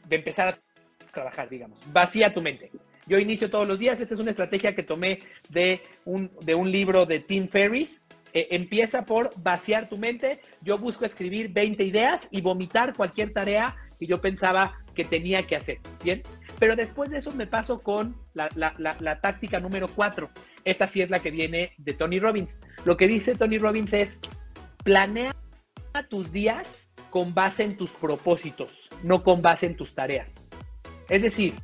empezar 0.10 0.47
a 0.49 1.12
trabajar, 1.13 1.47
digamos. 1.47 1.80
Vacía 1.93 2.33
tu 2.33 2.42
mente. 2.42 2.71
Yo 3.06 3.19
inicio 3.19 3.52
todos 3.52 3.67
los 3.67 3.77
días, 3.77 4.02
esta 4.02 4.15
es 4.15 4.19
una 4.19 4.31
estrategia 4.31 4.73
que 4.73 4.81
tomé 4.81 5.19
de 5.50 5.81
un, 6.06 6.31
de 6.42 6.56
un 6.56 6.71
libro 6.71 7.06
de 7.06 7.19
Tim 7.19 7.48
Ferriss. 7.48 8.06
Eh, 8.33 8.48
empieza 8.52 9.06
por 9.06 9.29
vaciar 9.42 9.90
tu 9.90 9.98
mente. 9.98 10.40
Yo 10.62 10.77
busco 10.77 11.06
escribir 11.06 11.50
20 11.50 11.83
ideas 11.83 12.27
y 12.31 12.42
vomitar 12.42 12.96
cualquier 12.96 13.31
tarea 13.31 13.75
que 14.00 14.08
yo 14.08 14.19
pensaba 14.21 14.79
que 14.96 15.06
tenía 15.06 15.46
que 15.46 15.56
hacer. 15.56 15.77
Bien, 16.04 16.23
pero 16.60 16.75
después 16.75 17.10
de 17.10 17.17
eso 17.17 17.31
me 17.31 17.47
paso 17.47 17.81
con 17.81 18.15
la, 18.33 18.49
la 18.55 19.21
táctica 19.21 19.60
número 19.60 19.87
4, 19.87 20.29
esta 20.65 20.87
sí 20.87 21.01
es 21.01 21.10
la 21.10 21.19
que 21.19 21.31
viene 21.31 21.73
de 21.77 21.93
Tony 21.93 22.19
Robbins. 22.19 22.60
Lo 22.85 22.97
que 22.97 23.07
dice 23.07 23.35
Tony 23.35 23.57
Robbins 23.57 23.93
es, 23.93 24.21
planea 24.83 25.33
tus 26.10 26.31
días 26.31 26.93
con 27.10 27.33
base 27.33 27.63
en 27.63 27.75
tus 27.75 27.89
propósitos, 27.91 28.89
no 29.03 29.23
con 29.23 29.41
base 29.41 29.65
en 29.65 29.75
tus 29.75 29.95
tareas. 29.95 30.47
Es 31.10 31.23
decir, 31.23 31.55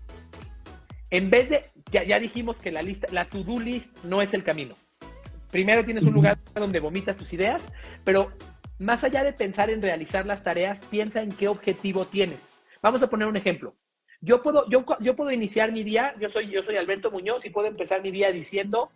en 1.12 1.30
vez 1.30 1.50
de, 1.50 1.66
ya, 1.92 2.20
dijimos 2.20 2.58
que 2.58 2.72
la 2.72 2.82
lista, 2.82 3.08
la 3.12 3.30
to-do 3.30 3.60
list 3.60 4.04
no 4.04 4.22
es 4.22 4.34
el 4.34 4.44
camino. 4.44 4.76
primero 5.52 5.86
tienes 5.86 6.04
un 6.04 6.14
lugar 6.14 6.38
donde 6.54 6.80
vomitas 6.80 7.16
tus 7.16 7.32
ideas, 7.32 7.72
pero 8.04 8.32
más 8.80 9.04
allá 9.04 9.24
de 9.24 9.32
pensar 9.32 9.70
en 9.70 9.82
realizar 9.82 10.26
las 10.26 10.44
tareas, 10.44 10.80
piensa 10.90 11.22
en 11.22 11.32
qué 11.32 11.48
objetivo 11.48 12.06
tienes. 12.06 12.50
Vamos 12.82 13.02
a 13.04 13.10
poner 13.10 13.28
un 13.28 13.38
ejemplo. 13.38 13.76
Yo 14.22 14.42
puedo, 14.42 14.68
yo, 14.70 14.86
yo 15.00 15.16
puedo 15.16 15.32
iniciar 15.32 15.72
mi 15.72 15.84
día, 15.84 16.16
yo 16.20 16.30
soy, 16.30 16.50
yo 16.50 16.64
soy 16.64 16.78
Alberto 16.78 17.12
Muñoz 17.12 17.46
y 17.46 17.50
puedo 17.50 17.68
empezar 17.68 18.02
mi 18.02 18.12
día 18.12 18.32
diciendo, 18.32 18.92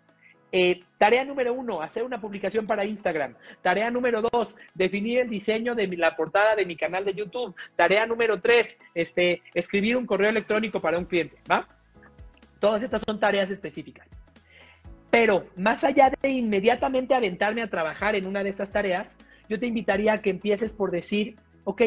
eh, 0.51 0.81
tarea 0.97 1.23
número 1.25 1.53
uno, 1.53 1.81
hacer 1.81 2.03
una 2.03 2.19
publicación 2.19 2.65
para 2.65 2.85
Instagram. 2.85 3.35
Tarea 3.61 3.91
número 3.91 4.21
dos, 4.21 4.55
definir 4.73 5.19
el 5.19 5.29
diseño 5.29 5.75
de 5.75 5.87
la 5.87 6.15
portada 6.15 6.55
de 6.55 6.65
mi 6.65 6.75
canal 6.75 7.05
de 7.05 7.13
YouTube. 7.13 7.55
Tarea 7.75 8.05
número 8.05 8.41
tres, 8.41 8.79
este, 8.95 9.43
escribir 9.53 9.95
un 9.95 10.05
correo 10.05 10.29
electrónico 10.29 10.81
para 10.81 10.97
un 10.97 11.05
cliente, 11.05 11.37
¿va? 11.49 11.67
Todas 12.59 12.81
estas 12.83 13.03
son 13.05 13.19
tareas 13.19 13.51
específicas. 13.51 14.07
Pero 15.11 15.47
más 15.55 15.83
allá 15.83 16.11
de 16.21 16.29
inmediatamente 16.29 17.13
aventarme 17.13 17.61
a 17.61 17.69
trabajar 17.69 18.15
en 18.15 18.25
una 18.25 18.43
de 18.43 18.49
estas 18.49 18.71
tareas, 18.71 19.17
yo 19.47 19.59
te 19.59 19.65
invitaría 19.65 20.13
a 20.13 20.17
que 20.19 20.29
empieces 20.29 20.73
por 20.73 20.91
decir, 20.91 21.35
ok, 21.63 21.81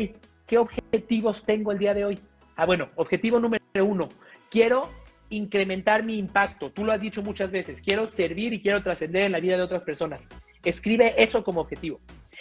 ¿qué 0.46 0.58
objetivos 0.58 1.44
tengo 1.44 1.72
el 1.72 1.78
día 1.78 1.94
de 1.94 2.04
hoy? 2.04 2.18
Ah, 2.56 2.66
bueno, 2.66 2.90
objetivo 2.96 3.40
número 3.40 3.62
uno, 3.84 4.08
quiero 4.50 4.88
incrementar 5.30 6.04
mi 6.04 6.18
impacto. 6.18 6.70
Tú 6.70 6.84
lo 6.84 6.92
has 6.92 7.00
dicho 7.00 7.22
muchas 7.22 7.50
veces, 7.50 7.80
quiero 7.80 8.06
servir 8.06 8.52
y 8.52 8.60
quiero 8.60 8.82
trascender 8.82 9.24
en 9.24 9.32
la 9.32 9.40
vida 9.40 9.56
de 9.56 9.62
otras 9.62 9.82
personas. 9.82 10.28
Escribe 10.64 11.14
eso 11.16 11.42
como 11.42 11.60
objetivo. 11.60 12.00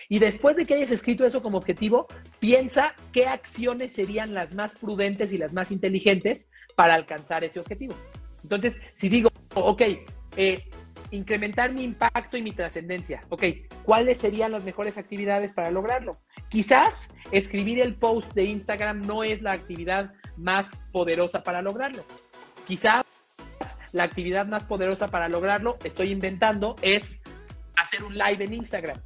Y 0.10 0.20
después 0.20 0.56
de 0.56 0.66
que 0.66 0.76
hayas 0.76 0.92
escrito 0.92 1.26
eso 1.26 1.42
como 1.42 1.58
objetivo, 1.58 2.08
piensa 2.40 2.94
qué 3.14 3.28
acciones 3.28 3.94
serían 3.94 4.34
las 4.34 4.54
más 4.54 4.76
prudentes 4.76 5.32
y 5.32 5.38
las 5.38 5.54
más 5.54 5.72
inteligentes 5.72 6.50
para 6.76 6.96
alcanzar 6.96 7.44
ese 7.44 7.60
objetivo. 7.60 7.96
Entonces, 8.44 8.80
si 8.96 9.10
digo, 9.10 9.30
ok, 9.56 9.82
eh, 10.38 10.66
incrementar 11.12 11.72
mi 11.72 11.84
impacto 11.84 12.38
y 12.38 12.42
mi 12.42 12.52
trascendencia, 12.52 13.22
ok, 13.30 13.44
¿cuáles 13.84 14.18
serían 14.18 14.52
las 14.52 14.64
mejores 14.64 14.98
actividades 14.98 15.54
para 15.54 15.70
lograrlo? 15.72 16.18
Quizás 16.50 17.14
escribir 17.32 17.80
el 17.80 17.96
post 17.96 18.34
de 18.34 18.46
Instagram 18.46 19.02
no 19.02 19.24
es 19.24 19.42
la 19.42 19.52
actividad 19.52 20.14
más 20.38 20.68
poderosa 20.92 21.44
para 21.44 21.62
lograrlo. 21.62 22.04
Quizás 22.68 23.04
la 23.92 24.04
actividad 24.04 24.46
más 24.48 24.64
poderosa 24.64 25.10
para 25.10 25.28
lograrlo, 25.28 25.78
estoy 25.84 26.12
inventando, 26.12 26.76
es 26.82 27.22
hacer 27.76 28.04
un 28.04 28.18
live 28.18 28.46
en 28.46 28.54
Instagram. 28.54 28.98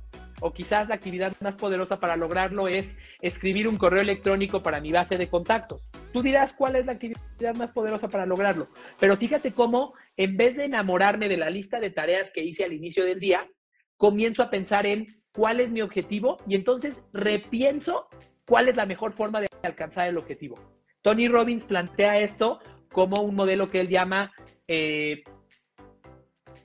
O 0.46 0.54
quizás 0.54 0.88
la 0.88 0.94
actividad 0.94 1.34
más 1.42 1.56
poderosa 1.56 2.00
para 2.00 2.16
lograrlo 2.16 2.68
es 2.68 3.00
escribir 3.20 3.68
un 3.68 3.78
correo 3.78 4.04
electrónico 4.04 4.62
para 4.62 4.80
mi 4.80 4.92
base 4.92 5.18
de 5.18 5.28
contactos. 5.28 5.82
Tú 6.14 6.22
dirás 6.22 6.54
cuál 6.54 6.76
es 6.76 6.86
la 6.86 6.92
actividad 6.92 7.56
más 7.56 7.72
poderosa 7.72 8.10
para 8.10 8.28
lograrlo. 8.28 8.68
Pero 9.00 9.18
fíjate 9.18 9.54
cómo, 9.54 9.96
en 10.16 10.38
vez 10.38 10.56
de 10.56 10.66
enamorarme 10.66 11.30
de 11.30 11.38
la 11.38 11.50
lista 11.50 11.80
de 11.80 11.90
tareas 11.90 12.30
que 12.30 12.44
hice 12.44 12.64
al 12.64 12.74
inicio 12.74 13.04
del 13.04 13.20
día, 13.20 13.50
comienzo 13.98 14.44
a 14.44 14.52
pensar 14.52 14.86
en 14.86 15.08
cuál 15.34 15.62
es 15.62 15.72
mi 15.72 15.82
objetivo 15.82 16.38
y 16.48 16.54
entonces 16.54 17.02
repienso 17.12 18.08
cuál 18.46 18.70
es 18.70 18.76
la 18.76 18.86
mejor 18.86 19.14
forma 19.14 19.42
de 19.42 19.48
alcanzar 19.64 20.08
el 20.08 20.20
objetivo. 20.20 20.60
Tony 21.02 21.28
Robbins 21.28 21.66
plantea 21.66 22.20
esto 22.20 22.60
como 22.92 23.24
un 23.24 23.34
modelo 23.34 23.68
que 23.72 23.80
él 23.82 23.90
llama 23.90 24.32
eh, 24.68 25.24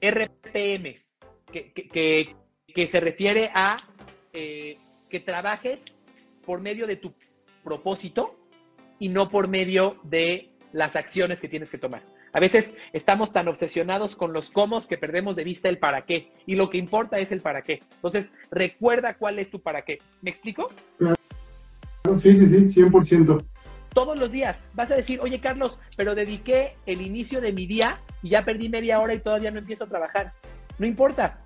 RPM, 0.03 0.93
que, 1.51 2.37
se 2.89 3.01
refiere 3.01 3.51
a 3.55 3.77
eh, 4.33 4.77
que 5.09 5.21
trabajes 5.21 5.83
por 6.45 6.61
medio 6.61 6.87
de 6.87 6.97
tu 6.97 7.12
propósito 7.62 8.39
y 8.99 9.09
no 9.09 9.29
por 9.29 9.49
medio 9.49 9.99
de 10.03 10.51
las 10.73 10.97
acciones 10.97 11.41
que 11.41 11.49
tienes 11.49 11.71
que 11.71 11.79
tomar. 11.79 12.03
A 12.33 12.39
veces 12.39 12.75
estamos 12.93 13.33
tan 13.33 13.49
obsesionados 13.49 14.14
con 14.14 14.33
los 14.33 14.51
cómo 14.51 14.81
que 14.87 14.97
perdemos 14.97 15.35
de 15.35 15.43
vista 15.43 15.68
el 15.68 15.79
para 15.79 16.03
qué. 16.03 16.31
Y 16.47 16.55
lo 16.55 16.71
que 16.71 16.79
importa 16.79 17.18
es 17.18 17.33
el 17.33 17.41
para 17.41 17.62
qué. 17.62 17.81
Entonces, 17.95 18.33
recuerda 18.53 19.14
cuál 19.14 19.41
es 19.41 19.51
tu 19.51 19.61
para 19.61 19.83
qué. 19.83 19.99
¿Me 20.23 20.31
explico? 20.31 20.68
Sí, 22.23 22.37
sí, 22.37 22.47
sí, 22.47 22.81
100% 22.83 23.45
todos 23.93 24.18
los 24.18 24.33
días. 24.33 24.68
Vas 24.75 24.91
a 24.91 24.97
decir, 24.97 25.21
oye 25.21 25.41
Carlos, 25.41 25.79
pero 25.97 26.14
dediqué 26.14 26.77
el 26.87 27.01
inicio 27.01 27.41
de 27.41 27.53
mi 27.53 27.66
día 27.66 27.99
y 28.23 28.31
ya 28.31 28.45
perdí 28.45 28.68
media 28.68 29.01
hora 29.01 29.14
y 29.14 29.21
todavía 29.21 29.51
no 29.51 29.59
empiezo 29.59 29.85
a 29.85 29.89
trabajar. 29.89 30.33
No 30.79 30.87
importa, 30.87 31.41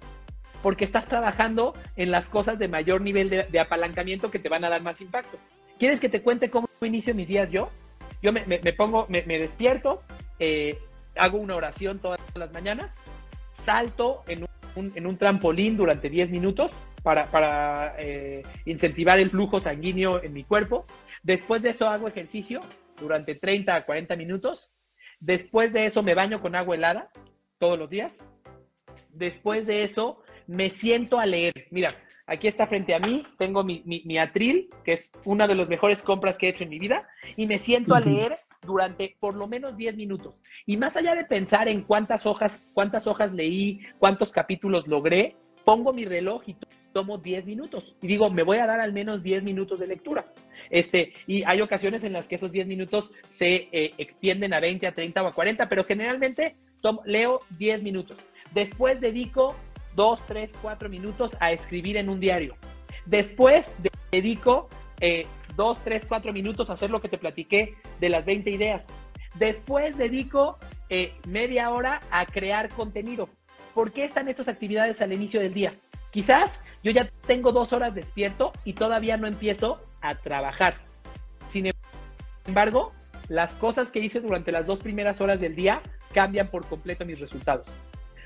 porque 0.64 0.86
estás 0.86 1.04
trabajando 1.04 1.74
en 1.94 2.10
las 2.10 2.30
cosas 2.30 2.58
de 2.58 2.68
mayor 2.68 3.02
nivel 3.02 3.28
de, 3.28 3.60
apalancamiento 3.60 4.30
que 4.30 4.38
te 4.38 4.48
van 4.48 4.64
a 4.64 4.70
dar 4.70 4.80
más 4.80 4.98
impacto. 5.02 5.36
¿Quieres 5.78 6.00
que 6.00 6.08
te 6.08 6.22
cuente 6.22 6.48
cómo 6.48 6.70
inicio 6.80 7.14
mis 7.14 7.28
días 7.28 7.52
yo? 7.52 7.68
Yo 8.22 8.32
me, 8.32 8.42
pongo, 8.72 9.04
me, 9.10 9.20
despierto, 9.22 10.02
eh, 10.38 10.78
hago 11.16 11.36
una 11.36 11.54
oración 11.54 11.98
todas 11.98 12.18
las 12.34 12.50
mañanas, 12.54 13.04
salto 13.52 14.22
en 14.26 14.46
un, 14.74 14.92
en 14.94 15.06
un 15.06 15.18
trampolín 15.18 15.76
durante 15.76 16.08
10 16.08 16.30
minutos 16.30 16.72
para, 17.02 17.30
para 17.30 17.96
eh, 17.98 18.42
incentivar 18.64 19.18
el 19.18 19.28
flujo 19.28 19.60
sanguíneo 19.60 20.22
en 20.22 20.32
mi 20.32 20.44
cuerpo. 20.44 20.86
Después 21.22 21.60
de 21.60 21.70
eso 21.70 21.90
hago 21.90 22.08
ejercicio 22.08 22.60
durante 22.98 23.34
30 23.34 23.74
a 23.74 23.84
40 23.84 24.16
minutos. 24.16 24.72
Después 25.20 25.74
de 25.74 25.84
eso 25.84 26.02
me 26.02 26.14
baño 26.14 26.40
con 26.40 26.56
agua 26.56 26.74
helada 26.74 27.10
todos 27.58 27.78
los 27.78 27.90
días. 27.90 28.24
Después 29.10 29.66
de 29.66 29.82
eso 29.82 30.23
me 30.46 30.70
siento 30.70 31.18
a 31.18 31.26
leer. 31.26 31.68
Mira, 31.70 31.90
aquí 32.26 32.48
está 32.48 32.66
frente 32.66 32.94
a 32.94 32.98
mí, 32.98 33.24
tengo 33.38 33.64
mi, 33.64 33.82
mi, 33.84 34.18
atril, 34.18 34.70
que 34.84 34.94
es 34.94 35.12
una 35.24 35.46
de 35.46 35.54
las 35.54 35.68
mejores 35.68 36.02
compras 36.02 36.38
que 36.38 36.46
he 36.46 36.50
hecho 36.50 36.64
en 36.64 36.70
mi 36.70 36.78
vida, 36.78 37.06
y 37.36 37.46
me 37.46 37.58
siento 37.58 37.94
a 37.94 38.00
leer 38.00 38.34
durante 38.62 39.16
por 39.20 39.34
lo 39.34 39.46
menos 39.46 39.76
10 39.76 39.96
minutos. 39.96 40.42
Y 40.66 40.76
más 40.76 40.96
allá 40.96 41.14
de 41.14 41.24
pensar 41.24 41.68
en 41.68 41.82
cuántas 41.82 42.26
hojas, 42.26 42.64
cuántas 42.72 43.06
hojas 43.06 43.32
leí, 43.32 43.80
cuántos 43.98 44.30
capítulos 44.30 44.86
logré, 44.86 45.36
pongo 45.64 45.92
mi 45.92 46.04
reloj 46.04 46.42
y 46.46 46.56
tomo 46.92 47.18
10 47.18 47.46
minutos. 47.46 47.96
Y 48.02 48.06
digo, 48.06 48.30
me 48.30 48.42
voy 48.42 48.58
a 48.58 48.66
dar 48.66 48.80
al 48.80 48.92
menos 48.92 49.22
10 49.22 49.42
minutos 49.42 49.78
de 49.80 49.86
lectura. 49.86 50.26
Este, 50.70 51.12
y 51.26 51.42
hay 51.44 51.60
ocasiones 51.60 52.04
en 52.04 52.12
las 52.12 52.26
que 52.26 52.36
esos 52.36 52.52
10 52.52 52.66
minutos 52.66 53.10
se 53.30 53.68
eh, 53.72 53.90
extienden 53.98 54.54
a 54.54 54.60
20, 54.60 54.86
a 54.86 54.94
30 54.94 55.22
o 55.22 55.26
a 55.26 55.32
40, 55.32 55.68
pero 55.68 55.84
generalmente 55.84 56.56
leo 57.04 57.40
10 57.58 57.82
minutos. 57.82 58.16
Después 58.52 59.00
dedico 59.00 59.56
2, 59.96 60.20
3, 60.26 60.54
4 60.60 60.88
minutos 60.88 61.36
a 61.40 61.52
escribir 61.52 61.96
en 61.96 62.08
un 62.08 62.20
diario. 62.20 62.56
Después 63.06 63.74
dedico 64.10 64.68
2, 65.56 65.78
3, 65.84 66.06
4 66.06 66.32
minutos 66.32 66.70
a 66.70 66.74
hacer 66.74 66.90
lo 66.90 67.00
que 67.00 67.08
te 67.08 67.18
platiqué 67.18 67.74
de 68.00 68.08
las 68.08 68.24
20 68.24 68.50
ideas. 68.50 68.86
Después 69.34 69.96
dedico 69.96 70.58
eh, 70.88 71.12
media 71.26 71.70
hora 71.70 72.00
a 72.10 72.24
crear 72.26 72.68
contenido. 72.70 73.28
¿Por 73.74 73.92
qué 73.92 74.04
están 74.04 74.28
estas 74.28 74.48
actividades 74.48 75.02
al 75.02 75.12
inicio 75.12 75.40
del 75.40 75.52
día? 75.52 75.74
Quizás 76.12 76.62
yo 76.84 76.92
ya 76.92 77.10
tengo 77.26 77.50
dos 77.50 77.72
horas 77.72 77.94
despierto 77.94 78.52
y 78.64 78.74
todavía 78.74 79.16
no 79.16 79.26
empiezo 79.26 79.80
a 80.00 80.14
trabajar. 80.14 80.76
Sin 81.48 81.72
embargo, 82.46 82.92
las 83.28 83.54
cosas 83.54 83.90
que 83.90 83.98
hice 83.98 84.20
durante 84.20 84.52
las 84.52 84.66
dos 84.66 84.78
primeras 84.78 85.20
horas 85.20 85.40
del 85.40 85.56
día 85.56 85.80
cambian 86.12 86.48
por 86.48 86.66
completo 86.66 87.04
mis 87.04 87.18
resultados, 87.18 87.66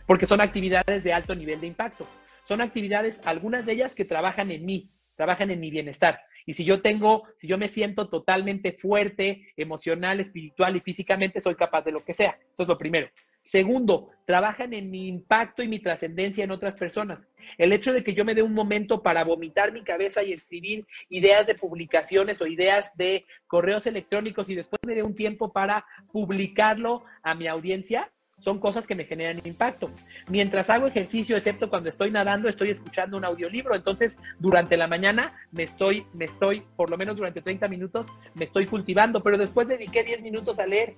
porque 0.09 0.27
son 0.27 0.41
actividades 0.41 1.05
de 1.05 1.13
alto 1.13 1.35
nivel 1.35 1.61
de 1.61 1.67
impacto. 1.67 2.09
Son 2.45 2.63
actividades, 2.63 3.21
algunas 3.27 3.67
de 3.67 3.73
ellas 3.73 3.95
que 3.95 4.07
trabajan 4.07 4.51
en 4.51 4.65
mí, 4.65 4.91
trabajan 5.15 5.51
en 5.51 5.61
mi 5.61 5.71
bienestar. 5.71 6.23
Y 6.47 6.55
si 6.55 6.65
yo 6.65 6.81
tengo, 6.81 7.25
si 7.37 7.47
yo 7.47 7.59
me 7.59 7.69
siento 7.69 8.09
totalmente 8.09 8.73
fuerte, 8.73 9.53
emocional, 9.55 10.19
espiritual 10.19 10.75
y 10.75 10.79
físicamente, 10.79 11.43
soy 11.43 11.57
capaz 11.57 11.83
de 11.83 11.93
lo 11.93 12.03
que 12.03 12.15
sea. 12.15 12.39
Eso 12.41 12.63
es 12.63 12.69
lo 12.69 12.79
primero. 12.79 13.11
Segundo, 13.43 14.09
trabajan 14.25 14.73
en 14.73 14.91
mi 14.91 15.09
impacto 15.09 15.63
y 15.63 15.69
mi 15.69 15.79
trascendencia 15.79 16.43
en 16.43 16.53
otras 16.53 16.75
personas. 16.75 17.29
El 17.59 17.75
hecho 17.75 17.93
de 17.93 18.03
que 18.03 18.15
yo 18.15 18.25
me 18.25 18.35
dé 18.35 18.41
un 18.41 18.55
momento 18.55 19.03
para 19.03 19.25
vomitar 19.25 19.73
mi 19.73 19.85
cabeza 19.85 20.23
y 20.23 20.33
escribir 20.33 20.87
ideas 21.11 21.47
de 21.47 21.55
publicaciones 21.55 22.41
o 22.41 22.47
ideas 22.47 22.97
de 22.97 23.27
correos 23.47 23.87
electrónicos 23.87 24.49
y 24.49 24.55
después 24.55 24.81
me 24.87 24.95
dé 24.95 25.03
un 25.03 25.15
tiempo 25.15 25.53
para 25.53 25.85
publicarlo 26.11 27.05
a 27.23 27.35
mi 27.35 27.47
audiencia, 27.47 28.11
son 28.39 28.59
cosas 28.59 28.86
que 28.86 28.95
me 28.95 29.05
generan 29.05 29.41
impacto. 29.45 29.91
Mientras 30.30 30.70
hago 30.70 30.86
ejercicio, 30.86 31.36
excepto 31.36 31.68
cuando 31.68 31.89
estoy 31.89 32.11
nadando, 32.11 32.49
estoy 32.49 32.70
escuchando 32.70 33.16
un 33.16 33.24
audiolibro. 33.24 33.74
Entonces, 33.74 34.18
durante 34.39 34.76
la 34.76 34.86
mañana 34.86 35.32
me 35.53 35.64
estoy, 35.64 36.05
me 36.14 36.24
estoy, 36.24 36.62
por 36.76 36.91
lo 36.91 36.97
menos 36.97 37.16
durante 37.16 37.43
30 37.43 37.66
minutos, 37.68 38.07
me 38.34 38.45
estoy 38.45 38.66
cultivando, 38.66 39.22
pero 39.22 39.39
después 39.39 39.68
dediqué 39.68 40.05
10 40.05 40.22
minutos 40.22 40.59
a 40.59 40.66
leer. 40.66 40.95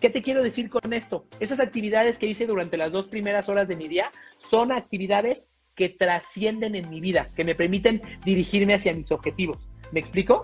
¿Qué 0.00 0.10
te 0.10 0.22
quiero 0.22 0.42
decir 0.42 0.68
con 0.68 0.92
esto? 0.92 1.26
Esas 1.40 1.60
actividades 1.60 2.18
que 2.18 2.26
hice 2.26 2.46
durante 2.46 2.76
las 2.76 2.92
dos 2.92 3.06
primeras 3.06 3.48
horas 3.48 3.68
de 3.68 3.76
mi 3.76 3.88
día 3.88 4.10
son 4.38 4.72
actividades 4.72 5.50
que 5.74 5.88
trascienden 5.88 6.74
en 6.74 6.88
mi 6.90 7.00
vida, 7.00 7.30
que 7.34 7.44
me 7.44 7.54
permiten 7.54 8.00
dirigirme 8.24 8.74
hacia 8.74 8.94
mis 8.94 9.10
objetivos. 9.10 9.68
¿Me 9.92 10.00
explico? 10.00 10.42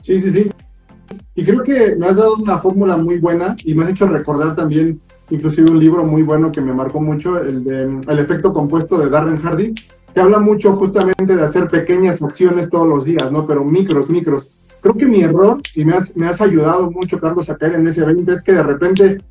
Sí, 0.00 0.20
sí, 0.20 0.30
sí. 0.30 0.50
Y 1.40 1.42
creo 1.42 1.62
que 1.62 1.96
me 1.96 2.06
has 2.06 2.16
dado 2.16 2.34
una 2.34 2.58
fórmula 2.58 2.98
muy 2.98 3.18
buena 3.18 3.56
y 3.64 3.72
me 3.72 3.84
has 3.84 3.90
hecho 3.92 4.06
recordar 4.06 4.54
también 4.54 5.00
inclusive 5.30 5.70
un 5.70 5.80
libro 5.80 6.04
muy 6.04 6.20
bueno 6.20 6.52
que 6.52 6.60
me 6.60 6.74
marcó 6.74 7.00
mucho, 7.00 7.38
el 7.38 7.64
de 7.64 7.98
El 8.08 8.18
efecto 8.18 8.52
compuesto 8.52 8.98
de 8.98 9.08
Darren 9.08 9.40
Hardy, 9.40 9.72
que 10.12 10.20
habla 10.20 10.38
mucho 10.38 10.76
justamente 10.76 11.34
de 11.34 11.42
hacer 11.42 11.68
pequeñas 11.68 12.22
acciones 12.22 12.68
todos 12.68 12.86
los 12.86 13.06
días, 13.06 13.32
¿no? 13.32 13.46
Pero 13.46 13.64
micros, 13.64 14.10
micros. 14.10 14.50
Creo 14.82 14.94
que 14.98 15.06
mi 15.06 15.22
error, 15.22 15.62
y 15.74 15.82
me 15.86 15.94
has, 15.94 16.14
me 16.14 16.26
has 16.26 16.42
ayudado 16.42 16.90
mucho, 16.90 17.18
Carlos, 17.18 17.48
a 17.48 17.56
caer 17.56 17.76
en 17.76 17.88
ese 17.88 18.04
20, 18.04 18.30
es 18.30 18.42
que 18.42 18.52
de 18.52 18.62
repente 18.62 19.22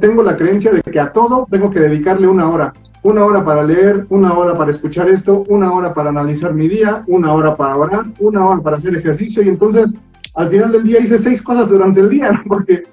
tengo 0.00 0.22
la 0.22 0.36
creencia 0.36 0.70
de 0.70 0.82
que 0.82 1.00
a 1.00 1.12
todo 1.12 1.48
tengo 1.50 1.68
que 1.70 1.80
dedicarle 1.80 2.28
una 2.28 2.48
hora 2.48 2.72
una 3.02 3.24
hora 3.24 3.44
para 3.44 3.62
leer, 3.62 4.04
una 4.08 4.36
hora 4.36 4.54
para 4.54 4.72
escuchar 4.72 5.08
esto, 5.08 5.44
una 5.48 5.72
hora 5.72 5.94
para 5.94 6.10
analizar 6.10 6.52
mi 6.52 6.66
día, 6.66 7.04
una 7.06 7.32
hora 7.32 7.54
para 7.54 7.76
orar, 7.76 8.06
una 8.18 8.44
hora 8.44 8.60
para 8.60 8.78
hacer 8.78 8.96
ejercicio 8.96 9.44
y 9.44 9.48
entonces 9.48 9.94
al 10.36 10.50
final 10.50 10.70
del 10.70 10.84
día 10.84 11.00
hice 11.00 11.18
seis 11.18 11.42
cosas 11.42 11.68
durante 11.68 12.00
el 12.00 12.10
día, 12.10 12.42
porque 12.46 12.84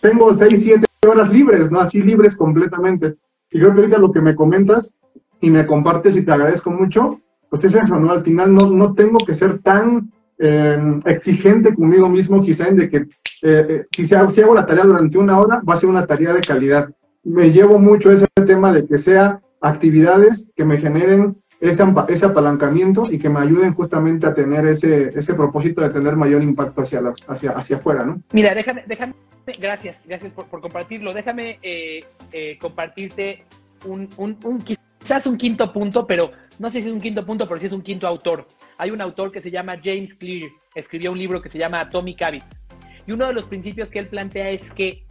tengo 0.00 0.32
seis, 0.34 0.62
siete 0.62 0.86
horas 1.06 1.30
libres, 1.30 1.70
¿no? 1.70 1.80
Así 1.80 2.02
libres 2.02 2.36
completamente. 2.36 3.16
Y 3.50 3.58
creo 3.58 3.74
que 3.74 3.80
ahorita 3.80 3.98
lo 3.98 4.12
que 4.12 4.20
me 4.20 4.34
comentas 4.34 4.94
y 5.40 5.50
me 5.50 5.66
compartes 5.66 6.16
y 6.16 6.22
te 6.22 6.32
agradezco 6.32 6.70
mucho, 6.70 7.20
pues 7.50 7.64
es 7.64 7.74
eso, 7.74 7.98
¿no? 7.98 8.12
Al 8.12 8.22
final 8.22 8.54
no, 8.54 8.70
no 8.70 8.94
tengo 8.94 9.18
que 9.18 9.34
ser 9.34 9.58
tan 9.58 10.12
eh, 10.38 11.00
exigente 11.04 11.74
conmigo 11.74 12.08
mismo, 12.08 12.40
quizá 12.40 12.68
en 12.68 12.76
de 12.76 12.88
que 12.88 12.96
eh, 12.96 13.06
eh, 13.42 13.86
si, 13.90 14.04
si 14.06 14.14
hago 14.40 14.54
la 14.54 14.64
tarea 14.64 14.84
durante 14.84 15.18
una 15.18 15.38
hora, 15.40 15.60
va 15.68 15.74
a 15.74 15.76
ser 15.76 15.88
una 15.88 16.06
tarea 16.06 16.32
de 16.32 16.40
calidad. 16.40 16.88
Me 17.24 17.50
llevo 17.50 17.78
mucho 17.80 18.12
ese 18.12 18.26
tema 18.46 18.72
de 18.72 18.86
que 18.86 18.98
sea 18.98 19.40
actividades 19.60 20.46
que 20.54 20.64
me 20.64 20.78
generen 20.78 21.41
ese, 21.62 21.84
ese 22.08 22.26
apalancamiento 22.26 23.06
y 23.08 23.18
que 23.20 23.28
me 23.28 23.38
ayuden 23.38 23.72
justamente 23.72 24.26
a 24.26 24.34
tener 24.34 24.66
ese, 24.66 25.10
ese 25.16 25.34
propósito 25.34 25.80
de 25.80 25.90
tener 25.90 26.16
mayor 26.16 26.42
impacto 26.42 26.82
hacia, 26.82 27.00
hacia, 27.28 27.52
hacia 27.52 27.76
afuera, 27.76 28.04
¿no? 28.04 28.20
Mira, 28.32 28.52
déjame, 28.52 28.82
déjame 28.88 29.14
gracias, 29.60 30.02
gracias 30.06 30.32
por, 30.32 30.46
por 30.46 30.60
compartirlo. 30.60 31.12
Déjame 31.12 31.60
eh, 31.62 32.04
eh, 32.32 32.58
compartirte 32.60 33.44
un, 33.86 34.08
un, 34.16 34.36
un, 34.42 34.60
quizás 34.60 35.24
un 35.26 35.36
quinto 35.36 35.72
punto, 35.72 36.04
pero 36.04 36.32
no 36.58 36.68
sé 36.68 36.82
si 36.82 36.88
es 36.88 36.92
un 36.92 37.00
quinto 37.00 37.24
punto, 37.24 37.46
pero 37.46 37.60
sí 37.60 37.66
es 37.66 37.72
un 37.72 37.82
quinto 37.82 38.08
autor. 38.08 38.48
Hay 38.78 38.90
un 38.90 39.00
autor 39.00 39.30
que 39.30 39.40
se 39.40 39.52
llama 39.52 39.76
James 39.82 40.14
Clear, 40.14 40.50
escribió 40.74 41.12
un 41.12 41.18
libro 41.18 41.40
que 41.40 41.48
se 41.48 41.58
llama 41.58 41.80
Atomic 41.80 42.20
Habits. 42.22 42.64
Y 43.06 43.12
uno 43.12 43.28
de 43.28 43.34
los 43.34 43.44
principios 43.44 43.88
que 43.88 44.00
él 44.00 44.08
plantea 44.08 44.50
es 44.50 44.68
que 44.72 45.04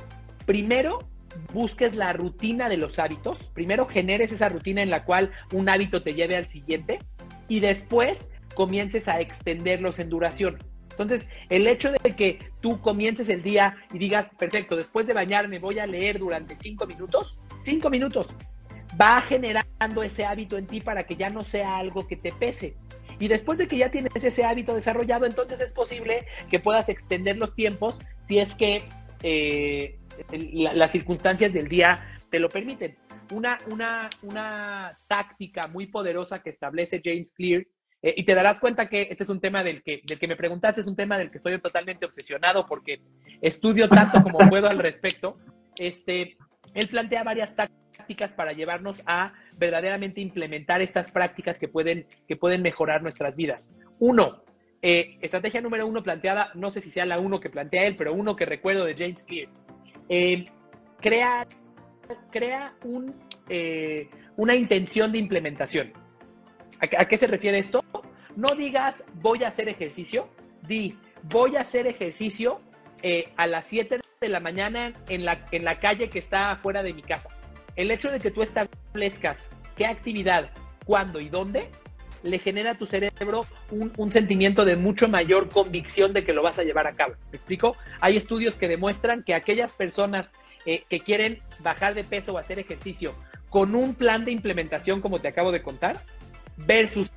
primero 0.46 1.00
busques 1.54 1.96
la 1.96 2.14
rutina 2.14 2.70
de 2.70 2.78
los 2.78 3.00
hábitos, 3.00 3.50
primero 3.54 3.88
generes 3.88 4.32
esa 4.32 4.50
rutina 4.50 4.82
en 4.82 4.90
la 4.90 5.06
cual 5.06 5.32
un 5.54 5.70
hábito 5.70 6.04
te 6.04 6.14
lleve 6.14 6.36
al 6.36 6.48
siguiente 6.48 7.00
y 7.48 7.60
después 7.60 8.30
comiences 8.56 9.08
a 9.08 9.20
extenderlos 9.20 10.00
en 10.00 10.10
duración. 10.10 10.58
Entonces, 10.90 11.28
el 11.50 11.68
hecho 11.68 11.92
de 11.92 12.16
que 12.16 12.40
tú 12.60 12.80
comiences 12.82 13.30
el 13.30 13.42
día 13.42 13.76
y 13.94 13.98
digas, 13.98 14.30
perfecto, 14.38 14.76
después 14.76 15.08
de 15.08 15.14
bañarme 15.14 15.58
voy 15.58 15.80
a 15.80 15.88
leer 15.88 16.20
durante 16.20 16.56
cinco 16.56 16.86
minutos, 16.86 17.40
cinco 17.60 17.90
minutos, 17.90 18.28
va 19.00 19.22
generando 19.22 20.04
ese 20.04 20.26
hábito 20.26 20.58
en 20.58 20.68
ti 20.68 20.82
para 20.82 21.06
que 21.06 21.16
ya 21.16 21.30
no 21.30 21.44
sea 21.44 21.78
algo 21.78 22.08
que 22.08 22.18
te 22.18 22.32
pese. 22.32 22.76
Y 23.20 23.28
después 23.28 23.58
de 23.58 23.68
que 23.68 23.78
ya 23.78 23.90
tienes 23.90 24.12
ese 24.16 24.44
hábito 24.44 24.76
desarrollado, 24.76 25.26
entonces 25.26 25.60
es 25.60 25.72
posible 25.72 26.26
que 26.50 26.60
puedas 26.60 26.90
extender 26.90 27.38
los 27.38 27.54
tiempos 27.56 28.00
si 28.20 28.40
es 28.40 28.54
que 28.56 28.84
eh, 29.24 29.98
las 30.30 30.92
circunstancias 30.92 31.54
del 31.54 31.68
día 31.68 32.22
te 32.30 32.40
lo 32.40 32.50
permiten. 32.50 32.98
Una, 33.32 33.58
una, 33.72 34.10
una 34.24 34.98
táctica 35.08 35.68
muy 35.68 35.88
poderosa 35.88 36.42
que 36.42 36.50
establece 36.50 37.02
James 37.04 37.34
Clear, 37.34 37.66
eh, 38.02 38.14
y 38.18 38.24
te 38.24 38.34
darás 38.34 38.60
cuenta 38.60 38.90
que 38.90 39.08
este 39.10 39.24
es 39.24 39.30
un 39.30 39.40
tema 39.40 39.64
del 39.64 39.84
que, 39.84 40.02
del 40.04 40.18
que 40.18 40.28
me 40.28 40.36
preguntaste, 40.36 40.82
es 40.82 40.88
un 40.88 40.96
tema 40.96 41.18
del 41.18 41.30
que 41.30 41.38
estoy 41.38 41.60
totalmente 41.60 42.06
obsesionado 42.06 42.66
porque 42.66 43.02
estudio 43.42 43.88
tanto 43.88 44.24
como 44.24 44.40
puedo 44.50 44.68
al 44.68 44.80
respecto. 44.80 45.38
Este, 45.78 46.38
él 46.74 46.88
plantea 46.88 47.24
varias 47.24 47.56
tácticas 47.56 48.32
para 48.32 48.54
llevarnos 48.54 49.02
a 49.06 49.34
verdaderamente 49.58 50.22
implementar 50.22 50.82
estas 50.82 51.12
prácticas 51.12 51.60
que 51.60 51.68
pueden, 51.68 52.08
que 52.28 52.36
pueden 52.36 52.62
mejorar 52.62 53.04
nuestras 53.04 53.36
vidas. 53.36 53.76
Uno, 54.00 54.44
eh, 54.82 55.18
estrategia 55.22 55.62
número 55.62 55.86
uno 55.86 56.02
planteada, 56.02 56.52
no 56.56 56.72
sé 56.72 56.82
si 56.82 56.90
sea 56.90 57.06
la 57.06 57.20
uno 57.20 57.40
que 57.40 57.52
plantea 57.52 57.86
él, 57.86 57.96
pero 57.96 58.14
uno 58.14 58.36
que 58.36 58.46
recuerdo 58.46 58.86
de 58.86 58.96
James 58.96 59.24
Clear, 59.24 59.50
eh, 60.14 60.44
crea, 61.00 61.48
crea 62.32 62.76
un, 62.84 63.16
eh, 63.48 64.10
una 64.36 64.56
intención 64.56 65.14
de 65.14 65.20
implementación. 65.20 65.94
¿A, 66.82 67.06
qué 67.06 67.18
se 67.18 67.28
refiere 67.28 67.60
esto? 67.60 67.82
No 68.36 68.54
digas 68.56 69.06
voy 69.14 69.46
a 69.46 69.48
hacer 69.48 69.70
ejercicio, 69.70 70.28
di 70.68 70.98
voy 71.24 71.56
a 71.56 71.62
hacer 71.62 71.88
ejercicio 71.88 72.60
eh, 73.02 73.32
a 73.38 73.48
las 73.48 73.66
7 73.68 74.02
de 74.20 74.30
la 74.30 74.42
mañana 74.42 74.92
en 75.08 75.24
la, 75.24 75.46
en 75.52 75.64
la 75.64 75.80
calle 75.80 76.10
que 76.10 76.20
está 76.20 76.52
afuera 76.52 76.84
de 76.84 76.92
mi 76.92 77.04
casa. 77.04 77.30
El 77.78 77.90
hecho 77.90 78.12
de 78.12 78.20
que 78.20 78.32
tú 78.32 78.42
establezcas 78.42 79.50
qué 79.78 79.86
actividad, 79.86 80.50
cuándo 80.86 81.22
y 81.22 81.30
dónde, 81.30 81.70
le 82.24 82.38
genera 82.40 82.72
a 82.72 82.76
tu 82.76 82.86
cerebro 82.86 83.46
un, 83.70 84.12
sentimiento 84.12 84.66
de 84.66 84.76
mucho 84.76 85.08
mayor 85.08 85.50
convicción 85.50 86.14
de 86.14 86.24
que 86.24 86.34
lo 86.34 86.44
vas 86.44 86.60
a 86.60 86.64
llevar 86.64 86.88
a 86.88 86.94
cabo. 86.94 87.16
¿Me 87.32 87.38
explico? 87.38 87.76
Hay 88.00 88.18
estudios 88.18 88.56
que 88.56 88.68
demuestran 88.68 89.24
que 89.24 89.34
aquellas 89.34 89.72
personas 89.72 90.34
eh, 90.66 90.84
que 90.90 91.00
quieren 91.00 91.40
bajar 91.60 91.94
de 91.94 92.04
peso 92.04 92.34
o 92.34 92.38
hacer 92.38 92.60
ejercicio 92.60 93.14
con 93.50 93.76
un 93.76 93.96
plan 93.96 94.24
de 94.24 94.32
implementación 94.32 95.02
como 95.02 95.20
te 95.20 95.28
acabo 95.28 95.52
de 95.52 95.62
contar, 95.62 96.02
versus 96.58 97.12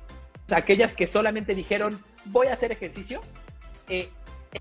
aquellas 0.51 0.95
que 0.95 1.07
solamente 1.07 1.55
dijeron 1.55 1.99
voy 2.25 2.47
a 2.47 2.53
hacer 2.53 2.71
ejercicio, 2.71 3.21
eh, 3.89 4.09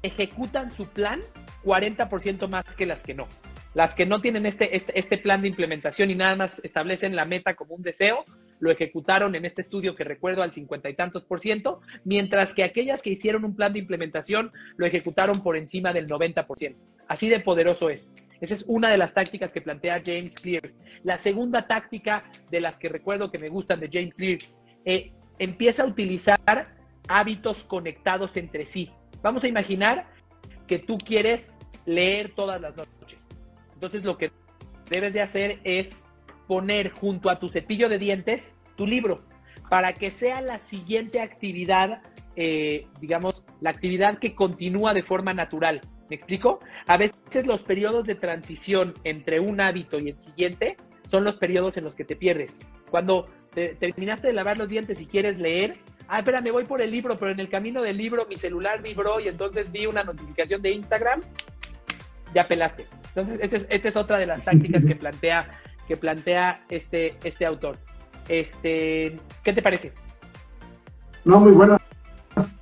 ejecutan 0.02 0.70
su 0.70 0.86
plan 0.86 1.20
40% 1.64 2.48
más 2.48 2.64
que 2.76 2.86
las 2.86 3.02
que 3.02 3.14
no. 3.14 3.26
Las 3.74 3.94
que 3.94 4.06
no 4.06 4.20
tienen 4.20 4.46
este, 4.46 4.76
este, 4.76 4.98
este 4.98 5.18
plan 5.18 5.40
de 5.40 5.48
implementación 5.48 6.10
y 6.10 6.14
nada 6.14 6.36
más 6.36 6.60
establecen 6.62 7.16
la 7.16 7.24
meta 7.24 7.54
como 7.54 7.74
un 7.74 7.82
deseo, 7.82 8.24
lo 8.64 8.70
ejecutaron 8.70 9.34
en 9.34 9.44
este 9.44 9.60
estudio 9.60 9.94
que 9.94 10.04
recuerdo 10.04 10.42
al 10.42 10.54
cincuenta 10.54 10.88
y 10.88 10.94
tantos 10.94 11.22
por 11.22 11.38
ciento, 11.38 11.82
mientras 12.02 12.54
que 12.54 12.64
aquellas 12.64 13.02
que 13.02 13.10
hicieron 13.10 13.44
un 13.44 13.54
plan 13.54 13.74
de 13.74 13.78
implementación 13.78 14.52
lo 14.78 14.86
ejecutaron 14.86 15.42
por 15.42 15.58
encima 15.58 15.92
del 15.92 16.06
90 16.06 16.46
por 16.46 16.58
ciento. 16.58 16.80
Así 17.06 17.28
de 17.28 17.40
poderoso 17.40 17.90
es. 17.90 18.14
Esa 18.40 18.54
es 18.54 18.64
una 18.66 18.88
de 18.88 18.96
las 18.96 19.12
tácticas 19.12 19.52
que 19.52 19.60
plantea 19.60 20.00
James 20.00 20.36
Clear. 20.36 20.70
La 21.02 21.18
segunda 21.18 21.66
táctica 21.66 22.24
de 22.50 22.62
las 22.62 22.78
que 22.78 22.88
recuerdo 22.88 23.30
que 23.30 23.38
me 23.38 23.50
gustan 23.50 23.80
de 23.80 23.90
James 23.92 24.14
Clear, 24.14 24.38
eh, 24.86 25.12
empieza 25.38 25.82
a 25.82 25.86
utilizar 25.86 26.74
hábitos 27.06 27.64
conectados 27.64 28.34
entre 28.38 28.64
sí. 28.64 28.90
Vamos 29.20 29.44
a 29.44 29.48
imaginar 29.48 30.06
que 30.66 30.78
tú 30.78 30.96
quieres 30.96 31.58
leer 31.84 32.32
todas 32.34 32.62
las 32.62 32.74
noches. 32.78 33.28
Entonces 33.74 34.04
lo 34.04 34.16
que 34.16 34.32
debes 34.88 35.12
de 35.12 35.20
hacer 35.20 35.58
es 35.64 36.03
poner 36.46 36.90
junto 36.90 37.30
a 37.30 37.38
tu 37.38 37.48
cepillo 37.48 37.88
de 37.88 37.98
dientes 37.98 38.60
tu 38.76 38.86
libro 38.86 39.22
para 39.70 39.92
que 39.94 40.10
sea 40.10 40.40
la 40.40 40.58
siguiente 40.58 41.20
actividad, 41.20 42.02
eh, 42.36 42.86
digamos, 43.00 43.44
la 43.60 43.70
actividad 43.70 44.18
que 44.18 44.34
continúa 44.34 44.94
de 44.94 45.02
forma 45.02 45.32
natural. 45.32 45.80
¿Me 46.10 46.16
explico? 46.16 46.60
A 46.86 46.96
veces 46.96 47.46
los 47.46 47.62
periodos 47.62 48.04
de 48.04 48.14
transición 48.14 48.92
entre 49.04 49.40
un 49.40 49.60
hábito 49.60 49.98
y 49.98 50.10
el 50.10 50.20
siguiente 50.20 50.76
son 51.06 51.24
los 51.24 51.36
periodos 51.36 51.76
en 51.76 51.84
los 51.84 51.94
que 51.94 52.04
te 52.04 52.14
pierdes. 52.16 52.60
Cuando 52.90 53.26
terminaste 53.78 54.28
de 54.28 54.32
lavar 54.32 54.58
los 54.58 54.68
dientes 54.68 55.00
y 55.00 55.06
quieres 55.06 55.38
leer, 55.38 55.76
ah, 56.08 56.18
espera, 56.18 56.40
me 56.40 56.50
voy 56.50 56.64
por 56.64 56.82
el 56.82 56.90
libro, 56.90 57.18
pero 57.18 57.32
en 57.32 57.40
el 57.40 57.48
camino 57.48 57.82
del 57.82 57.96
libro 57.96 58.26
mi 58.28 58.36
celular 58.36 58.82
vibró 58.82 59.20
y 59.20 59.28
entonces 59.28 59.70
vi 59.72 59.86
una 59.86 60.04
notificación 60.04 60.60
de 60.60 60.72
Instagram, 60.72 61.22
ya 62.34 62.46
pelaste. 62.46 62.86
Entonces, 63.08 63.38
esta 63.68 63.88
es, 63.88 63.96
otra 63.96 64.18
de 64.18 64.26
las 64.26 64.42
tácticas 64.44 64.84
que 64.84 64.96
plantea 64.96 65.48
que 65.86 65.96
plantea 65.96 66.64
este, 66.68 67.16
este 67.24 67.46
autor. 67.46 67.76
Este, 68.28 69.18
¿Qué 69.42 69.52
te 69.52 69.62
parece? 69.62 69.92
No, 71.24 71.40
muy 71.40 71.52
buenas, 71.52 71.80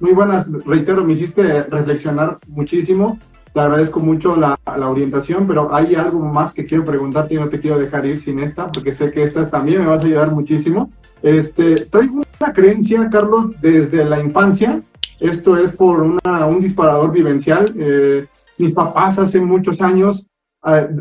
muy 0.01 0.13
buenas. 0.13 0.47
Reitero, 0.65 1.05
me 1.05 1.15
hiciste 1.15 1.65
reflexionar 1.65 2.39
muchísimo. 2.49 3.19
Te 3.53 3.61
agradezco 3.61 4.01
mucho 4.01 4.35
la, 4.37 4.59
la, 4.65 4.89
orientación, 4.89 5.47
pero 5.47 5.75
hay 5.75 5.95
algo 5.95 6.21
más 6.21 6.55
que 6.55 6.65
quiero 6.65 6.85
preguntarte 6.85 7.35
y 7.35 7.37
no 7.37 7.51
te 7.51 7.61
quiero 7.61 7.79
dejar 7.79 8.07
ir 8.07 8.19
sin 8.19 8.39
esta, 8.39 8.73
porque 8.73 8.93
sé 8.93 9.11
que 9.11 9.23
esta 9.23 9.49
también 9.51 9.81
me 9.81 9.89
vas 9.89 10.03
a 10.03 10.07
ayudar 10.07 10.31
muchísimo. 10.33 10.91
Este, 11.23 11.87
traigo 11.87 12.23
una 12.41 12.53
creencia, 12.53 13.09
Carlos, 13.11 13.61
desde 13.61 14.05
la 14.05 14.21
infancia. 14.21 14.83
Esto 15.21 15.57
es 15.57 15.73
por 15.73 16.01
una, 16.01 16.47
un 16.47 16.61
disparador 16.61 17.13
vivencial. 17.13 17.73
Eh, 17.77 18.27
mis 18.59 18.73
papás 18.73 19.19
hace 19.19 19.41
muchos 19.41 19.83
años 19.83 20.27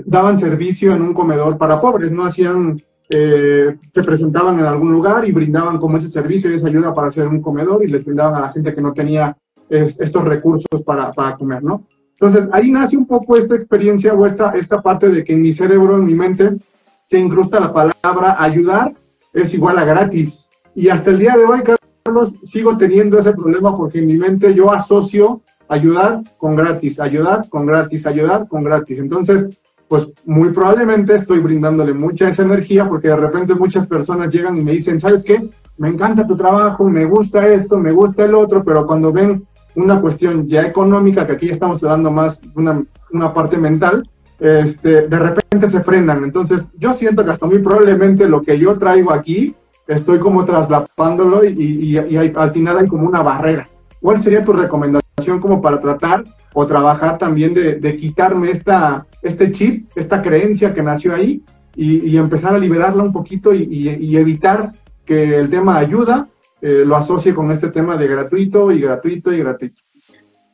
daban 0.06 0.40
servicio 0.40 0.94
en 0.94 1.02
un 1.02 1.14
comedor 1.14 1.58
para 1.58 1.80
pobres, 1.80 2.12
no 2.12 2.26
hacían, 2.26 2.82
eh, 3.10 3.78
se 3.94 4.04
presentaban 4.04 4.60
en 4.60 4.66
algún 4.66 4.92
lugar 4.92 5.28
y 5.28 5.32
brindaban 5.32 5.78
como 5.78 5.98
ese 5.98 6.08
servicio 6.08 6.50
y 6.50 6.56
esa 6.56 6.68
ayuda 6.68 6.94
para 6.94 7.08
hacer 7.08 7.28
un 7.28 7.42
comedor 7.42 7.84
y 7.84 7.88
les 7.88 8.04
brindaban 8.04 8.36
a 8.36 8.48
la 8.48 8.52
gente 8.52 8.74
que 8.74 8.82
no 8.82 8.94
tenía 8.94 9.38
estos 9.70 10.26
recursos 10.26 10.82
para, 10.86 11.14
para, 11.14 11.38
comer, 11.38 11.64
¿no? 11.64 11.88
Entonces 12.20 12.50
ahí 12.52 12.70
nace 12.72 12.98
un 12.98 13.08
poco 13.08 13.38
esta 13.38 13.56
experiencia 13.56 14.14
o 14.14 14.26
esta, 14.26 14.52
esta 14.52 14.82
parte 14.82 15.08
de 15.08 15.24
que 15.24 15.34
en 15.34 15.42
mi 15.42 15.54
cerebro, 15.54 15.96
en 15.96 16.06
mi 16.06 16.14
mente, 16.14 16.58
se 17.06 17.18
incrusta 17.18 17.60
la 17.60 17.72
palabra 17.72 18.36
ayudar 18.38 18.94
es 19.34 19.54
igual 19.54 19.78
a 19.78 19.86
gratis. 19.86 20.50
Y 20.76 20.90
hasta 20.90 21.12
el 21.12 21.20
día 21.20 21.36
de 21.36 21.46
hoy, 21.46 21.62
Carlos, 22.04 22.36
sigo 22.44 22.78
teniendo 22.78 23.18
ese 23.18 23.34
problema 23.34 23.76
porque 23.76 24.00
en 24.00 24.08
mi 24.08 24.18
mente 24.18 24.54
yo 24.54 24.72
asocio 24.72 25.42
ayudar 25.72 26.22
con 26.38 26.56
gratis, 26.56 27.00
ayudar 27.00 27.48
con 27.50 27.66
gratis, 27.66 28.06
ayudar 28.06 28.48
con 28.48 28.64
gratis. 28.64 29.00
Entonces, 29.00 29.50
pues 29.88 30.12
muy 30.26 30.50
probablemente 30.50 31.16
estoy 31.16 31.40
brindándole 31.40 31.94
mucha 31.94 32.30
esa 32.30 32.44
energía 32.44 32.88
porque 32.88 33.08
de 33.08 33.16
repente 33.16 33.56
muchas 33.56 33.88
personas 33.88 34.34
llegan 34.34 34.58
y 34.58 34.62
me 34.62 34.74
dicen, 34.74 35.00
¿sabes 35.00 35.24
qué? 35.24 35.50
Me 35.78 35.88
encanta 35.88 36.28
tu 36.28 36.36
trabajo, 36.36 36.84
me 36.90 37.06
gusta 37.06 37.48
esto, 37.48 37.78
me 37.78 37.92
gusta 37.92 38.26
el 38.26 38.36
otro, 38.36 38.64
pero 38.64 38.86
cuando 38.86 39.14
ven 39.14 39.48
una 39.76 40.02
cuestión 40.02 40.48
ya 40.48 40.64
económica, 40.66 41.26
que 41.26 41.34
aquí 41.34 41.50
estamos 41.50 41.82
hablando 41.84 42.12
más 42.12 42.42
una, 42.56 42.84
una 43.12 43.34
parte 43.34 43.58
mental, 43.58 44.10
este, 44.40 45.08
de 45.08 45.20
repente 45.20 45.70
se 45.70 45.82
frenan. 45.82 46.24
Entonces, 46.26 46.64
yo 46.78 46.92
siento 46.92 47.24
que 47.24 47.32
hasta 47.32 47.46
muy 47.46 47.60
probablemente 47.60 48.28
lo 48.28 48.42
que 48.42 48.60
yo 48.60 48.78
traigo 48.78 49.14
aquí, 49.14 49.56
estoy 49.88 50.20
como 50.20 50.44
traslapándolo 50.44 51.46
y, 51.46 51.98
al 51.98 52.52
final 52.52 52.78
hay 52.78 52.88
como 52.88 53.08
una 53.08 53.22
barrera. 53.22 53.68
¿Cuál 54.02 54.22
sería 54.22 54.44
tu 54.44 54.54
recomendación 54.54 55.40
como 55.40 55.62
para 55.62 55.80
tratar 55.80 56.24
o 56.54 56.68
trabajar 56.68 57.18
también 57.18 57.54
de, 57.54 57.98
quitarme 57.98 58.52
esta, 58.52 59.06
este 59.22 59.52
chip, 59.52 59.90
esta 59.96 60.22
creencia 60.22 60.74
que 60.74 60.84
nació 60.84 61.16
ahí 61.16 61.42
y, 61.76 62.18
empezar 62.18 62.54
a 62.54 62.60
liberarla 62.60 63.04
un 63.04 63.14
poquito 63.14 63.54
y, 63.54 64.18
evitar 64.18 64.74
que 65.06 65.38
el 65.38 65.50
tema 65.50 65.78
ayuda 65.78 66.28
eh, 66.62 66.84
lo 66.86 66.96
asocie 66.96 67.34
con 67.34 67.52
este 67.52 67.70
tema 67.70 67.96
de 67.96 68.08
gratuito 68.08 68.72
y 68.72 68.82
gratuito 68.82 69.32
y 69.32 69.40
gratuito? 69.40 69.82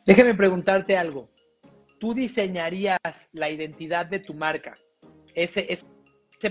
Déjeme 0.06 0.36
preguntarte 0.36 0.95
algo 0.95 1.30
tú 2.00 2.14
diseñarías 2.14 3.00
la 3.32 3.50
identidad 3.50 4.06
de 4.06 4.20
tu 4.20 4.34
marca, 4.34 4.78
ese, 5.34 5.66
ese 5.70 5.86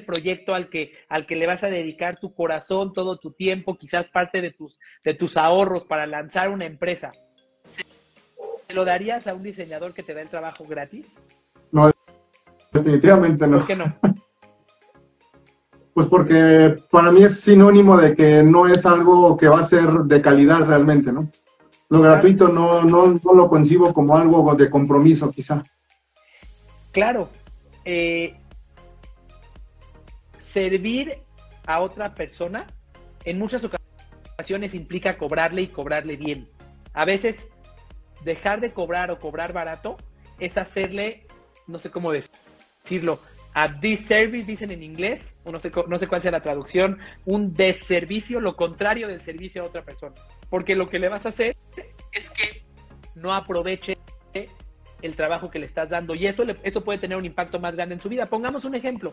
proyecto 0.00 0.54
al 0.54 0.68
que, 0.68 0.92
al 1.08 1.26
que 1.26 1.36
le 1.36 1.46
vas 1.46 1.62
a 1.64 1.68
dedicar 1.68 2.16
tu 2.16 2.34
corazón, 2.34 2.92
todo 2.92 3.18
tu 3.18 3.32
tiempo, 3.32 3.76
quizás 3.76 4.08
parte 4.08 4.40
de 4.40 4.50
tus, 4.50 4.78
de 5.04 5.14
tus 5.14 5.36
ahorros 5.36 5.84
para 5.84 6.06
lanzar 6.06 6.50
una 6.50 6.66
empresa, 6.66 7.12
¿te 8.66 8.74
lo 8.74 8.84
darías 8.84 9.26
a 9.26 9.34
un 9.34 9.42
diseñador 9.42 9.94
que 9.94 10.02
te 10.02 10.14
da 10.14 10.22
el 10.22 10.28
trabajo 10.28 10.64
gratis? 10.64 11.18
No, 11.70 11.90
definitivamente 12.72 13.46
no. 13.46 13.58
¿Por 13.58 13.66
qué 13.66 13.76
no? 13.76 13.96
Pues 15.94 16.08
porque 16.08 16.76
para 16.90 17.10
mí 17.10 17.22
es 17.22 17.40
sinónimo 17.40 17.96
de 17.96 18.14
que 18.14 18.42
no 18.42 18.66
es 18.66 18.84
algo 18.84 19.34
que 19.38 19.48
va 19.48 19.60
a 19.60 19.64
ser 19.64 19.88
de 20.04 20.20
calidad 20.20 20.66
realmente, 20.66 21.10
¿no? 21.10 21.30
Lo 21.88 22.02
gratuito 22.02 22.48
no, 22.48 22.82
no, 22.84 23.18
lo 23.34 23.48
concibo 23.48 23.94
como 23.94 24.14
algo 24.14 24.54
de 24.54 24.68
compromiso, 24.68 25.30
quizá. 25.30 25.62
Claro. 26.92 27.30
Eh, 27.82 28.36
servir 30.56 31.18
a 31.66 31.80
otra 31.80 32.14
persona 32.14 32.66
en 33.26 33.38
muchas 33.38 33.62
ocasiones 33.62 34.72
implica 34.72 35.18
cobrarle 35.18 35.60
y 35.60 35.66
cobrarle 35.66 36.16
bien. 36.16 36.48
A 36.94 37.04
veces 37.04 37.50
dejar 38.24 38.60
de 38.62 38.70
cobrar 38.70 39.10
o 39.10 39.18
cobrar 39.18 39.52
barato 39.52 39.98
es 40.38 40.56
hacerle, 40.56 41.26
no 41.66 41.78
sé 41.78 41.90
cómo 41.90 42.10
decirlo, 42.10 43.20
a 43.52 43.68
disservice, 43.68 44.46
dicen 44.46 44.70
en 44.70 44.82
inglés, 44.82 45.42
o 45.44 45.52
no 45.52 45.60
sé, 45.60 45.70
no 45.88 45.98
sé 45.98 46.06
cuál 46.06 46.22
sea 46.22 46.30
la 46.30 46.40
traducción, 46.40 47.00
un 47.26 47.52
deservicio, 47.52 48.40
lo 48.40 48.56
contrario 48.56 49.08
del 49.08 49.20
servicio 49.20 49.62
a 49.62 49.66
otra 49.66 49.82
persona. 49.82 50.14
Porque 50.48 50.74
lo 50.74 50.88
que 50.88 50.98
le 50.98 51.10
vas 51.10 51.26
a 51.26 51.30
hacer 51.30 51.54
es 52.12 52.30
que 52.30 52.64
no 53.14 53.34
aproveche 53.34 53.98
el 55.02 55.16
trabajo 55.16 55.50
que 55.50 55.58
le 55.58 55.66
estás 55.66 55.90
dando 55.90 56.14
y 56.14 56.26
eso, 56.26 56.44
eso 56.62 56.82
puede 56.82 56.98
tener 56.98 57.18
un 57.18 57.26
impacto 57.26 57.60
más 57.60 57.76
grande 57.76 57.96
en 57.96 58.00
su 58.00 58.08
vida. 58.08 58.24
Pongamos 58.24 58.64
un 58.64 58.74
ejemplo. 58.74 59.12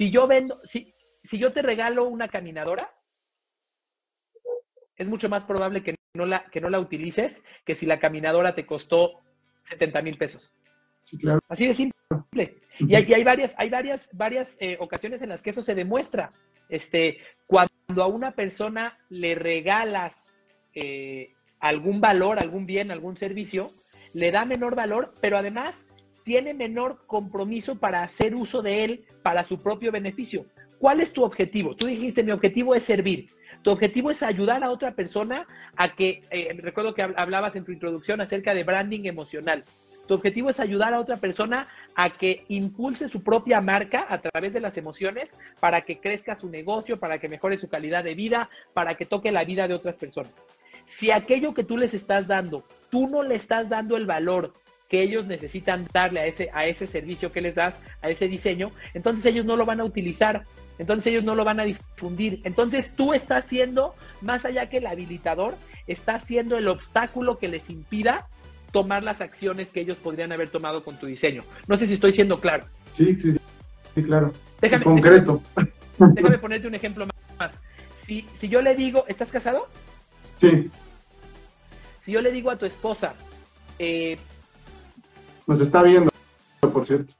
Si 0.00 0.10
yo 0.10 0.26
vendo, 0.26 0.58
si, 0.64 0.94
si 1.22 1.38
yo 1.38 1.52
te 1.52 1.60
regalo 1.60 2.08
una 2.08 2.26
caminadora, 2.26 2.90
es 4.96 5.06
mucho 5.10 5.28
más 5.28 5.44
probable 5.44 5.82
que 5.82 5.94
no 6.14 6.24
la, 6.24 6.46
que 6.46 6.62
no 6.62 6.70
la 6.70 6.80
utilices 6.80 7.44
que 7.66 7.76
si 7.76 7.84
la 7.84 8.00
caminadora 8.00 8.54
te 8.54 8.64
costó 8.64 9.20
70 9.64 10.00
mil 10.00 10.16
pesos. 10.16 10.54
Así 11.50 11.66
de 11.66 11.74
simple. 11.74 12.56
Y 12.78 12.94
hay, 12.94 13.24
varias, 13.24 13.54
hay 13.58 13.68
varias, 13.68 14.08
varias 14.14 14.56
eh, 14.62 14.78
ocasiones 14.80 15.20
en 15.20 15.28
las 15.28 15.42
que 15.42 15.50
eso 15.50 15.60
se 15.60 15.74
demuestra. 15.74 16.32
Este, 16.70 17.18
cuando 17.46 18.02
a 18.02 18.06
una 18.06 18.32
persona 18.32 18.96
le 19.10 19.34
regalas 19.34 20.40
eh, 20.74 21.34
algún 21.58 22.00
valor, 22.00 22.38
algún 22.38 22.64
bien, 22.64 22.90
algún 22.90 23.18
servicio, 23.18 23.66
le 24.14 24.30
da 24.30 24.46
menor 24.46 24.74
valor, 24.74 25.12
pero 25.20 25.36
además 25.36 25.89
tiene 26.24 26.54
menor 26.54 27.04
compromiso 27.06 27.78
para 27.78 28.02
hacer 28.02 28.34
uso 28.34 28.62
de 28.62 28.84
él 28.84 29.04
para 29.22 29.44
su 29.44 29.62
propio 29.62 29.92
beneficio. 29.92 30.46
¿Cuál 30.78 31.00
es 31.00 31.12
tu 31.12 31.22
objetivo? 31.24 31.76
Tú 31.76 31.86
dijiste, 31.86 32.22
mi 32.22 32.32
objetivo 32.32 32.74
es 32.74 32.84
servir. 32.84 33.26
Tu 33.62 33.70
objetivo 33.70 34.10
es 34.10 34.22
ayudar 34.22 34.64
a 34.64 34.70
otra 34.70 34.94
persona 34.94 35.46
a 35.76 35.94
que, 35.94 36.22
eh, 36.30 36.56
recuerdo 36.62 36.94
que 36.94 37.02
hablabas 37.02 37.54
en 37.56 37.64
tu 37.64 37.72
introducción 37.72 38.20
acerca 38.22 38.54
de 38.54 38.64
branding 38.64 39.04
emocional. 39.04 39.64
Tu 40.06 40.14
objetivo 40.14 40.50
es 40.50 40.58
ayudar 40.58 40.94
a 40.94 40.98
otra 40.98 41.16
persona 41.16 41.68
a 41.94 42.10
que 42.10 42.44
impulse 42.48 43.08
su 43.08 43.22
propia 43.22 43.60
marca 43.60 44.06
a 44.08 44.18
través 44.20 44.52
de 44.52 44.60
las 44.60 44.76
emociones 44.78 45.36
para 45.60 45.82
que 45.82 46.00
crezca 46.00 46.34
su 46.34 46.48
negocio, 46.48 46.98
para 46.98 47.18
que 47.18 47.28
mejore 47.28 47.58
su 47.58 47.68
calidad 47.68 48.02
de 48.02 48.14
vida, 48.14 48.48
para 48.72 48.96
que 48.96 49.06
toque 49.06 49.30
la 49.30 49.44
vida 49.44 49.68
de 49.68 49.74
otras 49.74 49.96
personas. 49.96 50.32
Si 50.86 51.10
aquello 51.10 51.54
que 51.54 51.62
tú 51.62 51.76
les 51.76 51.94
estás 51.94 52.26
dando, 52.26 52.64
tú 52.90 53.06
no 53.06 53.22
le 53.22 53.36
estás 53.36 53.68
dando 53.68 53.96
el 53.96 54.06
valor 54.06 54.52
que 54.90 55.02
ellos 55.02 55.26
necesitan 55.26 55.86
darle 55.92 56.18
a 56.18 56.26
ese, 56.26 56.50
a 56.52 56.66
ese 56.66 56.88
servicio 56.88 57.30
que 57.30 57.40
les 57.40 57.54
das, 57.54 57.80
a 58.02 58.10
ese 58.10 58.26
diseño, 58.26 58.72
entonces 58.92 59.24
ellos 59.24 59.46
no 59.46 59.56
lo 59.56 59.64
van 59.64 59.80
a 59.80 59.84
utilizar, 59.84 60.44
entonces 60.80 61.06
ellos 61.12 61.22
no 61.22 61.36
lo 61.36 61.44
van 61.44 61.60
a 61.60 61.64
difundir. 61.64 62.40
Entonces 62.42 62.92
tú 62.96 63.14
estás 63.14 63.44
siendo, 63.44 63.94
más 64.20 64.44
allá 64.44 64.68
que 64.68 64.78
el 64.78 64.86
habilitador, 64.86 65.54
estás 65.86 66.24
siendo 66.24 66.58
el 66.58 66.66
obstáculo 66.66 67.38
que 67.38 67.46
les 67.46 67.70
impida 67.70 68.26
tomar 68.72 69.04
las 69.04 69.20
acciones 69.20 69.68
que 69.68 69.80
ellos 69.80 69.96
podrían 69.96 70.32
haber 70.32 70.48
tomado 70.48 70.82
con 70.82 70.96
tu 70.98 71.06
diseño. 71.06 71.44
No 71.68 71.76
sé 71.76 71.86
si 71.86 71.94
estoy 71.94 72.12
siendo 72.12 72.40
claro. 72.40 72.66
Sí, 72.94 73.16
sí, 73.20 73.36
sí, 73.94 74.02
claro. 74.02 74.32
Déjame, 74.60 74.82
concreto. 74.82 75.40
Déjame, 75.98 76.38
ponerte 76.38 76.66
un 76.66 76.74
ejemplo 76.74 77.06
más. 77.38 77.60
Si, 78.04 78.26
si 78.34 78.48
yo 78.48 78.60
le 78.60 78.74
digo, 78.74 79.04
¿estás 79.06 79.30
casado? 79.30 79.68
Sí. 80.36 80.68
Si 82.04 82.10
yo 82.10 82.20
le 82.20 82.32
digo 82.32 82.50
a 82.50 82.58
tu 82.58 82.66
esposa, 82.66 83.14
eh, 83.78 84.18
nos 85.50 85.60
está 85.60 85.82
viendo, 85.82 86.10
por 86.60 86.86
cierto. 86.86 87.12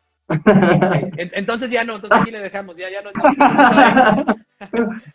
Entonces 1.17 1.69
ya 1.69 1.83
no, 1.83 1.97
entonces 1.97 2.21
aquí 2.21 2.31
le 2.31 2.39
dejamos, 2.39 2.77
ya, 2.77 2.89
ya 2.89 3.03
no. 3.03 3.11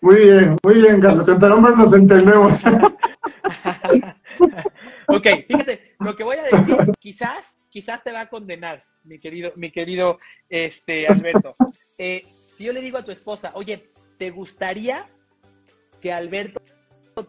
muy 0.01 0.15
bien, 0.17 0.57
muy 0.61 0.75
bien, 0.75 0.99
Carlos. 0.99 1.25
Entre 1.25 1.49
hombres 1.49 1.77
nos 1.77 1.93
entendemos. 1.93 2.61
ok, 5.07 5.27
fíjate, 5.47 5.95
lo 6.01 6.13
que 6.13 6.25
voy 6.25 6.35
a 6.35 6.43
decir, 6.43 6.75
quizás, 6.99 7.57
quizás 7.69 8.03
te 8.03 8.11
va 8.11 8.19
a 8.19 8.27
condenar, 8.27 8.81
mi 9.05 9.17
querido, 9.17 9.53
mi 9.55 9.71
querido 9.71 10.19
este, 10.49 11.07
Alberto. 11.07 11.55
Eh, 11.97 12.25
si 12.57 12.65
yo 12.65 12.73
le 12.73 12.81
digo 12.81 12.97
a 12.97 13.05
tu 13.05 13.11
esposa, 13.11 13.51
oye, 13.53 13.93
¿te 14.17 14.29
gustaría 14.29 15.05
que 16.01 16.11
Alberto 16.11 16.59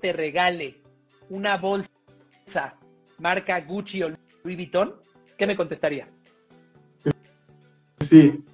te 0.01 0.13
regale 0.13 0.83
una 1.29 1.59
bolsa 1.59 2.75
marca 3.19 3.61
Gucci 3.61 4.03
o 4.03 4.09
Louis 4.09 4.57
Vuitton? 4.57 5.07
¿Qué 5.37 5.47
me 5.47 5.57
contestaría? 5.57 6.07
Sí. 8.01 8.45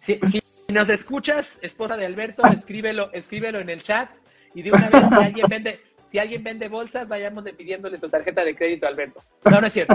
Si, 0.00 0.18
si 0.18 0.42
nos 0.72 0.88
escuchas, 0.88 1.58
esposa 1.62 1.96
de 1.96 2.06
Alberto, 2.06 2.42
escríbelo, 2.46 3.12
escríbelo 3.12 3.60
en 3.60 3.68
el 3.70 3.82
chat 3.82 4.08
y 4.54 4.62
de 4.62 4.72
una 4.72 4.88
vez 4.88 5.08
si 5.08 5.24
alguien 5.24 5.46
vende, 5.48 5.80
si 6.10 6.18
alguien 6.18 6.42
vende 6.42 6.68
bolsas, 6.68 7.08
vayamos 7.08 7.44
pidiéndole 7.52 7.96
su 7.98 8.08
tarjeta 8.08 8.44
de 8.44 8.56
crédito 8.56 8.86
a 8.86 8.88
Alberto. 8.88 9.22
No, 9.44 9.60
no 9.60 9.66
es 9.66 9.72
cierto. 9.72 9.94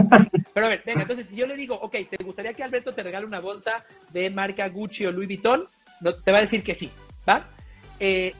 Pero 0.53 0.65
a 0.65 0.69
ver, 0.69 0.83
venga, 0.85 1.01
entonces 1.01 1.27
si 1.27 1.35
yo 1.35 1.45
le 1.45 1.57
digo, 1.57 1.75
ok, 1.75 1.95
¿te 2.09 2.23
gustaría 2.23 2.53
que 2.53 2.63
Alberto 2.63 2.93
te 2.93 3.03
regale 3.03 3.25
una 3.25 3.39
bolsa 3.39 3.83
de 4.11 4.29
marca 4.29 4.69
Gucci 4.69 5.05
o 5.05 5.11
Louis 5.11 5.27
Vuitton? 5.27 5.65
No, 6.01 6.13
te 6.13 6.31
va 6.31 6.37
a 6.37 6.41
decir 6.41 6.63
que 6.63 6.75
sí, 6.75 6.89
¿va? 7.27 7.45
Eh, 7.99 8.33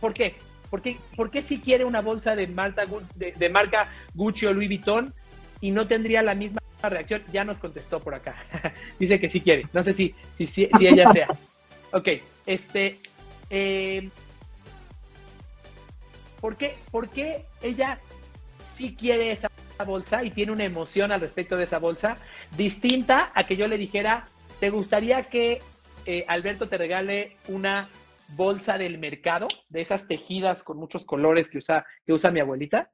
¿Por 0.00 0.12
qué? 0.12 0.34
¿Por 0.68 0.82
qué, 0.82 0.98
¿Por 1.14 1.30
qué 1.30 1.42
si 1.42 1.60
quiere 1.60 1.84
una 1.84 2.00
bolsa 2.00 2.34
de, 2.34 2.46
de, 2.46 3.48
marca 3.48 3.86
Gucci 4.14 4.46
o 4.46 4.52
Louis 4.52 4.68
Vuitton 4.68 5.14
y 5.64 5.70
no 5.70 5.86
tendría 5.86 6.22
la 6.22 6.34
misma 6.34 6.60
reacción? 6.82 7.22
Ya 7.32 7.42
nos 7.42 7.56
contestó 7.56 7.98
por 7.98 8.14
acá. 8.14 8.34
Dice 8.98 9.18
que 9.18 9.30
sí 9.30 9.40
quiere. 9.40 9.66
No 9.72 9.82
sé 9.82 9.94
si, 9.94 10.14
si, 10.34 10.68
ella 10.78 11.10
sea. 11.10 11.28
Ok, 11.92 12.08
este... 12.44 12.98
Eh, 13.48 14.10
¿Por 16.40 16.56
qué, 17.08 17.46
ella 17.62 17.98
sí 18.76 18.94
quiere 18.94 19.32
esa 19.32 19.48
bolsa 19.86 20.22
y 20.22 20.30
tiene 20.30 20.52
una 20.52 20.64
emoción 20.64 21.10
al 21.10 21.22
respecto 21.22 21.56
de 21.56 21.64
esa 21.64 21.78
bolsa 21.78 22.18
distinta 22.54 23.32
a 23.34 23.46
que 23.46 23.56
yo 23.56 23.66
le 23.66 23.78
dijera, 23.78 24.28
¿te 24.60 24.68
gustaría 24.68 25.22
que 25.22 25.62
eh, 26.04 26.26
Alberto 26.28 26.68
te 26.68 26.76
regale 26.76 27.38
una 27.48 27.88
bolsa 28.36 28.76
del 28.76 28.98
mercado, 28.98 29.48
de 29.70 29.80
esas 29.80 30.06
tejidas 30.06 30.62
con 30.62 30.76
muchos 30.76 31.06
colores 31.06 31.48
que 31.48 31.56
usa, 31.56 31.86
que 32.04 32.12
usa 32.12 32.30
mi 32.30 32.40
abuelita? 32.40 32.90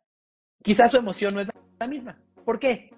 Quizás 0.62 0.92
su 0.92 0.98
emoción 0.98 1.34
no 1.34 1.40
es 1.40 1.48
la 1.80 1.86
misma. 1.88 2.16
¿Por 2.45 2.59
qué? 2.59 2.91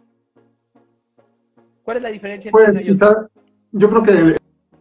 ¿Cuál 1.82 1.96
es 1.98 2.02
la 2.02 2.08
diferencia 2.10 2.50
entre 2.50 2.64
pues, 2.64 2.78
ellos? 2.78 3.00
yo 3.72 3.90
creo 3.90 4.02
que 4.02 4.36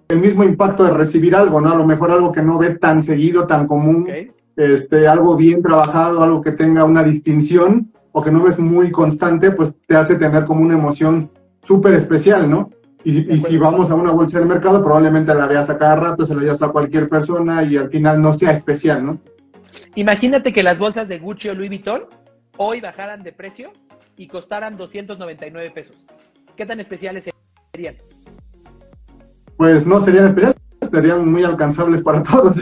el 0.10 0.20
mismo 0.20 0.44
impacto 0.44 0.84
de 0.84 0.92
recibir 0.92 1.36
algo, 1.36 1.62
¿no? 1.62 1.72
A 1.72 1.76
lo 1.76 1.86
mejor 1.86 2.12
algo 2.12 2.32
que 2.32 2.42
no 2.42 2.58
ves 2.58 2.80
tan 2.80 3.02
seguido, 3.02 3.48
tan 3.48 3.68
común, 3.68 4.08
este, 4.56 5.08
algo 5.08 5.36
bien 5.36 5.64
trabajado, 5.64 6.22
algo 6.22 6.42
que 6.42 6.52
tenga 6.52 6.84
una 6.84 7.04
distinción 7.04 7.92
o 8.12 8.22
que 8.22 8.32
no 8.32 8.44
ves 8.44 8.60
muy 8.60 8.92
constante, 8.92 9.52
pues 9.52 9.72
te 9.88 9.96
hace 9.96 10.16
tener 10.16 10.46
como 10.46 10.62
una 10.62 10.74
emoción 10.74 11.32
súper 11.64 11.94
especial, 11.94 12.50
¿no? 12.50 12.70
Y, 13.04 13.40
si 13.40 13.58
vamos 13.58 13.90
a 13.90 13.96
una 13.96 14.12
bolsa 14.12 14.38
del 14.38 14.48
mercado, 14.48 14.84
probablemente 14.84 15.34
la 15.34 15.48
veas 15.48 15.72
a 15.72 15.78
cada 15.78 15.96
rato, 15.96 16.24
se 16.24 16.36
la 16.36 16.44
veas 16.44 16.62
a 16.62 16.70
cualquier 16.70 17.10
persona 17.10 17.64
y 17.64 17.76
al 17.76 17.90
final 17.90 18.22
no 18.22 18.32
sea 18.34 18.52
especial, 18.52 19.04
¿no? 19.04 19.18
Imagínate 19.96 20.54
que 20.54 20.62
las 20.62 20.78
bolsas 20.78 21.08
de 21.08 21.18
Gucci 21.18 21.50
o 21.50 21.56
Louis 21.56 21.70
Vuitton 21.70 22.04
hoy 22.58 22.80
bajaran 22.80 23.24
de 23.24 23.32
precio 23.32 23.72
y 24.22 24.28
costaran 24.28 24.78
299 24.78 25.72
pesos. 25.72 26.08
¿Qué 26.56 26.64
tan 26.64 26.80
especial 26.80 27.18
es 27.18 27.28
serían? 27.74 27.96
Pues 29.58 29.84
no 29.84 30.00
serían 30.00 30.26
especiales, 30.26 30.58
serían 30.92 31.32
muy 31.32 31.44
alcanzables 31.44 32.04
para 32.04 32.22
todos. 32.22 32.58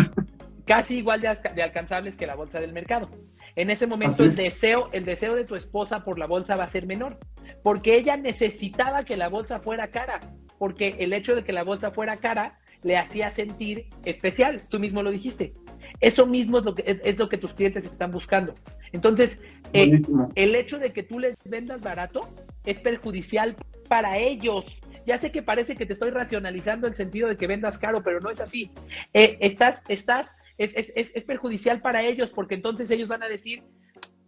Casi 0.66 1.00
igual 1.00 1.20
de, 1.20 1.38
de 1.54 1.62
alcanzables 1.62 2.16
que 2.16 2.26
la 2.26 2.36
bolsa 2.36 2.62
del 2.62 2.72
mercado. 2.72 3.10
En 3.58 3.70
ese 3.70 3.88
momento 3.88 4.24
el 4.24 4.34
deseo, 4.34 4.88
el 4.94 5.04
deseo 5.04 5.36
de 5.36 5.44
tu 5.44 5.56
esposa 5.56 6.06
por 6.06 6.18
la 6.18 6.28
bolsa 6.28 6.56
va 6.56 6.64
a 6.64 6.68
ser 6.68 6.86
menor, 6.86 7.18
porque 7.62 7.98
ella 7.98 8.16
necesitaba 8.16 9.04
que 9.04 9.18
la 9.18 9.28
bolsa 9.28 9.60
fuera 9.60 9.90
cara, 9.90 10.22
porque 10.58 10.96
el 11.00 11.12
hecho 11.12 11.36
de 11.36 11.44
que 11.44 11.52
la 11.52 11.64
bolsa 11.64 11.92
fuera 11.92 12.18
cara 12.18 12.58
le 12.84 12.98
hacía 12.98 13.32
sentir 13.32 13.90
especial, 14.06 14.62
tú 14.70 14.80
mismo 14.80 15.04
lo 15.04 15.12
dijiste. 15.12 15.54
Eso 16.00 16.26
mismo 16.26 16.60
es 16.60 16.66
lo 16.66 16.76
que, 16.76 17.02
es, 17.04 17.20
lo 17.20 17.28
que 17.28 17.38
tus 17.38 17.54
clientes 17.54 17.84
están 17.84 18.12
buscando. 18.12 18.56
Entonces, 18.94 19.40
eh, 19.74 20.02
el 20.36 20.56
hecho 20.56 20.80
de 20.80 20.94
que 20.94 21.04
tú 21.04 21.20
les 21.20 21.36
vendas 21.46 21.82
barato 21.82 22.30
es 22.66 22.80
perjudicial 22.80 23.56
para 23.88 24.18
ellos. 24.18 24.82
Ya 25.06 25.18
sé 25.18 25.32
que 25.32 25.42
parece 25.42 25.76
que 25.76 25.86
te 25.86 25.94
estoy 25.94 26.12
racionalizando 26.12 26.88
el 26.88 26.96
sentido 26.96 27.28
de 27.28 27.38
que 27.38 27.48
vendas 27.48 27.78
caro, 27.78 28.04
pero 28.04 28.20
no 28.20 28.30
es 28.30 28.40
así. 28.40 28.72
Eh, 29.14 29.38
estás, 29.42 29.82
estás, 29.88 30.38
es, 30.58 30.74
es, 30.76 30.92
es, 30.96 31.24
perjudicial 31.24 31.82
para 31.82 32.04
ellos 32.04 32.30
porque 32.30 32.56
entonces 32.56 32.92
ellos 32.92 33.10
van 33.10 33.24
a 33.24 33.28
decir, 33.28 33.64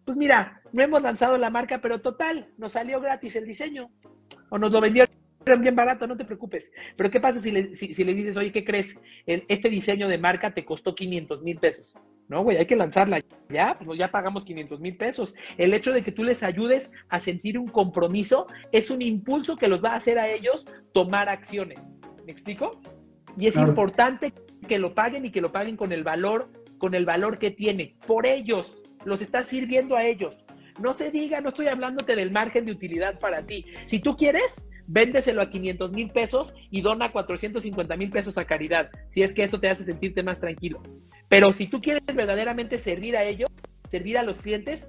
pues 0.05 0.17
mira, 0.17 0.61
no 0.71 0.81
hemos 0.81 1.01
lanzado 1.01 1.37
la 1.37 1.49
marca, 1.49 1.81
pero 1.81 2.01
total, 2.01 2.47
nos 2.57 2.73
salió 2.73 2.99
gratis 2.99 3.35
el 3.35 3.45
diseño 3.45 3.91
o 4.49 4.57
nos 4.57 4.71
lo 4.71 4.81
vendieron 4.81 5.09
bien 5.59 5.75
barato, 5.75 6.07
no 6.07 6.17
te 6.17 6.25
preocupes. 6.25 6.71
Pero 6.95 7.09
¿qué 7.09 7.19
pasa 7.19 7.39
si 7.39 7.51
le, 7.51 7.75
si, 7.75 8.03
le 8.03 8.13
dices, 8.13 8.37
oye, 8.37 8.51
¿qué 8.51 8.63
crees? 8.63 8.99
este 9.25 9.69
diseño 9.69 10.07
de 10.07 10.17
marca 10.17 10.53
te 10.53 10.65
costó 10.65 10.95
500 10.95 11.41
mil 11.41 11.57
pesos. 11.57 11.95
No, 12.32 12.43
güey, 12.43 12.55
hay 12.55 12.65
que 12.65 12.77
lanzarla. 12.77 13.21
Ya, 13.49 13.77
pues 13.84 13.99
ya 13.99 14.09
pagamos 14.09 14.45
500 14.45 14.79
mil 14.79 14.95
pesos. 14.95 15.36
El 15.57 15.73
hecho 15.73 15.91
de 15.91 16.01
que 16.01 16.13
tú 16.13 16.23
les 16.23 16.43
ayudes 16.43 16.89
a 17.09 17.19
sentir 17.19 17.59
un 17.59 17.67
compromiso 17.67 18.47
es 18.71 18.89
un 18.89 19.01
impulso 19.01 19.57
que 19.57 19.67
los 19.67 19.84
va 19.84 19.91
a 19.91 19.95
hacer 19.97 20.17
a 20.17 20.29
ellos 20.29 20.65
tomar 20.93 21.27
acciones. 21.27 21.82
¿Me 22.25 22.32
explico? 22.32 22.79
Y 23.38 23.47
es 23.47 23.57
importante 23.57 24.32
que 24.65 24.79
lo 24.79 24.93
paguen 24.93 25.25
y 25.25 25.32
que 25.32 25.41
lo 25.41 25.51
paguen 25.51 25.75
con 25.75 25.91
el 25.91 26.05
valor, 26.05 26.49
con 26.77 26.95
el 26.95 27.05
valor 27.05 27.38
que 27.38 27.51
tiene. 27.51 27.97
Por 28.07 28.25
ellos, 28.25 28.82
los 29.03 29.21
está 29.21 29.43
sirviendo 29.43 29.97
a 29.97 30.05
ellos. 30.05 30.45
No 30.79 30.93
se 30.93 31.11
diga, 31.11 31.41
no 31.41 31.49
estoy 31.49 31.67
hablándote 31.67 32.15
del 32.15 32.32
margen 32.32 32.65
de 32.65 32.71
utilidad 32.71 33.19
para 33.19 33.45
ti. 33.45 33.65
Si 33.84 33.99
tú 33.99 34.15
quieres, 34.15 34.69
véndeselo 34.88 35.41
a 35.41 35.49
500 35.49 35.91
mil 35.91 36.09
pesos 36.11 36.53
y 36.69 36.79
dona 36.79 37.11
450 37.11 37.97
mil 37.97 38.09
pesos 38.09 38.38
a 38.38 38.45
caridad, 38.45 38.89
si 39.09 39.21
es 39.21 39.34
que 39.34 39.43
eso 39.43 39.59
te 39.59 39.69
hace 39.69 39.84
sentirte 39.84 40.23
más 40.23 40.39
tranquilo. 40.39 40.82
Pero 41.32 41.53
si 41.53 41.65
tú 41.65 41.82
quieres 41.82 42.03
verdaderamente 42.13 42.77
servir 42.77 43.15
a 43.15 43.23
ellos, 43.23 43.49
servir 43.89 44.17
a 44.17 44.23
los 44.23 44.41
clientes, 44.41 44.86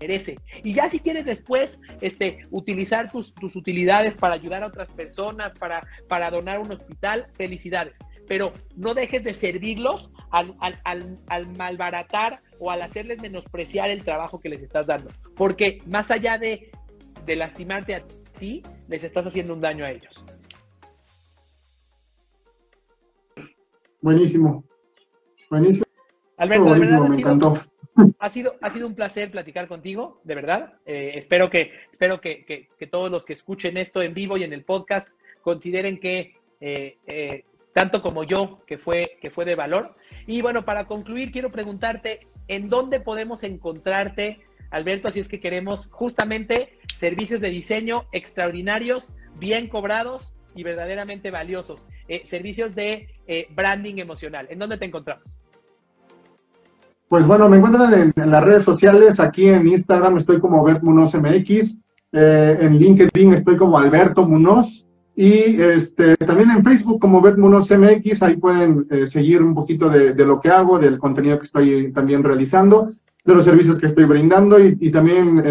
merece. 0.00 0.38
Y 0.64 0.72
ya 0.72 0.88
si 0.88 0.98
quieres 0.98 1.26
después 1.26 1.78
este, 2.00 2.46
utilizar 2.50 3.12
tus, 3.12 3.34
utilidades 3.54 4.14
para 4.16 4.32
ayudar 4.32 4.62
a 4.62 4.68
otras 4.68 4.88
personas, 4.88 5.52
para, 5.58 5.86
para 6.08 6.30
donar 6.30 6.58
un 6.58 6.72
hospital, 6.72 7.26
felicidades. 7.34 7.98
Pero 8.26 8.54
no 8.74 8.94
dejes 8.94 9.22
de 9.24 9.34
servirlos 9.34 10.10
al, 10.30 10.56
al, 10.60 11.20
al 11.26 11.46
malbaratar 11.56 12.40
o 12.58 12.70
al 12.70 12.80
hacerles 12.80 13.20
menospreciar 13.20 13.90
el 13.90 14.04
trabajo 14.04 14.40
que 14.40 14.48
les 14.48 14.62
estás 14.62 14.86
dando. 14.86 15.10
Porque 15.36 15.82
más 15.84 16.10
allá 16.10 16.38
de 16.38 16.70
de 17.26 17.36
lastimarte 17.36 17.96
a 17.96 18.02
ti, 18.38 18.62
les 18.88 19.04
estás 19.04 19.26
haciendo 19.26 19.52
un 19.52 19.60
daño 19.60 19.84
a 19.84 19.90
ellos. 19.90 20.24
Buenísimo. 24.06 24.62
Buenísimo. 25.50 25.84
Alberto, 26.36 26.74
de 26.74 26.78
verdad, 26.78 27.08
me 27.08 27.16
encantó. 27.16 27.60
Ha 28.20 28.30
sido, 28.30 28.54
ha 28.60 28.70
sido 28.70 28.86
un 28.86 28.94
placer 28.94 29.32
platicar 29.32 29.66
contigo, 29.66 30.20
de 30.22 30.36
verdad. 30.36 30.74
Eh, 30.86 31.10
espero 31.16 31.50
que, 31.50 31.72
espero 31.90 32.20
que, 32.20 32.68
todos 32.88 33.10
los 33.10 33.24
que 33.24 33.32
escuchen 33.32 33.76
esto 33.76 34.02
en 34.02 34.14
vivo 34.14 34.36
y 34.36 34.44
en 34.44 34.52
el 34.52 34.62
podcast 34.62 35.08
consideren 35.42 35.98
que 35.98 36.36
eh, 36.60 36.98
eh, 37.08 37.42
tanto 37.72 38.00
como 38.00 38.22
yo, 38.22 38.60
que 38.64 38.78
fue, 38.78 39.18
que 39.20 39.30
fue 39.30 39.44
de 39.44 39.56
valor. 39.56 39.96
Y 40.28 40.40
bueno, 40.40 40.64
para 40.64 40.86
concluir, 40.86 41.32
quiero 41.32 41.50
preguntarte, 41.50 42.28
¿en 42.46 42.68
dónde 42.68 43.00
podemos 43.00 43.42
encontrarte, 43.42 44.38
Alberto? 44.70 45.08
Así 45.08 45.18
es 45.18 45.26
que 45.26 45.40
queremos 45.40 45.88
justamente 45.88 46.78
servicios 46.94 47.40
de 47.40 47.50
diseño 47.50 48.04
extraordinarios, 48.12 49.12
bien 49.40 49.68
cobrados 49.68 50.36
y 50.56 50.62
verdaderamente 50.62 51.30
valiosos. 51.30 51.84
Eh, 52.08 52.22
servicios 52.26 52.74
de 52.74 53.08
eh, 53.26 53.46
branding 53.54 53.98
emocional. 53.98 54.46
¿En 54.50 54.58
dónde 54.58 54.78
te 54.78 54.86
encontramos? 54.86 55.24
Pues 57.08 57.24
bueno, 57.24 57.48
me 57.48 57.58
encuentran 57.58 58.12
en, 58.16 58.30
las 58.30 58.42
redes 58.42 58.64
sociales. 58.64 59.20
Aquí 59.20 59.48
en 59.48 59.68
Instagram 59.68 60.16
estoy 60.16 60.40
como 60.40 60.64
Bert 60.64 60.82
Munoz 60.82 61.14
MX. 61.14 61.78
Eh, 62.12 62.58
en 62.60 62.78
LinkedIn 62.78 63.34
estoy 63.34 63.56
como 63.56 63.78
Alberto 63.78 64.26
Munoz. 64.26 64.88
Y 65.14 65.60
este, 65.60 66.16
también 66.16 66.50
en 66.50 66.64
Facebook 66.64 67.00
como 67.00 67.20
Bert 67.20 67.38
Munoz 67.38 67.70
MX. 67.70 68.22
Ahí 68.22 68.36
pueden 68.36 68.86
seguir 69.06 69.42
un 69.42 69.54
poquito 69.54 69.88
de, 69.88 70.14
lo 70.24 70.40
que 70.40 70.48
hago, 70.48 70.78
del 70.78 70.98
contenido 70.98 71.38
que 71.38 71.46
estoy 71.46 71.92
también 71.92 72.24
realizando, 72.24 72.90
de 73.24 73.34
los 73.34 73.44
servicios 73.44 73.78
que 73.78 73.86
estoy 73.86 74.04
brindando 74.04 74.58
y, 74.58 74.76
y 74.78 74.90
también 74.90 75.42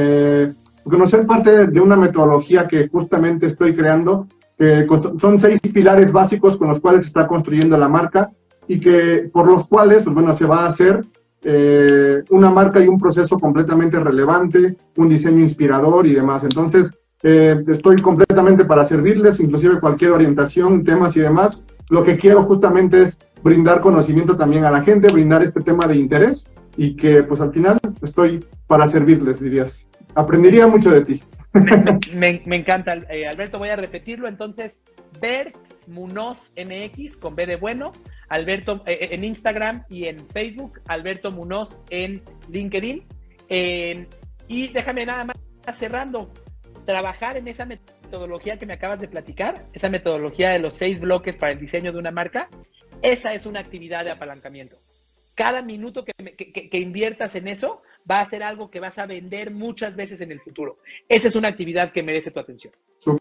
conocer 0.83 1.25
parte 1.25 1.65
de 1.67 1.79
una 1.79 1.95
metodología 1.95 2.67
que 2.67 2.87
justamente 2.87 3.47
estoy 3.47 3.75
creando, 3.75 4.27
que 4.57 4.87
son 5.19 5.39
seis 5.39 5.59
pilares 5.73 6.11
básicos 6.11 6.57
con 6.57 6.69
los 6.69 6.79
cuales 6.79 7.05
se 7.05 7.09
está 7.09 7.27
construyendo 7.27 7.77
la 7.77 7.89
marca 7.89 8.31
y 8.67 8.79
que 8.79 9.29
por 9.31 9.47
los 9.47 9.67
cuales, 9.67 10.03
pues 10.03 10.13
bueno, 10.13 10.33
se 10.33 10.45
va 10.45 10.63
a 10.63 10.67
hacer 10.67 11.03
eh, 11.43 12.23
una 12.29 12.49
marca 12.49 12.79
y 12.79 12.87
un 12.87 12.99
proceso 12.99 13.37
completamente 13.37 13.99
relevante, 13.99 14.77
un 14.97 15.09
diseño 15.09 15.41
inspirador 15.41 16.07
y 16.07 16.13
demás. 16.13 16.43
Entonces, 16.43 16.91
eh, 17.21 17.63
estoy 17.67 17.97
completamente 17.97 18.65
para 18.65 18.85
servirles, 18.85 19.39
inclusive 19.39 19.79
cualquier 19.79 20.11
orientación, 20.11 20.83
temas 20.83 21.15
y 21.15 21.19
demás. 21.19 21.61
Lo 21.89 22.03
que 22.03 22.17
quiero 22.17 22.43
justamente 22.43 23.03
es 23.03 23.19
brindar 23.43 23.81
conocimiento 23.81 24.35
también 24.37 24.65
a 24.65 24.71
la 24.71 24.83
gente, 24.83 25.11
brindar 25.11 25.43
este 25.43 25.61
tema 25.61 25.87
de 25.87 25.97
interés 25.97 26.47
y 26.77 26.95
que 26.95 27.23
pues 27.23 27.39
al 27.41 27.51
final 27.51 27.77
estoy 28.01 28.43
para 28.67 28.87
servirles, 28.87 29.39
dirías 29.39 29.87
aprendería 30.15 30.65
mucho 30.65 30.89
de 30.89 31.01
ti. 31.01 31.23
Me, 32.13 32.41
encanta, 32.55 32.95
eh, 33.09 33.27
Alberto, 33.27 33.57
voy 33.57 33.69
a 33.69 33.75
repetirlo. 33.75 34.27
Entonces, 34.27 34.83
Bert 35.21 35.55
Munoz 35.87 36.51
MX 36.57 37.15
con 37.17 37.35
B 37.35 37.45
de 37.45 37.55
bueno, 37.55 37.93
Alberto 38.27 38.83
eh, 38.85 38.97
eh, 38.99 39.07
en 39.11 39.23
Instagram 39.23 39.85
y 39.89 40.05
en 40.05 40.27
Facebook, 40.29 40.81
Alberto 40.87 41.31
Munoz 41.31 41.79
en 41.89 42.21
LinkedIn. 42.49 43.05
y 44.47 44.67
déjame 44.67 45.05
nada 45.05 45.25
más 45.25 45.37
cerrando, 45.77 46.31
trabajar 46.85 47.37
en 47.37 47.47
esa 47.47 47.65
metodología 47.65 48.57
que 48.57 48.65
me 48.65 48.73
acabas 48.73 48.99
de 48.99 49.07
platicar, 49.07 49.65
esa 49.73 49.89
metodología 49.89 50.49
de 50.49 50.59
los 50.59 50.73
seis 50.73 50.99
bloques 50.99 51.37
para 51.37 51.53
el 51.53 51.59
diseño 51.59 51.91
de 51.91 51.99
una 51.99 52.11
marca, 52.11 52.49
esa 53.01 53.33
es 53.33 53.45
una 53.45 53.61
actividad 53.61 54.03
de 54.03 54.11
apalancamiento 54.11 54.77
cada 55.35 55.61
minuto 55.61 56.03
que, 56.05 56.77
inviertas 56.79 57.35
en 57.35 57.47
eso 57.47 57.81
va 58.09 58.21
a 58.21 58.25
ser 58.25 58.43
algo 58.43 58.69
que 58.69 58.79
vas 58.79 58.97
a 58.97 59.05
vender 59.05 59.51
muchas 59.51 59.95
veces 59.95 60.21
en 60.21 60.31
el 60.31 60.39
futuro. 60.39 60.77
Esa 61.09 61.27
es 61.27 61.35
una 61.35 61.47
actividad 61.47 61.91
que 61.91 62.03
merece 62.03 62.31
tu 62.31 62.39
atención. 62.39 62.73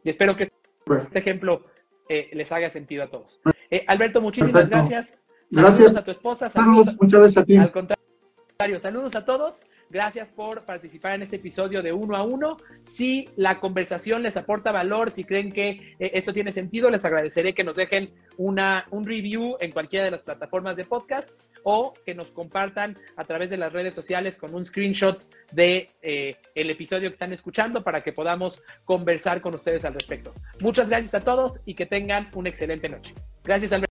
Y 0.02 0.10
espero 0.10 0.36
que 0.36 0.44
este 0.44 1.18
ejemplo 1.18 1.64
eh, 2.08 2.30
les 2.32 2.50
haga 2.52 2.70
sentido 2.70 3.04
a 3.04 3.10
todos. 3.10 3.40
Eh, 3.70 3.84
Alberto, 3.86 4.20
muchísimas 4.20 4.68
gracias. 4.68 5.18
Saludos 5.50 5.78
gracias. 5.78 5.96
a 5.96 6.04
tu 6.04 6.10
esposa. 6.10 6.50
Saludos, 6.50 6.96
muchas 7.00 7.20
gracias 7.20 7.42
a 7.42 7.46
ti. 7.46 7.56
Al 7.56 7.72
contrario, 7.72 8.80
saludos 8.80 9.14
a 9.14 9.24
todos. 9.24 9.64
Gracias 9.94 10.28
por 10.28 10.64
participar 10.64 11.14
en 11.14 11.22
este 11.22 11.36
episodio 11.36 11.80
de 11.80 11.92
uno 11.92 12.16
a 12.16 12.24
uno. 12.24 12.56
Si 12.82 13.28
la 13.36 13.60
conversación 13.60 14.24
les 14.24 14.36
aporta 14.36 14.72
valor, 14.72 15.12
si 15.12 15.22
creen 15.22 15.52
que 15.52 15.94
eh, 16.00 16.10
esto 16.14 16.32
tiene 16.32 16.50
sentido, 16.50 16.90
les 16.90 17.04
agradeceré 17.04 17.54
que 17.54 17.62
nos 17.62 17.76
dejen 17.76 18.12
una, 18.36 18.88
un 18.90 19.04
review 19.04 19.56
en 19.60 19.70
cualquiera 19.70 20.04
de 20.04 20.10
las 20.10 20.22
plataformas 20.22 20.74
de 20.74 20.84
podcast 20.84 21.30
o 21.62 21.94
que 22.04 22.12
nos 22.12 22.32
compartan 22.32 22.98
a 23.14 23.22
través 23.22 23.50
de 23.50 23.56
las 23.56 23.72
redes 23.72 23.94
sociales 23.94 24.36
con 24.36 24.52
un 24.52 24.66
screenshot 24.66 25.22
de 25.52 25.90
eh, 26.02 26.34
episodio 26.56 27.08
que 27.10 27.14
están 27.14 27.32
escuchando 27.32 27.84
para 27.84 28.00
que 28.00 28.12
podamos 28.12 28.60
conversar 28.84 29.40
con 29.40 29.54
ustedes 29.54 29.84
al 29.84 29.94
respecto. 29.94 30.34
Muchas 30.58 30.88
gracias 30.88 31.14
a 31.14 31.20
todos 31.20 31.60
y 31.66 31.74
que 31.74 31.86
tengan 31.86 32.30
una 32.34 32.48
excelente 32.48 32.88
noche. 32.88 33.14
Gracias, 33.44 33.70
Alberto. 33.70 33.82